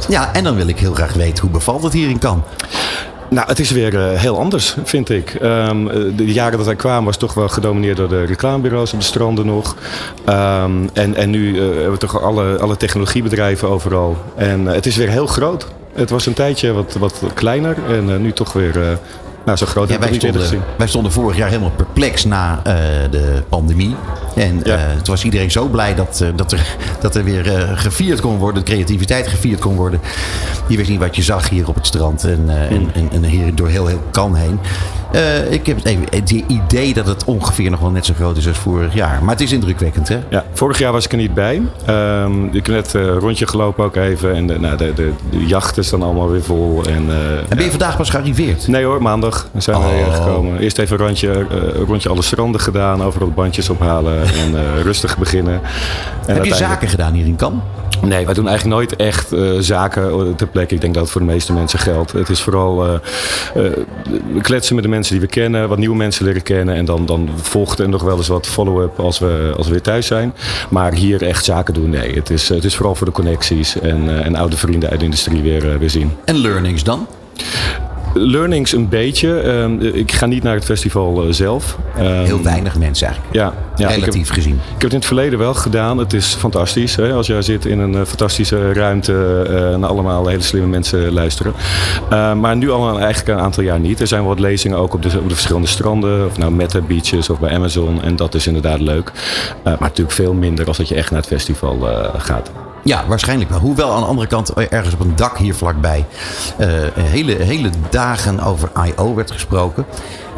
Ja, 0.09 0.33
en 0.33 0.45
dan 0.45 0.57
wil 0.57 0.67
ik 0.67 0.79
heel 0.79 0.95
graag 0.95 1.13
weten 1.13 1.43
hoe 1.43 1.51
bevalt 1.51 1.83
het 1.83 1.93
hier 1.93 2.09
in 2.09 2.19
Cannes? 2.19 2.45
Nou, 3.29 3.49
het 3.49 3.59
is 3.59 3.71
weer 3.71 4.11
eh, 4.11 4.21
heel 4.21 4.39
anders, 4.39 4.77
vind 4.85 5.11
ik. 5.11 5.35
Ehm, 5.35 5.89
eh, 5.89 6.17
de 6.17 6.33
jaren 6.33 6.57
dat 6.57 6.67
wij 6.67 6.77
kwamen 6.77 7.05
was 7.05 7.17
toch 7.17 7.35
wel 7.35 7.49
gedomineerd 7.49 7.97
door 7.97 8.09
de 8.09 8.25
reclamebureaus 8.25 8.93
op 8.93 8.99
de 8.99 9.05
stranden 9.05 9.47
nog. 9.47 9.77
Ehm, 10.25 10.73
en, 10.93 11.15
en 11.15 11.31
nu 11.31 11.57
eh, 11.57 11.65
hebben 11.65 11.91
we 11.91 11.99
toch 11.99 12.23
alle, 12.23 12.59
alle 12.59 12.77
technologiebedrijven 12.77 13.69
overal. 13.69 14.17
En 14.37 14.67
het 14.67 14.87
is 14.87 14.97
weer 14.97 15.09
heel 15.09 15.27
groot. 15.27 15.67
Het 15.93 16.11
was 16.11 16.27
een 16.27 16.33
tijdje 16.35 16.73
wat, 16.73 16.97
wat 16.99 17.23
kleiner 17.35 17.77
en 17.89 18.23
nu 18.23 18.33
toch 18.33 18.53
weer 18.53 18.99
nou, 19.47 19.59
zo 19.59 19.67
groot. 19.67 19.89
Ja, 19.89 19.99
wij, 19.99 20.15
stonden, 20.15 20.63
wij 20.79 20.87
stonden 20.87 21.13
vorig 21.13 21.37
jaar 21.37 21.49
helemaal 21.49 21.71
perplex 21.77 22.25
na 22.25 22.61
eh, 22.65 22.75
de 23.11 23.43
pandemie. 23.49 23.95
En 24.35 24.61
Ja. 24.65 24.77
eh, 24.77 24.85
toen 24.91 25.15
was 25.15 25.25
iedereen 25.25 25.51
zo 25.51 25.67
blij 25.67 25.95
dat, 25.95 26.21
eh, 26.23 26.29
dat, 26.37 26.53
er, 26.53 26.77
dat 27.01 27.15
er 27.15 27.25
weer 27.25 27.55
eh, 27.57 27.71
gevierd 27.79 28.21
kon 28.21 28.37
worden, 28.39 28.65
de 28.65 28.71
creativiteit 28.71 29.27
gevierd 29.29 29.61
kon 29.61 29.75
worden. 29.77 30.01
Je 30.67 30.77
wist 30.77 30.89
niet 30.91 31.01
wat 31.01 31.17
je 31.17 31.23
zag 31.23 31.49
hier 31.49 31.69
op 31.69 31.75
het 31.75 31.87
strand 31.87 32.25
en, 32.25 32.45
eh, 32.49 32.55
Hmm. 32.69 32.77
en, 32.77 32.91
en, 32.95 33.09
en 33.13 33.25
hier 33.25 33.55
door 33.55 33.69
heel, 33.69 33.87
heel 33.87 34.03
Cannes 34.11 34.41
heen. 34.41 34.59
Eh, 35.13 35.53
ik 35.53 35.67
heb 35.67 35.79
het 36.11 36.31
idee 36.31 36.95
dat 36.95 37.07
het 37.07 37.25
ongeveer 37.25 37.71
nog 37.71 37.81
wel 37.81 37.91
net 37.91 38.07
zo 38.07 38.15
groot 38.15 38.37
is 38.37 38.49
als 38.49 38.59
vorig 38.59 38.95
jaar. 38.95 39.19
Maar 39.23 39.31
het 39.35 39.41
is 39.41 39.53
indrukwekkend, 39.53 40.09
hè? 40.09 40.19
Ja, 40.29 40.45
vorig 40.53 40.79
jaar 40.79 40.93
was 40.93 41.05
ik 41.05 41.13
er 41.13 41.19
niet 41.19 41.35
bij. 41.35 41.63
Ehm, 41.87 42.45
ik 42.45 42.67
heb 42.67 42.75
net 42.75 42.95
eh, 42.95 43.03
een 43.03 43.19
rondje 43.19 43.47
gelopen 43.47 43.85
ook 43.85 43.97
even. 43.97 44.35
En 44.35 44.47
de, 44.47 44.59
nou, 44.59 44.77
de, 44.77 44.93
de, 44.95 45.13
de 45.31 45.47
jachten 45.47 45.85
staan 45.85 46.03
allemaal 46.03 46.31
weer 46.31 46.43
vol. 46.43 46.83
En, 46.85 47.05
eh, 47.09 47.39
En 47.39 47.57
ben 47.57 47.65
je 47.65 47.71
vandaag 47.71 47.97
pas 47.97 48.11
gearriveerd? 48.11 48.67
Nee 48.69 48.85
hoor, 48.85 49.03
maandag 49.03 49.49
zijn 49.57 49.79
we 49.79 49.85
Oh. 49.87 50.15
gekomen. 50.15 50.59
Eerst 50.59 50.79
even 50.79 50.99
een 51.01 51.07
rondje, 51.07 51.31
eh, 51.31 51.83
rondje 51.87 52.09
alle 52.09 52.23
stranden 52.23 52.61
gedaan, 52.61 53.03
overal 53.03 53.31
bandjes 53.31 53.71
ophalen 53.71 54.23
en 54.23 54.55
eh, 54.57 54.83
rustig 54.83 55.19
beginnen. 55.19 55.61
En 56.27 56.35
Heb 56.35 56.45
je 56.45 56.55
zaken 56.55 56.89
gedaan 56.89 57.13
hier 57.13 57.27
in 57.27 57.37
Cannes? 57.37 57.61
Nee, 58.03 58.25
wij 58.25 58.35
doen 58.35 58.49
eigenlijk 58.49 58.77
nooit 58.77 58.97
echt 58.97 59.33
eh, 59.33 59.51
zaken 59.59 60.35
ter 60.37 60.47
plekke. 60.47 60.75
Ik 60.75 60.81
denk 60.81 60.95
dat 60.95 61.03
het 61.03 61.13
voor 61.13 61.21
de 61.21 61.27
meeste 61.27 61.53
mensen 61.53 61.79
geldt. 61.79 62.13
Het 62.13 62.29
is 62.29 62.41
vooral 62.41 62.85
eh, 62.85 62.95
eh, 63.65 63.73
kletsen 64.43 64.75
met 64.75 64.85
de 64.85 64.91
mensen 64.91 65.13
die 65.13 65.21
we 65.21 65.31
kennen, 65.31 65.69
wat 65.69 65.79
nieuwe 65.79 65.97
mensen 65.97 66.25
leren 66.25 66.43
kennen. 66.43 66.75
En 66.75 66.85
dan, 66.85 67.07
dan 67.07 67.29
volgt 67.37 67.79
er 67.79 67.89
nog 67.89 68.03
wel 68.03 68.17
eens 68.17 68.29
wat 68.29 68.47
follow-up 68.47 68.99
als 68.99 69.19
we, 69.19 69.53
als 69.57 69.67
we 69.67 69.73
weer 69.73 69.83
thuis 69.83 70.07
zijn. 70.07 70.35
Maar 70.71 70.93
hier 70.93 71.23
echt 71.23 71.45
zaken 71.45 71.75
doen, 71.75 71.91
nee. 71.91 72.15
Het 72.15 72.31
is, 72.31 72.49
het 72.49 72.65
is 72.65 72.75
vooral 72.77 72.95
voor 72.95 73.07
de 73.07 73.13
connecties 73.13 73.81
en, 73.81 74.09
eh, 74.09 74.27
en 74.27 74.35
oude 74.35 74.57
vrienden 74.57 74.91
uit 74.91 74.99
de 74.99 75.05
industrie 75.05 75.43
weer, 75.43 75.73
eh, 75.73 75.79
weer 75.79 75.91
zien. 75.91 76.13
En 76.25 76.37
learnings 76.37 76.85
dan? 76.85 77.07
Learnings 78.19 78.73
een 78.73 78.89
beetje. 78.89 79.41
Ehm, 79.41 79.81
ik 79.81 80.13
ga 80.13 80.27
niet 80.27 80.43
naar 80.43 80.55
het 80.55 80.65
festival 80.65 81.23
eh, 81.23 81.33
zelf. 81.33 81.79
Ehm, 81.97 82.25
Heel 82.25 82.43
weinig 82.43 82.79
mensen 82.79 83.07
eigenlijk. 83.07 83.37
Ja, 83.37 83.53
ja 83.77 83.89
ik 83.89 83.95
relatief 83.95 84.27
heb, 84.27 84.37
gezien. 84.37 84.55
Ik 84.55 84.61
heb 84.71 84.81
het 84.83 84.93
in 84.93 84.99
het 84.99 85.07
verleden 85.07 85.39
wel 85.39 85.55
gedaan. 85.55 85.99
Het 85.99 86.13
is 86.13 86.35
fantastisch. 86.35 86.97
Hè? 86.97 87.13
Als 87.13 87.27
jij 87.27 87.43
zit 87.43 87.65
in 87.65 87.79
een 87.79 87.95
eh, 87.95 88.01
fantastische 88.05 88.73
ruimte 88.73 89.45
eh 89.49 89.77
naar 89.79 89.91
allemaal 89.91 90.27
hele 90.27 90.43
slimme 90.43 90.69
mensen 90.69 91.13
luisteren. 91.13 91.53
Eh, 92.11 92.33
maar 92.33 92.57
nu 92.57 92.71
al 92.71 92.89
een, 92.89 93.01
eigenlijk 93.01 93.39
een 93.39 93.45
aantal 93.45 93.63
jaar 93.63 93.81
niet. 93.81 94.01
Er 94.01 94.07
zijn 94.07 94.21
wel 94.21 94.31
wat 94.31 94.41
lezingen 94.41 94.79
ook 94.79 94.95
op 94.95 95.03
de, 95.03 95.19
op 95.19 95.29
de 95.29 95.35
verschillende 95.35 95.69
stranden. 95.69 96.27
Of 96.27 96.39
nou 96.39 96.53
Meta 96.53 96.81
Beaches 96.81 97.31
of 97.31 97.41
bij 97.41 97.55
Amazon. 97.55 98.03
En 98.03 98.17
dat 98.17 98.35
is 98.35 98.47
inderdaad 98.47 98.81
leuk. 98.81 99.13
Eh, 99.57 99.63
maar 99.63 99.77
natuurlijk 99.81 100.17
veel 100.17 100.35
minder 100.35 100.67
als 100.67 100.77
dat 100.77 100.89
je 100.89 100.95
echt 100.95 101.11
naar 101.11 101.21
het 101.21 101.29
festival 101.29 101.89
eh, 101.91 102.15
gaat. 102.19 102.51
Ja, 102.87 103.07
waarschijnlijk 103.07 103.51
wel. 103.51 103.59
Hoewel 103.59 103.93
aan 103.93 104.01
de 104.01 104.07
andere 104.07 104.27
kant 104.29 104.49
eh, 104.53 104.67
ergens 104.71 104.95
op 104.95 105.01
een 105.01 105.17
dak 105.17 105.39
hier 105.39 105.55
vlakbij 105.55 106.05
eh, 106.59 106.69
hele, 106.95 107.33
hele 107.43 107.71
dagen 107.91 108.41
over 108.41 108.71
I.O. 108.87 109.15
werd 109.15 109.31
gesproken. 109.31 109.85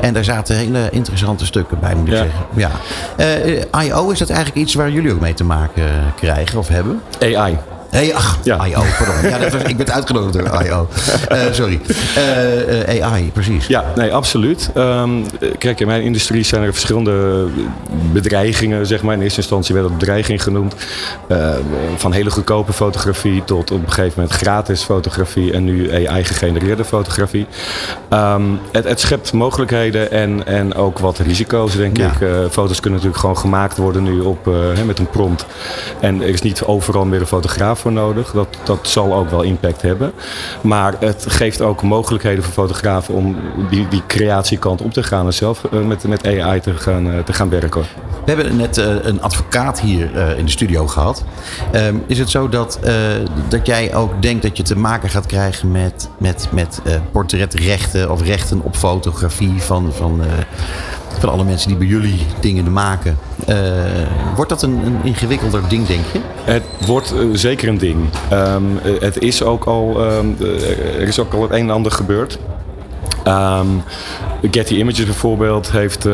En 0.00 0.14
daar 0.14 0.24
zaten 0.24 0.56
hele 0.56 0.88
interessante 0.90 1.46
stukken 1.46 1.80
bij, 1.80 1.94
moet 1.94 2.06
ik 2.06 2.12
Ja. 2.12 2.18
zeggen. 2.18 2.40
Ja. 2.54 2.70
Eh, 3.16 3.58
eh, 3.62 3.84
I.O. 3.84 4.10
is 4.10 4.18
dat 4.18 4.28
eigenlijk 4.30 4.60
iets 4.60 4.74
waar 4.74 4.90
jullie 4.90 5.12
ook 5.12 5.20
mee 5.20 5.34
te 5.34 5.44
maken 5.44 5.82
eh, 5.84 5.90
krijgen 6.16 6.58
of 6.58 6.68
hebben? 6.68 7.02
AI. 7.20 7.58
Hey, 7.90 8.14
ach, 8.14 8.38
Ja. 8.42 8.66
I.O. 8.66 8.82
pardon. 8.98 9.30
Ja, 9.30 9.38
dat 9.38 9.52
was, 9.52 9.62
ik 9.62 9.76
werd 9.76 9.90
uitgenodigd 9.90 10.32
door 10.32 10.64
I.O. 10.66 10.88
Eh, 11.28 11.40
sorry. 11.52 11.80
Eh, 12.16 12.96
eh, 12.98 13.12
AI, 13.12 13.30
precies. 13.32 13.66
Ja, 13.66 13.84
nee, 13.96 14.14
absoluut. 14.14 14.70
Ehm, 14.74 15.10
kijk, 15.58 15.80
in 15.80 15.86
mijn 15.86 16.02
industrie 16.02 16.44
zijn 16.44 16.62
er 16.62 16.72
verschillende 16.72 17.46
bedreigingen, 18.12 18.86
zeg 18.86 19.02
maar. 19.02 19.14
In 19.14 19.22
eerste 19.22 19.40
instantie 19.40 19.74
werd 19.74 19.88
dat 19.88 19.98
bedreiging 19.98 20.42
genoemd. 20.42 20.74
Eh, 21.28 21.48
van 21.96 22.12
hele 22.12 22.30
goedkope 22.30 22.72
fotografie 22.72 23.44
tot 23.44 23.70
op 23.70 23.82
een 23.82 23.92
gegeven 23.92 24.12
moment 24.20 24.36
gratis 24.36 24.82
fotografie 24.82 25.52
en 25.52 25.64
nu 25.64 26.06
AI-gegenereerde 26.06 26.84
fotografie. 26.84 27.46
Ehm, 28.08 28.42
het, 28.72 28.84
het 28.84 29.00
schept 29.00 29.32
mogelijkheden 29.32 30.10
en, 30.10 30.46
en 30.46 30.74
ook 30.74 30.98
wat 30.98 31.18
risico's, 31.18 31.76
denk 31.76 31.96
Ja. 31.96 32.06
ik. 32.06 32.28
Foto's 32.50 32.80
kunnen 32.80 32.92
natuurlijk 32.98 33.20
gewoon 33.20 33.38
gemaakt 33.38 33.76
worden 33.76 34.02
nu 34.02 34.20
op, 34.20 34.50
met 34.86 34.98
een 34.98 35.10
prompt. 35.10 35.46
En 36.00 36.22
er 36.22 36.28
is 36.28 36.42
niet 36.42 36.62
overal 36.64 37.04
meer 37.04 37.20
een 37.20 37.26
fotograaf 37.26 37.77
nodig. 37.84 38.30
Dat, 38.30 38.48
dat 38.64 38.88
zal 38.88 39.14
ook 39.14 39.30
wel 39.30 39.42
impact 39.42 39.82
hebben. 39.82 40.12
Maar 40.60 40.94
het 40.98 41.24
geeft 41.28 41.60
ook 41.60 41.82
mogelijkheden 41.82 42.44
voor 42.44 42.52
fotografen 42.52 43.14
om 43.14 43.36
die, 43.70 43.88
die 43.88 44.02
creatiekant 44.06 44.82
op 44.82 44.92
te 44.92 45.02
gaan 45.02 45.26
en 45.26 45.34
zelf 45.34 45.64
eh, 45.64 45.80
met, 45.80 46.08
met 46.08 46.26
AI 46.26 46.60
te 46.60 46.74
gaan, 46.74 47.12
eh, 47.12 47.18
te 47.18 47.32
gaan 47.32 47.48
werken. 47.48 47.84
We 48.28 48.34
hebben 48.34 48.56
net 48.56 48.78
eh, 48.78 48.94
een 49.02 49.22
advocaat 49.22 49.80
hier 49.80 50.16
eh, 50.16 50.38
in 50.38 50.44
de 50.44 50.50
studio 50.50 50.86
gehad. 50.86 51.24
Ehm, 51.72 51.96
is 52.06 52.18
het 52.18 52.30
zo 52.30 52.48
dat, 52.48 52.78
eh, 52.82 52.94
dat 53.48 53.66
jij 53.66 53.94
ook 53.94 54.22
denkt 54.22 54.42
dat 54.42 54.56
je 54.56 54.62
te 54.62 54.76
maken 54.76 55.08
gaat 55.08 55.26
krijgen 55.26 55.70
met, 55.70 56.08
met, 56.18 56.48
met 56.50 56.82
portretrechten 57.12 58.10
of 58.10 58.22
rechten 58.22 58.60
op 58.62 58.76
fotografie 58.76 59.62
van, 59.62 59.92
van, 59.92 60.20
van 61.18 61.28
alle 61.28 61.44
mensen 61.44 61.68
die 61.68 61.76
bij 61.76 61.86
jullie 61.86 62.26
dingen 62.40 62.72
maken? 62.72 63.18
Wordt 64.34 64.50
dat 64.50 64.62
een, 64.62 64.80
een 64.84 64.98
ingewikkelder 65.02 65.68
ding, 65.68 65.86
denk 65.86 66.04
je? 66.12 66.20
Het 66.44 66.86
wordt 66.86 67.14
zeker 67.32 67.68
een 67.68 67.78
ding. 67.78 67.98
Ehm, 68.28 68.62
eh, 68.84 69.00
het 69.00 69.18
is 69.18 69.42
ook 69.42 69.64
al, 69.64 70.04
ehm, 70.04 70.26
eh, 70.40 71.00
er 71.00 71.08
is 71.08 71.18
ook 71.18 71.32
al 71.32 71.42
het 71.42 71.50
een 71.50 71.58
en 71.58 71.70
ander 71.70 71.92
gebeurd. 71.92 72.38
Ehm, 73.28 73.66
Getty 74.50 74.74
Images 74.74 75.04
bijvoorbeeld 75.04 75.70
heeft 75.70 76.06
eh, 76.06 76.12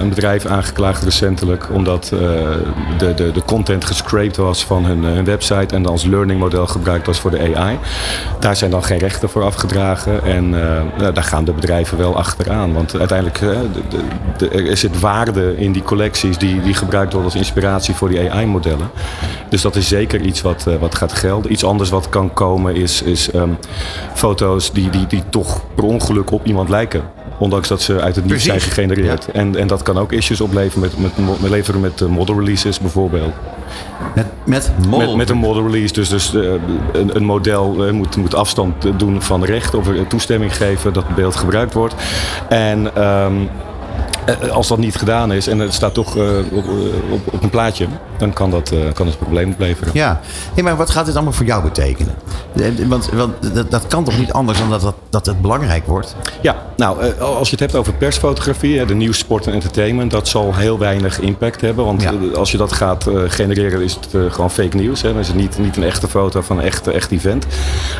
een 0.00 0.08
bedrijf 0.08 0.46
aangeklaagd 0.46 1.02
recentelijk 1.02 1.68
omdat 1.72 2.10
eh, 2.12 2.18
de, 2.98 3.14
de, 3.14 3.30
de 3.32 3.42
content 3.44 3.84
gescraped 3.84 4.36
was 4.36 4.64
van 4.64 4.84
hun, 4.84 5.04
eh, 5.04 5.10
hun 5.12 5.24
website 5.24 5.74
en 5.74 5.86
als 5.86 6.04
learning 6.04 6.40
model 6.40 6.66
gebruikt 6.66 7.06
was 7.06 7.20
voor 7.20 7.30
de 7.30 7.54
AI. 7.54 7.78
Daar 8.40 8.56
zijn 8.56 8.70
dan 8.70 8.84
geen 8.84 8.98
rechten 8.98 9.28
voor 9.28 9.42
afgedragen 9.42 10.24
en 10.24 10.50
daar 10.98 11.24
gaan 11.24 11.44
de 11.44 11.52
bedrijven 11.52 11.98
wel 11.98 12.16
achteraan. 12.16 12.72
Want 12.72 12.98
uiteindelijk 12.98 13.40
de, 14.36 14.48
er 14.48 14.76
zit 14.76 15.00
waarde 15.00 15.56
in 15.56 15.72
die 15.72 15.82
collecties 15.82 16.38
die, 16.38 16.60
die 16.60 16.74
gebruikt 16.74 17.12
worden 17.12 17.30
als 17.30 17.40
inspiratie 17.40 17.94
voor 17.94 18.08
die 18.08 18.30
AI-modellen. 18.30 18.90
Dus 19.48 19.62
dat 19.62 19.76
is 19.76 19.88
zeker 19.88 20.20
iets 20.20 20.42
wat, 20.42 20.66
wat 20.80 20.94
gaat 20.94 21.12
gelden. 21.12 21.52
Iets 21.52 21.64
anders 21.64 21.90
wat 21.90 22.08
kan 22.08 22.32
komen 22.32 22.74
is, 22.74 23.02
is 23.02 23.30
ehm, 23.30 23.50
foto's 24.14 24.72
die, 24.72 24.90
die, 24.90 25.06
die 25.06 25.22
toch 25.30 25.60
per 25.74 25.84
ongeluk 25.84 26.30
op 26.30 26.46
iemand 26.52 26.68
lijken. 26.68 27.02
Ondanks 27.38 27.68
dat 27.68 27.82
ze 27.82 28.00
uit 28.00 28.16
het 28.16 28.24
niets 28.24 28.44
zijn 28.44 28.60
gegenereerd. 28.60 29.30
En, 29.30 29.56
en 29.56 29.66
dat 29.66 29.82
kan 29.82 29.98
ook 29.98 30.12
issues 30.12 30.40
opleveren 30.40 30.80
met, 30.80 31.16
met, 31.16 31.40
met, 31.40 31.50
leveren 31.50 31.80
met 31.80 32.00
eh, 32.00 32.08
model 32.08 32.38
releases 32.38 32.80
bijvoorbeeld. 32.80 33.32
Met, 34.14 34.26
met 34.44 34.72
model. 34.88 35.08
Met, 35.08 35.16
met 35.16 35.30
een 35.30 35.36
model 35.36 35.66
release, 35.66 35.92
dus, 35.92 36.08
dus 36.08 36.34
eh, 36.34 36.42
een, 36.92 37.16
een 37.16 37.24
model 37.24 37.86
eh, 37.86 37.92
moet, 37.92 38.16
moet 38.16 38.34
afstand 38.34 38.98
doen 38.98 39.22
van 39.22 39.44
recht 39.44 39.74
of 39.74 39.88
toestemming 40.08 40.56
geven 40.56 40.92
dat 40.92 41.04
het 41.06 41.14
beeld 41.14 41.36
gebruikt 41.36 41.74
wordt. 41.74 41.94
En 42.48 42.94
ehm, 42.96 43.34
Eh, 43.34 43.71
als 44.52 44.68
dat 44.68 44.78
niet 44.78 44.96
gedaan 44.96 45.32
is 45.32 45.46
en 45.46 45.58
het 45.58 45.74
staat 45.74 45.94
toch 45.94 46.16
eh, 46.16 46.24
op, 46.52 46.64
op, 47.10 47.34
op, 47.34 47.42
een 47.42 47.50
plaatje, 47.50 47.86
dan 48.16 48.32
kan 48.32 48.50
dat, 48.50 48.72
uh, 48.72 48.92
kan 48.92 49.06
het 49.06 49.18
probleem 49.18 49.50
opleveren. 49.52 49.92
Ja, 49.94 50.20
hey, 50.54 50.62
maar 50.62 50.76
wat 50.76 50.90
gaat 50.90 51.06
dit 51.06 51.14
allemaal 51.14 51.32
voor 51.32 51.46
jou 51.46 51.62
betekenen? 51.62 52.14
Want, 52.88 53.08
want 53.10 53.54
dat, 53.54 53.70
dat, 53.70 53.86
kan 53.86 54.04
toch 54.04 54.18
niet 54.18 54.32
anders 54.32 54.58
dan 54.58 54.70
dat, 54.70 54.80
dat, 54.80 54.94
dat 55.10 55.26
het 55.26 55.40
belangrijk 55.40 55.86
wordt? 55.86 56.16
Ja, 56.40 56.62
nou, 56.76 57.18
als 57.20 57.48
je 57.48 57.50
het 57.50 57.60
hebt 57.60 57.74
over 57.74 57.92
persfotografie, 57.92 58.84
de 58.84 58.94
nieuws, 58.94 59.18
sport 59.18 59.46
en 59.46 59.52
entertainment, 59.52 60.10
dat 60.10 60.28
zal 60.28 60.54
heel 60.54 60.78
weinig 60.78 61.20
impact 61.20 61.60
hebben. 61.60 61.84
Want 61.84 62.06
als 62.34 62.50
je 62.50 62.56
dat 62.56 62.72
gaat 62.72 63.06
genereren, 63.26 63.82
is 63.82 63.94
het 63.94 64.32
gewoon 64.32 64.50
fake 64.50 64.76
nieuws. 64.76 65.00
Dan 65.02 65.18
is 65.18 65.26
het 65.26 65.36
niet, 65.36 65.58
niet 65.58 65.76
een 65.76 65.84
echte 65.84 66.08
foto 66.08 66.40
van 66.40 66.58
een 66.58 66.64
echt, 66.64 66.86
echt 66.86 67.10
event. 67.10 67.46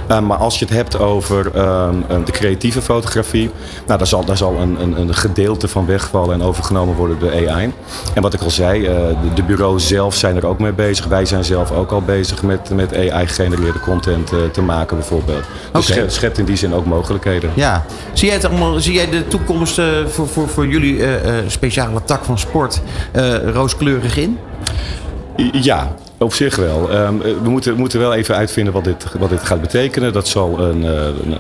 maar 0.09 0.37
als 0.37 0.59
je 0.59 0.65
het 0.65 0.75
hebt 0.75 0.99
over 0.99 1.51
ehm, 1.55 1.95
de 2.25 2.33
creatieve 2.33 2.83
fotografie, 2.83 3.51
nou, 3.87 3.99
daar 3.99 4.07
zal, 4.07 4.25
daar 4.25 4.37
zal 4.37 4.57
een, 4.57 4.81
een, 4.81 5.01
een 5.01 5.15
gedeelte 5.15 5.69
van 5.69 5.87
wegvallen 6.13 6.41
en 6.41 6.47
overgenomen 6.47 6.95
worden 6.95 7.19
door 7.19 7.31
AI. 7.31 7.73
En 8.15 8.23
wat 8.23 8.35
ik 8.35 8.41
al 8.41 8.51
zei, 8.51 8.81
uh, 8.81 8.97
de, 9.35 9.43
bureaus 9.43 9.87
zelf 9.87 10.15
zijn 10.15 10.37
er 10.37 10.47
ook 10.47 10.59
mee 10.59 10.73
bezig. 10.73 11.07
Wij 11.07 11.25
zijn 11.25 11.45
zelf 11.45 11.71
ook 11.71 11.91
al 11.91 12.03
bezig 12.03 12.43
met, 12.43 12.71
met 12.71 12.97
AI-gegenereerde 12.97 13.81
content 13.81 14.33
uh, 14.33 14.39
te 14.53 14.63
maken 14.63 14.97
bijvoorbeeld. 14.97 15.45
Dus 15.73 15.91
okay. 15.91 16.09
schept 16.09 16.39
in 16.39 16.45
die 16.45 16.57
zin 16.57 16.75
ook 16.75 16.85
mogelijkheden. 16.85 17.51
Ja. 17.55 17.85
Zie 18.13 18.27
jij, 18.27 18.37
het 18.37 18.45
allemaal, 18.45 18.81
zie 18.81 18.95
jij 18.95 19.11
de 19.11 19.29
toekomst 19.29 19.79
uh, 19.79 19.87
voor, 20.07 20.29
voor, 20.29 20.49
voor 20.49 20.67
jullie 20.67 21.01
speciale 21.47 22.05
tak 22.05 22.25
van 22.25 22.39
sport 22.39 22.81
rooskleurig 23.53 24.17
in? 24.17 24.39
Ja, 25.53 25.95
op 26.23 26.35
zich 26.35 26.57
wel. 26.57 26.95
Um, 26.95 27.19
we 27.19 27.51
moeten, 27.51 27.75
moeten 27.77 28.01
wel 28.01 28.15
even 28.15 28.37
uitvinden 28.37 28.73
wat 28.73 28.85
dit, 28.85 29.07
wat 29.19 29.29
dit 29.29 29.43
gaat 29.43 29.61
betekenen. 29.61 30.13
Dat 30.13 30.29
zal 30.29 30.61
een, 30.61 30.85
uh, 30.85 30.91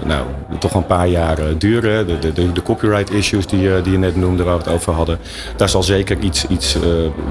nou, 0.04 0.24
toch 0.58 0.74
een 0.74 0.86
paar 0.86 1.08
jaar 1.08 1.38
duren. 1.58 2.06
De, 2.06 2.32
de, 2.32 2.52
de, 2.52 2.62
copyright 2.62 3.10
issues 3.10 3.46
die, 3.46 3.62
uh, 3.62 3.74
die 3.82 3.92
je 3.92 3.98
net 3.98 4.16
noemde, 4.16 4.42
waar 4.42 4.56
we 4.56 4.62
het 4.62 4.72
over 4.72 4.92
hadden. 4.92 5.18
Daar 5.56 5.68
zal 5.68 5.82
zeker 5.82 6.18
iets, 6.18 6.46
iets, 6.46 6.76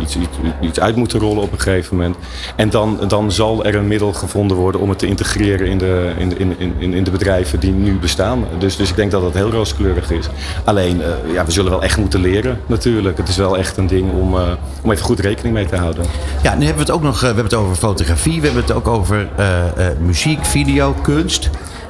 iets, 0.01 0.17
iets, 0.17 0.17
iets, 0.61 0.79
uit 0.79 0.95
moeten 0.95 1.19
rollen 1.19 1.43
op 1.43 1.51
een 1.51 1.59
gegeven 1.59 1.95
moment. 1.95 2.15
En 2.55 2.69
dan, 2.69 2.99
dan 3.07 3.31
zal 3.31 3.65
er 3.65 3.75
een 3.75 3.87
middel 3.87 4.13
gevonden 4.13 4.57
worden 4.57 4.81
om 4.81 4.89
het 4.89 4.99
te 4.99 5.07
integreren 5.07 5.67
in 5.67 5.77
de, 5.77 6.11
in, 6.17 6.39
in, 6.39 6.55
in, 6.77 6.93
in 6.93 7.03
de 7.03 7.11
bedrijven 7.11 7.59
die 7.59 7.71
nu 7.71 7.97
bestaan. 7.99 8.45
Dus, 8.59 8.75
dus 8.75 8.89
ik 8.89 8.95
denk 8.95 9.11
dat 9.11 9.21
dat 9.21 9.33
heel 9.33 9.51
rooskleurig 9.51 10.11
is. 10.11 10.27
Alleen, 10.63 11.01
ja, 11.33 11.45
we 11.45 11.51
zullen 11.51 11.71
wel 11.71 11.83
echt 11.83 11.97
moeten 11.97 12.21
leren 12.21 12.59
natuurlijk. 12.65 13.17
Het 13.17 13.27
is 13.27 13.37
wel 13.37 13.57
echt 13.57 13.77
een 13.77 13.87
ding 13.87 14.11
om, 14.11 14.35
om 14.81 14.91
even 14.91 15.05
goed 15.05 15.19
rekening 15.19 15.55
mee 15.55 15.65
te 15.65 15.75
houden. 15.75 16.05
Ja, 16.43 16.55
nu 16.55 16.65
hebben 16.65 16.85
we 16.85 16.91
het 16.91 17.01
ook 17.01 17.03
nog 17.03 17.33
hebben 17.41 17.59
het 17.59 17.67
over 17.67 17.75
fotografie, 17.75 18.39
we 18.39 18.45
hebben 18.45 18.63
het 18.63 18.71
ook 18.71 18.87
over 18.87 19.29
uh, 19.39 19.63
uh, 19.77 19.85
muziek, 19.99 20.45
video, 20.45 20.95
kunst. 21.01 21.49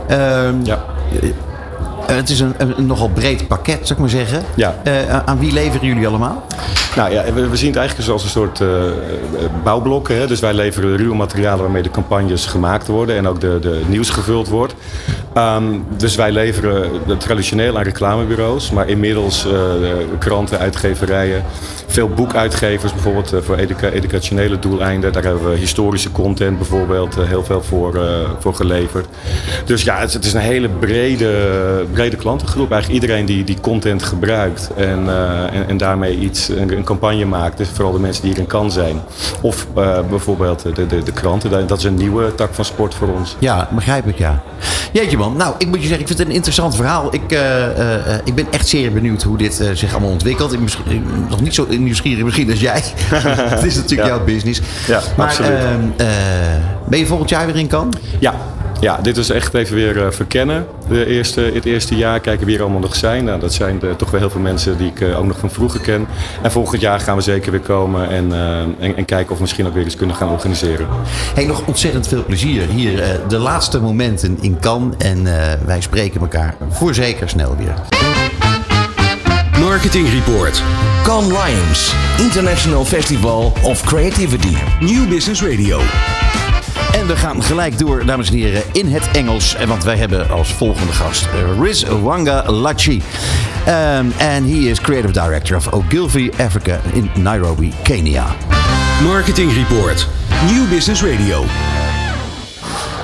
Uh, 0.09 0.49
ja. 0.63 0.85
Het 2.15 2.29
is 2.29 2.39
een, 2.39 2.53
een, 2.57 2.85
nogal 2.85 3.09
breed 3.09 3.47
pakket, 3.47 3.79
zou 3.81 3.91
ik 3.93 3.97
maar 3.97 4.09
zeggen. 4.09 4.43
Ja. 4.55 4.75
aan 5.25 5.39
wie 5.39 5.53
leveren 5.53 5.87
jullie 5.87 6.07
allemaal? 6.07 6.45
Nou 6.95 7.11
ja, 7.11 7.33
we, 7.33 7.49
we 7.49 7.55
zien 7.55 7.67
het 7.67 7.77
eigenlijk 7.77 8.07
zoals 8.07 8.23
een 8.23 8.29
soort 8.29 8.59
uh, 8.59 8.69
bouwblokken. 9.63 10.15
Hè? 10.17 10.27
Dus 10.27 10.39
wij 10.39 10.53
leveren 10.53 10.97
ruwe 10.97 11.15
materialen 11.15 11.59
waarmee 11.59 11.81
de 11.81 11.91
campagnes 11.91 12.45
gemaakt 12.45 12.87
worden 12.87 13.15
en 13.15 13.27
ook 13.27 13.39
de, 13.39 13.59
de 13.61 13.81
nieuws 13.87 14.09
gevuld 14.09 14.47
wordt. 14.47 14.75
Um, 15.37 15.85
dus 15.97 16.15
wij 16.15 16.31
leveren 16.31 16.89
traditioneel 17.17 17.77
aan 17.77 17.83
reclamebureaus, 17.83 18.71
maar 18.71 18.89
inmiddels 18.89 19.45
uh, 19.45 19.53
kranten, 20.19 20.59
uitgeverijen, 20.59 21.43
veel 21.87 22.09
boekuitgevers 22.09 22.93
bijvoorbeeld 22.93 23.33
voor 23.41 23.55
educa 23.55 23.89
educationele 23.89 24.59
doeleinden. 24.59 25.13
Daar 25.13 25.23
hebben 25.23 25.49
we 25.49 25.57
historische 25.57 26.11
content 26.11 26.57
bijvoorbeeld 26.57 27.15
heel 27.15 27.43
veel 27.43 27.63
voor, 27.63 27.99
voor 28.39 28.55
geleverd. 28.55 29.07
Dus 29.65 29.83
ja, 29.83 29.97
het, 29.99 30.13
het, 30.13 30.25
is 30.25 30.33
een 30.33 30.39
hele 30.39 30.69
brede, 30.69 31.29
brede 31.91 32.00
klantengroep. 32.09 32.71
Eigenlijk 32.71 33.01
iedereen 33.01 33.25
die, 33.25 33.43
die 33.43 33.59
content 33.61 34.03
gebruikt 34.03 34.69
en, 34.75 35.09
en, 35.51 35.67
en 35.67 35.77
daarmee 35.77 36.17
iets, 36.17 36.49
een, 36.49 36.77
een 36.77 36.83
campagne 36.83 37.25
maakt. 37.25 37.57
Dus 37.57 37.69
vooral 37.69 37.93
de 37.93 37.99
mensen 37.99 38.23
die 38.23 38.31
hier 38.31 38.41
in 38.41 38.47
kan 38.47 38.71
zijn. 38.71 39.01
Of 39.41 39.67
uh, 39.77 39.99
bijvoorbeeld 40.09 40.75
de, 40.75 40.85
de, 40.85 41.03
de 41.03 41.11
kranten. 41.11 41.67
Dat 41.67 41.77
is 41.77 41.83
een 41.83 41.95
nieuwe 41.95 42.35
tak 42.35 42.53
van 42.53 42.65
sport 42.65 42.93
voor 42.93 43.07
ons. 43.07 43.35
Ja, 43.39 43.69
begrijp 43.71 44.07
ik 44.07 44.17
ja. 44.17 44.43
Jeetje 44.91 45.17
man, 45.17 45.37
nou 45.37 45.55
ik 45.57 45.67
moet 45.67 45.81
je 45.81 45.87
zeggen, 45.87 45.99
ik 45.99 46.07
vind 46.07 46.19
het 46.19 46.27
een 46.27 46.33
interessant 46.33 46.75
verhaal. 46.75 47.13
Ik, 47.13 47.31
uh, 47.31 48.15
ik 48.23 48.35
ben 48.35 48.45
echt 48.51 48.67
zeer 48.67 48.91
benieuwd 48.91 49.23
hoe 49.23 49.37
dit 49.37 49.63
zich 49.73 49.91
allemaal 49.91 50.09
ontwikkelt. 50.09 50.53
Ik 50.53 50.59
ben 50.59 50.69
nog 51.29 51.41
niet 51.41 51.55
zo 51.55 51.65
nieuwsgierig 51.69 52.23
misschien 52.23 52.49
als 52.49 52.59
jij. 52.59 52.83
het 53.55 53.63
is 53.63 53.75
natuurlijk 53.75 54.09
ja. 54.09 54.15
jouw 54.15 54.23
business. 54.25 54.61
Ja, 54.87 55.01
maar, 55.17 55.27
absoluut. 55.27 55.49
Ehm, 55.49 56.07
ben 56.87 56.99
je 56.99 57.05
volgend 57.05 57.29
jaar 57.29 57.45
weer 57.45 57.57
in 57.57 57.67
kan? 57.67 57.93
Ja, 58.19 58.33
ja, 58.81 58.97
dit 59.01 59.17
is 59.17 59.29
echt 59.29 59.53
even 59.53 59.75
weer 59.75 59.95
uh, 59.95 60.05
verkennen. 60.09 60.67
De 60.87 61.05
eerste, 61.05 61.51
het 61.53 61.65
eerste 61.65 61.95
jaar 61.95 62.19
kijken 62.19 62.45
wie 62.45 62.55
er 62.55 62.61
allemaal 62.61 62.79
nog 62.79 62.95
zijn. 62.95 63.23
Nou, 63.23 63.39
dat 63.39 63.53
zijn 63.53 63.79
de, 63.79 63.95
toch 63.95 64.11
wel 64.11 64.19
heel 64.19 64.29
veel 64.29 64.41
mensen 64.41 64.77
die 64.77 64.87
ik 64.87 64.99
uh, 64.99 65.19
ook 65.19 65.25
nog 65.25 65.39
van 65.39 65.51
vroeger 65.51 65.79
ken. 65.79 66.07
En 66.41 66.51
volgend 66.51 66.81
jaar 66.81 66.99
gaan 66.99 67.15
we 67.15 67.21
zeker 67.21 67.51
weer 67.51 67.59
komen 67.59 68.09
en, 68.09 68.29
uh, 68.29 68.59
en, 68.59 68.95
en, 68.95 69.05
kijken 69.05 69.31
of 69.31 69.35
we 69.35 69.41
misschien 69.41 69.67
ook 69.67 69.73
weer 69.73 69.83
eens 69.83 69.95
kunnen 69.95 70.15
gaan 70.15 70.29
organiseren. 70.29 70.87
Hey, 71.33 71.45
nog 71.45 71.65
ontzettend 71.65 72.07
veel 72.07 72.23
plezier 72.25 72.67
hier. 72.67 73.19
de 73.27 73.37
laatste 73.37 73.79
momenten 73.79 74.37
in 74.41 74.59
Cannes. 74.59 74.95
En 74.97 75.23
wij 75.65 75.81
spreken 75.81 76.21
elkaar 76.21 76.55
voorzeker 76.69 77.29
snel 77.29 77.55
weer. 77.57 77.73
Marketing 79.59 80.09
Report. 80.09 80.63
Cannes 81.03 81.31
Lions, 81.31 81.93
International 82.19 82.85
Festival 82.85 83.53
of 83.63 83.83
Creativity. 83.83 84.55
New 84.79 85.09
Business 85.09 85.41
Radio. 85.41 85.79
En 86.91 87.07
we 87.07 87.15
gaan 87.15 87.43
gelijk 87.43 87.77
door, 87.77 88.05
dames 88.05 88.29
en 88.29 88.35
heren, 88.35 88.63
in 88.71 88.87
het 88.87 89.11
Engels. 89.11 89.55
Want 89.67 89.83
wij 89.83 89.97
hebben 89.97 90.29
als 90.29 90.53
volgende 90.53 90.93
gast 90.93 91.25
eh, 91.25 91.61
Riz 91.61 91.83
Wanga 91.83 92.51
Lachi. 92.51 93.01
Um, 93.67 94.13
and 94.19 94.45
he 94.45 94.69
is 94.69 94.79
creative 94.79 95.13
director 95.13 95.57
of 95.57 95.73
Ogilvy 95.73 96.29
Africa 96.37 96.79
in 96.93 97.09
Nairobi, 97.15 97.73
Kenya. 97.83 98.25
Marketing 99.03 99.53
Report. 99.53 100.07
New 100.45 100.69
Business 100.69 101.03
Radio. 101.03 101.70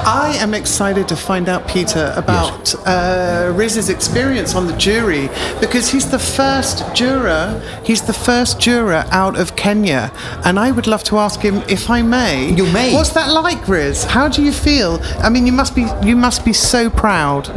I 0.08 0.38
am 0.38 0.54
excited 0.54 1.10
to 1.10 1.18
find 1.18 1.50
out, 1.50 1.68
Peter, 1.68 2.14
about 2.16 2.60
yes. 2.60 2.76
uh, 2.88 3.54
Rizz's 3.54 3.90
experience 3.90 4.56
on 4.56 4.66
the 4.66 4.78
jury 4.78 5.28
because 5.60 5.90
he's 5.90 6.10
the 6.10 6.18
first 6.18 6.96
juror. 6.96 7.62
He's 7.84 8.02
the 8.02 8.14
first 8.14 8.58
juror 8.58 9.04
out 9.12 9.38
of 9.38 9.58
Kenya, 9.58 10.14
and 10.46 10.58
I 10.58 10.72
would 10.72 10.88
love 10.88 11.04
to 11.06 11.18
ask 11.18 11.42
him, 11.42 11.58
if 11.68 11.90
I 11.90 12.04
may, 12.04 12.50
you 12.54 12.66
may. 12.72 12.94
What's 12.94 13.10
that 13.16 13.34
like, 13.34 13.60
Rizz? 13.66 14.06
How 14.06 14.30
do 14.30 14.42
you 14.42 14.54
feel? 14.54 15.02
I 15.20 15.30
mean, 15.30 15.46
you 15.46 15.52
must 15.52 15.76
be 15.76 15.86
you 16.02 16.16
must 16.16 16.46
be 16.46 16.54
so 16.54 16.90
proud. 16.90 17.50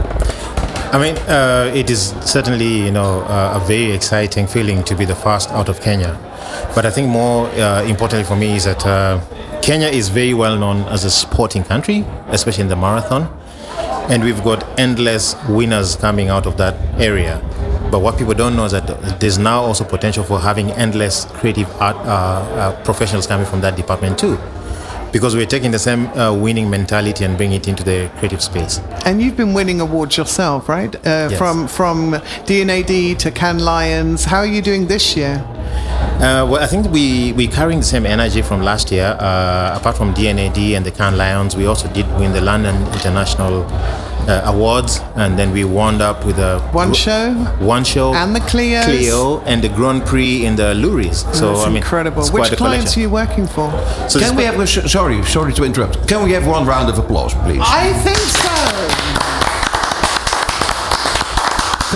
I 0.92 0.98
mean, 0.98 1.16
uh, 1.28 1.70
it 1.72 1.88
is 1.88 2.12
certainly 2.22 2.84
you 2.86 2.90
know 2.90 3.20
uh, 3.20 3.60
a 3.62 3.64
very 3.64 3.92
exciting 3.92 4.48
feeling 4.48 4.82
to 4.84 4.96
be 4.96 5.04
the 5.04 5.14
first 5.14 5.50
out 5.50 5.68
of 5.68 5.80
Kenya. 5.80 6.18
But 6.74 6.86
I 6.86 6.90
think 6.90 7.08
more 7.08 7.46
uh, 7.48 7.82
importantly 7.84 8.24
for 8.24 8.36
me 8.36 8.56
is 8.56 8.64
that 8.64 8.84
uh, 8.86 9.20
Kenya 9.60 9.88
is 9.88 10.08
very 10.08 10.34
well 10.34 10.56
known 10.58 10.82
as 10.88 11.04
a 11.04 11.10
sporting 11.10 11.64
country, 11.64 12.04
especially 12.28 12.62
in 12.62 12.68
the 12.68 12.76
marathon. 12.76 13.28
And 14.10 14.24
we've 14.24 14.42
got 14.42 14.64
endless 14.78 15.36
winners 15.48 15.96
coming 15.96 16.28
out 16.28 16.46
of 16.46 16.56
that 16.56 16.74
area. 17.00 17.40
But 17.90 18.00
what 18.00 18.16
people 18.16 18.34
don't 18.34 18.56
know 18.56 18.64
is 18.64 18.72
that 18.72 18.86
there's 19.20 19.38
now 19.38 19.62
also 19.62 19.84
potential 19.84 20.24
for 20.24 20.38
having 20.40 20.70
endless 20.72 21.24
creative 21.24 21.68
art 21.80 21.96
uh, 21.96 22.00
uh, 22.08 22.84
professionals 22.84 23.26
coming 23.26 23.46
from 23.46 23.60
that 23.62 23.76
department 23.76 24.18
too. 24.18 24.38
Because 25.12 25.34
we're 25.34 25.46
taking 25.46 25.70
the 25.72 25.78
same 25.78 26.06
uh, 26.08 26.32
winning 26.32 26.70
mentality 26.70 27.24
and 27.24 27.36
bringing 27.36 27.56
it 27.60 27.68
into 27.68 27.82
the 27.82 28.08
creative 28.18 28.40
space. 28.42 28.80
And 29.04 29.20
you've 29.20 29.36
been 29.36 29.54
winning 29.54 29.80
awards 29.80 30.16
yourself, 30.16 30.68
right? 30.68 30.94
Uh, 30.94 31.28
Yes. 31.30 31.38
From 31.38 31.66
from 31.68 32.16
D&AD 32.46 33.18
to 33.18 33.30
Cannes 33.30 33.62
Lions. 33.64 34.24
How 34.24 34.38
are 34.38 34.46
you 34.56 34.62
doing 34.62 34.86
this 34.86 35.16
year? 35.16 35.44
Uh, 36.20 36.44
well, 36.48 36.62
I 36.62 36.66
think 36.66 36.90
we 36.92 37.32
we 37.32 37.46
carrying 37.48 37.80
the 37.80 37.86
same 37.86 38.06
energy 38.06 38.42
from 38.42 38.62
last 38.62 38.90
year. 38.92 39.16
Uh, 39.20 39.78
apart 39.78 39.96
from 39.96 40.12
D&AD 40.14 40.58
and 40.76 40.84
the 40.84 40.90
Cannes 40.90 41.16
Lions, 41.16 41.56
we 41.56 41.66
also 41.66 41.88
did 41.88 42.06
win 42.18 42.32
the 42.32 42.40
London 42.40 42.76
International 42.92 43.64
uh, 44.28 44.42
Awards, 44.52 45.00
and 45.16 45.38
then 45.38 45.50
we 45.52 45.64
wound 45.64 46.00
up 46.02 46.24
with 46.24 46.38
a 46.38 46.60
One 46.72 46.92
show 46.94 47.32
one 47.60 47.84
show, 47.84 48.14
and 48.14 48.34
the 48.34 48.40
Clios. 48.40 48.84
Clio, 48.84 49.40
and 49.46 49.62
the 49.62 49.68
Grand 49.68 50.04
Prix 50.06 50.44
in 50.44 50.56
the 50.56 50.74
Loeries. 50.74 51.20
So 51.36 51.52
That's 51.52 51.64
I 51.64 51.68
mean, 51.68 51.76
incredible. 51.78 52.22
Which 52.28 52.52
clients 52.56 52.94
collection. 52.94 53.00
are 53.00 53.02
you 53.02 53.10
working 53.10 53.46
for? 53.46 53.70
So 54.08 54.18
Can 54.20 54.36
we 54.36 54.44
have 54.44 54.58
a, 54.58 54.62
s- 54.62 54.90
sorry, 54.90 55.22
sorry 55.24 55.52
to 55.54 55.64
interrupt. 55.64 56.06
Can 56.08 56.22
we 56.24 56.32
have 56.32 56.46
one 56.46 56.66
round 56.66 56.88
of 56.90 56.98
applause, 56.98 57.34
please? 57.34 57.60
I 57.62 57.92
think 58.04 58.18
so. 58.18 58.50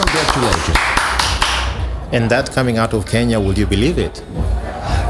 Congratulations. 0.01 0.79
and 2.13 2.31
that 2.31 2.51
coming 2.53 2.79
out 2.79 2.93
of 2.95 3.07
Kenya, 3.07 3.39
would 3.39 3.57
you 3.59 3.67
believe 3.67 3.99
it? 3.99 4.23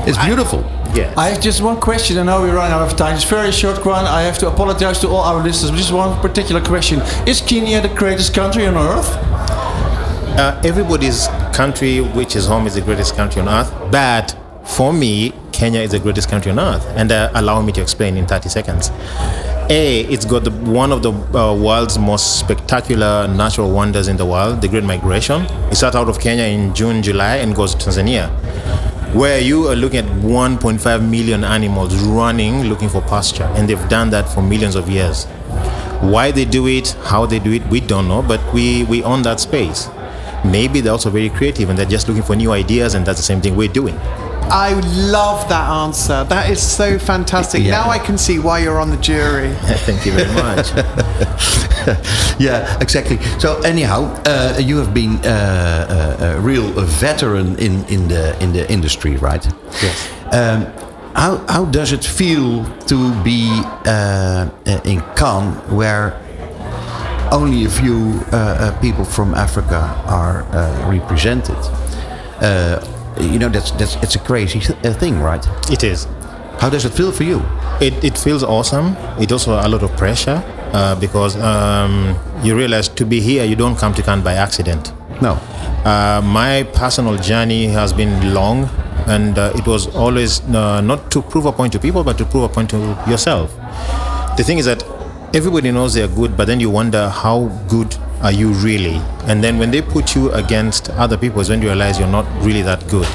It's 0.07 0.19
beautiful. 0.25 0.61
Yeah. 0.95 1.13
I 1.17 1.31
have 1.31 1.41
just 1.41 1.63
one 1.63 1.81
question. 1.81 2.19
I 2.19 2.23
know 2.23 2.43
we're 2.43 2.55
running 2.55 2.73
out 2.73 2.83
of 2.83 2.97
time. 2.97 3.17
It's 3.17 3.25
a 3.25 3.29
very 3.29 3.51
short 3.51 3.85
one. 3.85 4.05
I 4.05 4.23
have 4.23 4.39
to 4.39 4.49
apologize 4.49 5.01
to 5.01 5.09
all 5.09 5.21
our 5.21 5.43
listeners. 5.43 5.71
But 5.71 5.79
just 5.79 5.93
one 5.93 6.21
particular 6.21 6.61
question: 6.61 7.01
Is 7.27 7.41
Kenya 7.41 7.81
the 7.81 7.89
greatest 7.89 8.35
country 8.35 8.67
on 8.67 8.77
earth? 8.77 9.09
Uh, 10.37 10.61
everybody's 10.65 11.29
country, 11.53 12.01
which 12.01 12.37
is 12.37 12.47
home, 12.47 12.67
is 12.67 12.75
the 12.75 12.83
greatest 12.83 13.17
country 13.17 13.41
on 13.41 13.49
earth. 13.49 13.73
But 13.91 14.37
for 14.65 14.93
me, 14.93 15.33
Kenya 15.53 15.81
is 15.81 15.93
the 15.93 16.01
greatest 16.01 16.29
country 16.29 16.51
on 16.51 16.59
earth? 16.59 16.85
And 16.97 17.11
uh, 17.13 17.31
allow 17.35 17.63
me 17.63 17.73
to 17.73 17.81
explain 17.81 18.17
in 18.17 18.27
30 18.27 18.49
seconds. 18.49 18.91
A, 19.71 20.01
it's 20.13 20.25
got 20.27 20.45
the, 20.45 20.51
one 20.51 20.93
of 20.93 21.03
the 21.03 21.13
uh, 21.13 21.55
world's 21.55 21.99
most 21.99 22.39
spectacular 22.41 23.27
natural 23.29 23.71
wonders 23.71 24.09
in 24.09 24.17
the 24.17 24.27
world, 24.27 24.61
the 24.61 24.69
Great 24.69 24.85
Migration. 24.85 25.43
It 25.71 25.77
starts 25.77 25.97
out 25.97 26.09
of 26.09 26.21
Kenya 26.21 26.45
in 26.45 26.75
June, 26.75 27.03
July, 27.03 27.37
and 27.37 27.55
goes 27.55 27.75
to 27.75 27.89
Tanzania, 27.89 28.29
where 29.15 29.39
you 29.41 29.69
are 29.69 29.77
looking 29.77 30.01
at 30.01 30.05
1.5 30.23 31.09
million 31.09 31.45
animals 31.45 31.95
running 32.03 32.65
looking 32.65 32.89
for 32.89 33.01
pasture, 33.03 33.45
and 33.55 33.69
they've 33.69 33.89
done 33.89 34.11
that 34.11 34.29
for 34.29 34.43
millions 34.43 34.75
of 34.75 34.91
years. 34.91 35.27
Why 36.01 36.33
they 36.33 36.45
do 36.45 36.67
it, 36.67 36.91
how 37.05 37.25
they 37.25 37.39
do 37.39 37.53
it, 37.53 37.65
we 37.69 37.79
don't 37.79 38.09
know, 38.09 38.23
but 38.23 38.41
we, 38.53 38.83
we 38.85 39.05
own 39.05 39.23
that 39.23 39.39
space. 39.39 39.89
Maybe 40.45 40.81
they're 40.81 40.93
also 40.93 41.11
very 41.11 41.31
creative 41.31 41.71
and 41.71 41.79
they're 41.79 41.87
just 41.87 42.09
looking 42.09 42.25
for 42.25 42.35
new 42.35 42.51
ideas, 42.51 42.95
and 42.95 43.07
that's 43.07 43.21
the 43.21 43.25
same 43.25 43.41
thing 43.41 43.55
we're 43.55 43.69
doing. 43.69 43.95
I 44.51 44.75
love 45.11 45.49
that 45.49 45.69
answer. 45.69 46.25
That 46.25 46.51
is 46.51 46.61
so 46.63 46.99
fantastic. 46.99 47.63
Yeah. 47.63 47.73
Now 47.73 47.91
I 47.91 47.99
can 47.99 48.19
see 48.19 48.39
why 48.39 48.59
you're 48.61 48.81
on 48.81 48.91
the 48.91 48.97
jury. 48.99 49.55
Thank 49.87 50.07
you 50.07 50.13
very 50.13 50.33
much. 50.35 50.71
yeah, 52.39 52.79
exactly. 52.81 53.19
So 53.39 53.61
anyhow, 53.63 54.05
uh, 54.27 54.59
you 54.61 54.77
have 54.79 54.95
been 54.95 55.17
uh, 55.25 56.17
a, 56.21 56.25
a 56.37 56.41
real 56.41 56.71
veteran 56.73 57.59
in, 57.59 57.85
in 57.87 58.09
the 58.09 58.37
in 58.43 58.53
the 58.53 58.71
industry, 58.71 59.17
right? 59.17 59.45
Yes. 59.83 60.11
Um, 60.33 60.67
how 61.15 61.45
how 61.49 61.65
does 61.67 61.93
it 61.93 62.05
feel 62.05 62.65
to 62.87 63.23
be 63.23 63.49
uh, 63.87 64.49
in 64.85 65.01
Cannes, 65.17 65.55
where 65.71 66.21
only 67.31 67.65
a 67.65 67.71
few 67.71 68.21
uh, 68.33 68.37
uh, 68.37 68.81
people 68.81 69.05
from 69.05 69.35
Africa 69.35 69.81
are 70.07 70.43
uh, 70.53 70.91
represented? 70.91 71.57
You 73.21 73.39
know 73.39 73.49
that's 73.49 73.71
that's 73.73 73.97
it's 73.97 74.17
a 74.17 74.19
crazy 74.19 74.61
th- 74.61 74.79
uh, 74.85 74.93
thing, 74.93 75.21
right? 75.21 75.45
It 75.71 75.85
is. 75.85 76.07
How 76.59 76.71
does 76.71 76.85
it 76.85 76.93
feel 76.93 77.13
for 77.13 77.25
you? 77.25 77.43
It, 77.81 78.03
it 78.05 78.17
feels 78.17 78.43
awesome. 78.43 78.97
It 79.21 79.31
also 79.33 79.53
a 79.55 79.69
lot 79.69 79.83
of 79.83 79.95
pressure 79.97 80.43
uh, 80.73 80.99
because 80.99 81.37
um, 81.37 82.17
you 82.43 82.57
realize 82.57 82.89
to 82.89 83.05
be 83.05 83.21
here, 83.21 83.45
you 83.45 83.57
don't 83.57 83.77
come 83.77 83.93
to 83.95 84.03
Cannes 84.03 84.23
by 84.23 84.35
accident. 84.35 84.93
No. 85.21 85.33
Uh, 85.85 86.23
my 86.25 86.63
personal 86.75 87.17
journey 87.19 87.67
has 87.67 87.93
been 87.93 88.33
long, 88.33 88.69
and 89.07 89.39
uh, 89.39 89.53
it 89.55 89.67
was 89.67 89.95
always 89.95 90.41
uh, 90.55 90.81
not 90.81 91.11
to 91.11 91.23
prove 91.23 91.47
a 91.47 91.53
point 91.53 91.73
to 91.75 91.79
people, 91.79 92.03
but 92.03 92.17
to 92.19 92.25
prove 92.25 92.45
a 92.45 92.49
point 92.49 92.71
to 92.71 92.79
yourself. 93.09 93.55
The 94.37 94.43
thing 94.45 94.59
is 94.59 94.65
that 94.65 94.83
everybody 95.35 95.71
knows 95.71 95.95
they're 95.95 96.09
good, 96.09 96.37
but 96.37 96.47
then 96.47 96.61
you 96.61 96.71
wonder 96.71 97.09
how 97.09 97.47
good 97.69 97.95
are 98.25 98.33
you 98.33 98.49
really? 98.55 98.97
And 99.29 99.45
then 99.45 99.59
when 99.59 99.71
they 99.71 99.83
put 99.83 100.15
you 100.17 100.33
against 100.33 100.89
other 100.91 101.17
people, 101.17 101.41
is 101.41 101.51
when 101.51 101.61
you 101.63 101.69
realize 101.69 101.99
you're 101.99 102.09
not 102.09 102.27
really 102.43 102.63
that 102.63 102.89
good. 102.89 103.07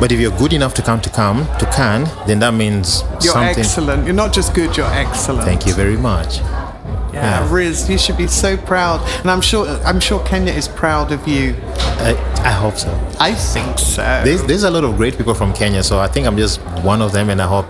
But 0.00 0.12
if 0.12 0.20
you're 0.20 0.36
good 0.36 0.52
enough 0.52 0.74
to 0.74 0.82
come 0.82 1.00
to 1.00 1.08
come 1.10 1.46
to 1.58 1.66
Cannes, 1.74 2.08
then 2.26 2.40
that 2.40 2.52
means 2.52 3.02
You're 3.22 3.32
something. 3.32 3.58
excellent. 3.60 4.04
You're 4.04 4.14
not 4.14 4.32
just 4.34 4.52
good, 4.52 4.76
you're 4.76 4.92
excellent. 4.92 5.44
Thank 5.44 5.64
you 5.66 5.72
very 5.74 5.96
much. 5.96 6.38
Yeah, 6.38 7.46
Yeah. 7.46 7.48
Rizz, 7.48 7.88
you 7.88 7.96
should 7.96 8.18
be 8.18 8.26
so 8.26 8.56
proud, 8.58 9.00
and 9.20 9.30
I'm 9.30 9.40
sure 9.40 9.66
I'm 9.86 10.00
sure 10.00 10.20
Kenya 10.26 10.52
is 10.52 10.68
proud 10.68 11.12
of 11.12 11.26
you. 11.26 11.54
I, 12.08 12.10
I 12.44 12.50
hope 12.50 12.76
so. 12.76 12.90
I 13.18 13.32
think 13.32 13.78
so. 13.78 14.02
There's, 14.24 14.42
there's 14.42 14.64
a 14.64 14.70
lot 14.70 14.84
of 14.84 14.96
great 14.96 15.16
people 15.16 15.32
from 15.34 15.54
Kenya, 15.54 15.82
so 15.82 15.98
I 15.98 16.08
think 16.08 16.26
I'm 16.26 16.36
just 16.36 16.60
one 16.84 17.00
of 17.00 17.12
them, 17.12 17.30
and 17.30 17.40
I 17.40 17.46
hope 17.46 17.66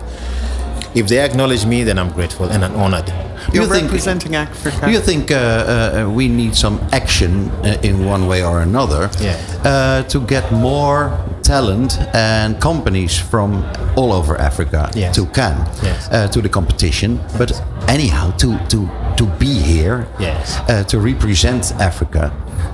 if 0.99 1.07
they 1.07 1.19
acknowledge 1.19 1.65
me, 1.65 1.83
then 1.83 1.97
I'm 1.99 2.11
grateful 2.11 2.45
and 2.53 2.63
I'm 2.65 2.75
honored. 2.75 3.07
You're 3.53 3.63
you 3.63 3.69
think- 3.69 3.83
representing 3.85 4.35
Africa. 4.35 4.85
Do 4.87 4.91
you 4.91 4.99
think 4.99 5.31
uh, 5.31 5.35
uh, 5.37 6.09
we 6.17 6.27
need 6.27 6.55
some 6.55 6.79
action 6.91 7.49
uh, 7.63 7.77
in 7.87 8.05
one 8.05 8.27
way 8.27 8.43
or 8.43 8.61
another 8.61 9.09
Yeah. 9.19 9.35
uh, 9.63 10.03
to 10.13 10.19
get 10.33 10.51
more 10.51 11.11
talent 11.43 11.97
and 12.13 12.59
companies 12.59 13.17
from 13.31 13.63
all 13.95 14.11
over 14.11 14.35
Africa 14.49 14.89
Yes. 14.95 15.15
to 15.15 15.25
Cannes, 15.27 15.65
Yes. 15.83 16.09
uh, 16.11 16.27
to 16.33 16.41
the 16.41 16.49
competition? 16.49 17.19
But 17.37 17.51
anyhow, 17.87 18.31
to, 18.37 18.57
to, 18.69 18.79
to 19.17 19.25
be 19.39 19.53
here, 19.73 20.07
Yes. 20.19 20.57
uh, 20.69 20.83
to 20.91 20.99
represent 20.99 21.73
Africa. 21.79 22.31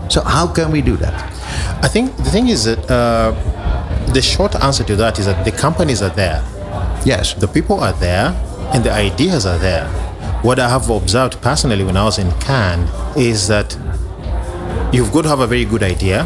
So, 0.09 0.21
how 0.21 0.47
can 0.47 0.71
we 0.71 0.81
do 0.81 0.95
that? 0.97 1.13
I 1.83 1.87
think 1.87 2.15
the 2.17 2.29
thing 2.31 2.47
is 2.49 2.63
that 2.63 2.79
uh, 2.89 3.31
the 4.13 4.21
short 4.21 4.55
answer 4.55 4.83
to 4.85 4.95
that 4.95 5.19
is 5.19 5.25
that 5.25 5.43
the 5.45 5.51
companies 5.51 6.01
are 6.01 6.13
there, 6.15 6.41
Yes. 7.05 7.33
the 7.33 7.47
people 7.47 7.79
are 7.79 7.93
there, 7.93 8.31
and 8.73 8.83
the 8.83 8.91
ideas 8.91 9.45
are 9.45 9.57
there. 9.57 9.87
What 10.41 10.59
I 10.59 10.69
have 10.69 10.89
observed 10.89 11.41
personally 11.41 11.83
when 11.83 11.97
I 11.97 12.03
was 12.03 12.17
in 12.19 12.31
Cannes 12.39 12.89
is 13.15 13.47
that 13.47 13.77
you've 14.91 15.11
got 15.11 15.23
to 15.23 15.29
have 15.29 15.39
a 15.39 15.47
very 15.47 15.65
good 15.65 15.83
idea, 15.83 16.25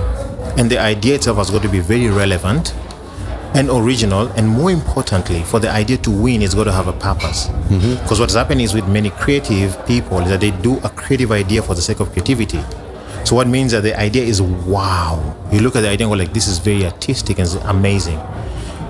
and 0.58 0.70
the 0.70 0.80
idea 0.80 1.16
itself 1.16 1.38
has 1.38 1.50
got 1.52 1.62
to 1.64 1.70
be 1.70 1.80
very 1.80 2.10
relevant 2.10 2.74
and 3.54 3.70
original, 3.70 4.28
and 4.38 4.48
more 4.48 4.72
importantly, 4.72 5.42
for 5.44 5.60
the 5.60 5.70
idea 5.70 5.98
to 5.98 6.12
win, 6.12 6.42
it's 6.42 6.54
got 6.54 6.66
to 6.66 6.72
have 6.72 6.88
a 6.88 6.94
purpose. 6.94 7.48
Mm-hmm. 7.48 8.02
Because 8.04 8.20
what's 8.20 8.36
happening 8.36 8.64
is 8.64 8.74
with 8.74 8.88
many 8.88 9.10
creative 9.10 9.84
people 9.88 10.20
is 10.20 10.30
that 10.30 10.42
they 10.42 10.52
do 10.52 10.78
a 10.84 10.90
creative 10.90 11.32
idea 11.32 11.62
for 11.64 11.74
the 11.74 11.82
sake 11.82 12.00
of 12.00 12.12
creativity. 12.12 12.62
So 13.24 13.36
what 13.36 13.48
means 13.48 13.72
that 13.72 13.82
the 13.82 14.00
idea 14.00 14.24
is 14.24 14.42
wow. 14.42 15.36
You 15.52 15.60
look 15.62 15.76
at 15.76 15.82
the 15.82 15.90
idea 15.90 16.08
and 16.08 16.16
go 16.16 16.18
like, 16.24 16.34
this 16.34 16.48
is 16.48 16.60
very 16.60 16.86
artistic 16.86 17.40
and 17.40 17.50
amazing. 17.64 18.20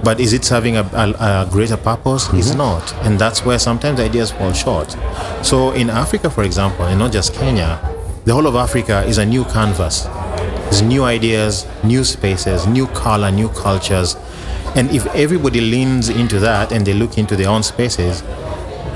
But 0.04 0.20
is 0.20 0.34
it 0.34 0.46
serving 0.46 0.78
a, 0.78 0.84
a, 0.94 1.46
a 1.46 1.50
greater 1.52 1.78
purpose? 1.78 2.30
It's 2.34 2.50
mm-hmm. 2.50 2.58
not. 2.58 2.94
And 3.06 3.20
that's 3.20 3.44
where 3.44 3.60
sometimes 3.60 4.00
ideas 4.00 4.32
fall 4.32 4.54
short. 4.54 4.96
So 5.42 5.72
in 5.72 5.90
Africa, 5.90 6.30
for 6.30 6.44
example, 6.44 6.86
and 6.86 7.00
not 7.00 7.12
just 7.12 7.34
Kenya, 7.34 7.80
the 8.26 8.34
whole 8.34 8.48
of 8.48 8.56
Africa 8.56 9.04
is 9.06 9.18
a 9.18 9.26
new 9.26 9.44
canvas. 9.46 10.04
There's 10.70 10.82
new 10.82 11.04
ideas, 11.04 11.66
new 11.84 12.04
spaces, 12.04 12.68
new 12.68 12.88
color, 12.88 13.32
new 13.32 13.50
cultures. 13.50 14.16
And 14.76 14.90
if 14.92 15.06
everybody 15.16 15.62
leans 15.62 16.10
into 16.10 16.40
that 16.40 16.72
and 16.72 16.86
they 16.86 16.94
look 16.94 17.18
into 17.18 17.36
their 17.36 17.50
own 17.50 17.64
spaces, 17.64 18.24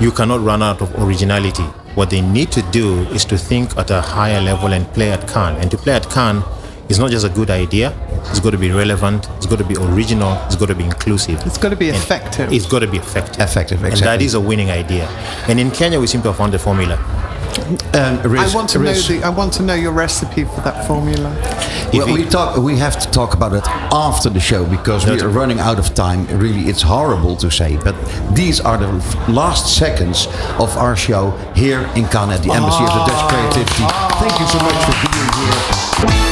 you 0.00 0.12
cannot 0.12 0.40
run 0.40 0.62
out 0.62 0.82
of 0.82 0.94
originality. 1.02 1.64
What 1.94 2.10
they 2.10 2.20
need 2.20 2.52
to 2.52 2.62
do 2.70 3.00
is 3.08 3.24
to 3.26 3.38
think 3.38 3.76
at 3.76 3.90
a 3.90 4.00
higher 4.00 4.40
level 4.40 4.72
and 4.72 4.86
play 4.92 5.10
at 5.10 5.26
Cannes. 5.28 5.56
And 5.60 5.70
to 5.70 5.78
play 5.78 5.94
at 5.94 6.08
Cannes 6.10 6.42
is 6.88 6.98
not 6.98 7.10
just 7.10 7.24
a 7.24 7.28
good 7.28 7.50
idea, 7.50 7.90
it's 8.30 8.40
got 8.40 8.50
to 8.50 8.58
be 8.58 8.70
relevant, 8.70 9.28
it's 9.36 9.46
got 9.46 9.58
to 9.58 9.64
be 9.64 9.76
original, 9.76 10.32
it's 10.46 10.56
got 10.56 10.66
to 10.68 10.74
be 10.74 10.84
inclusive. 10.84 11.40
it's 11.46 11.58
got 11.58 11.70
to 11.70 11.76
be 11.76 11.88
And 11.88 11.96
effective. 11.96 12.52
It's 12.52 12.66
got 12.66 12.80
to 12.80 12.86
be 12.86 12.98
effective. 12.98 13.40
Effective, 13.40 13.82
And 13.84 13.96
that 13.98 14.22
is 14.22 14.34
a 14.34 14.40
winning 14.40 14.70
idea. 14.70 15.06
And 15.48 15.58
in 15.60 15.70
Kenya, 15.70 16.00
we 16.00 16.06
seem 16.06 16.22
to 16.22 16.28
have 16.28 16.36
found 16.36 16.52
the 16.52 16.58
formula. 16.58 16.98
Um, 17.92 18.18
I 18.38 18.50
want 18.54 18.70
to 18.70 18.78
know 18.78 18.94
the. 18.94 19.20
I 19.22 19.28
want 19.28 19.52
to 19.54 19.62
know 19.62 19.74
your 19.74 19.92
recipe 19.92 20.44
for 20.44 20.62
that 20.62 20.86
formula. 20.86 21.30
Well, 21.92 22.10
we 22.12 22.24
talk. 22.24 22.56
We 22.56 22.78
have 22.78 22.98
to 23.00 23.10
talk 23.10 23.34
about 23.34 23.52
it 23.52 23.66
after 23.92 24.30
the 24.30 24.40
show 24.40 24.64
because 24.64 25.04
we 25.04 25.20
are 25.20 25.28
running 25.28 25.60
out 25.60 25.78
of 25.78 25.94
time. 25.94 26.26
Really, 26.38 26.62
it's 26.70 26.80
horrible 26.80 27.36
to 27.36 27.50
say, 27.50 27.76
but 27.84 27.94
these 28.34 28.58
are 28.60 28.78
the 28.78 28.88
last 29.30 29.76
seconds 29.76 30.28
of 30.58 30.74
our 30.78 30.96
show 30.96 31.32
here 31.54 31.80
in 31.94 32.06
Cannes 32.08 32.30
at 32.30 32.42
the 32.42 32.52
Embassy 32.52 32.84
of 32.84 32.92
the 32.96 33.04
Dutch 33.06 33.28
Creativity. 33.30 33.84
Thank 34.22 34.40
you 34.40 34.46
so 34.46 34.58
much 34.58 34.78
for 34.86 36.08
being 36.08 36.22
here. 36.22 36.31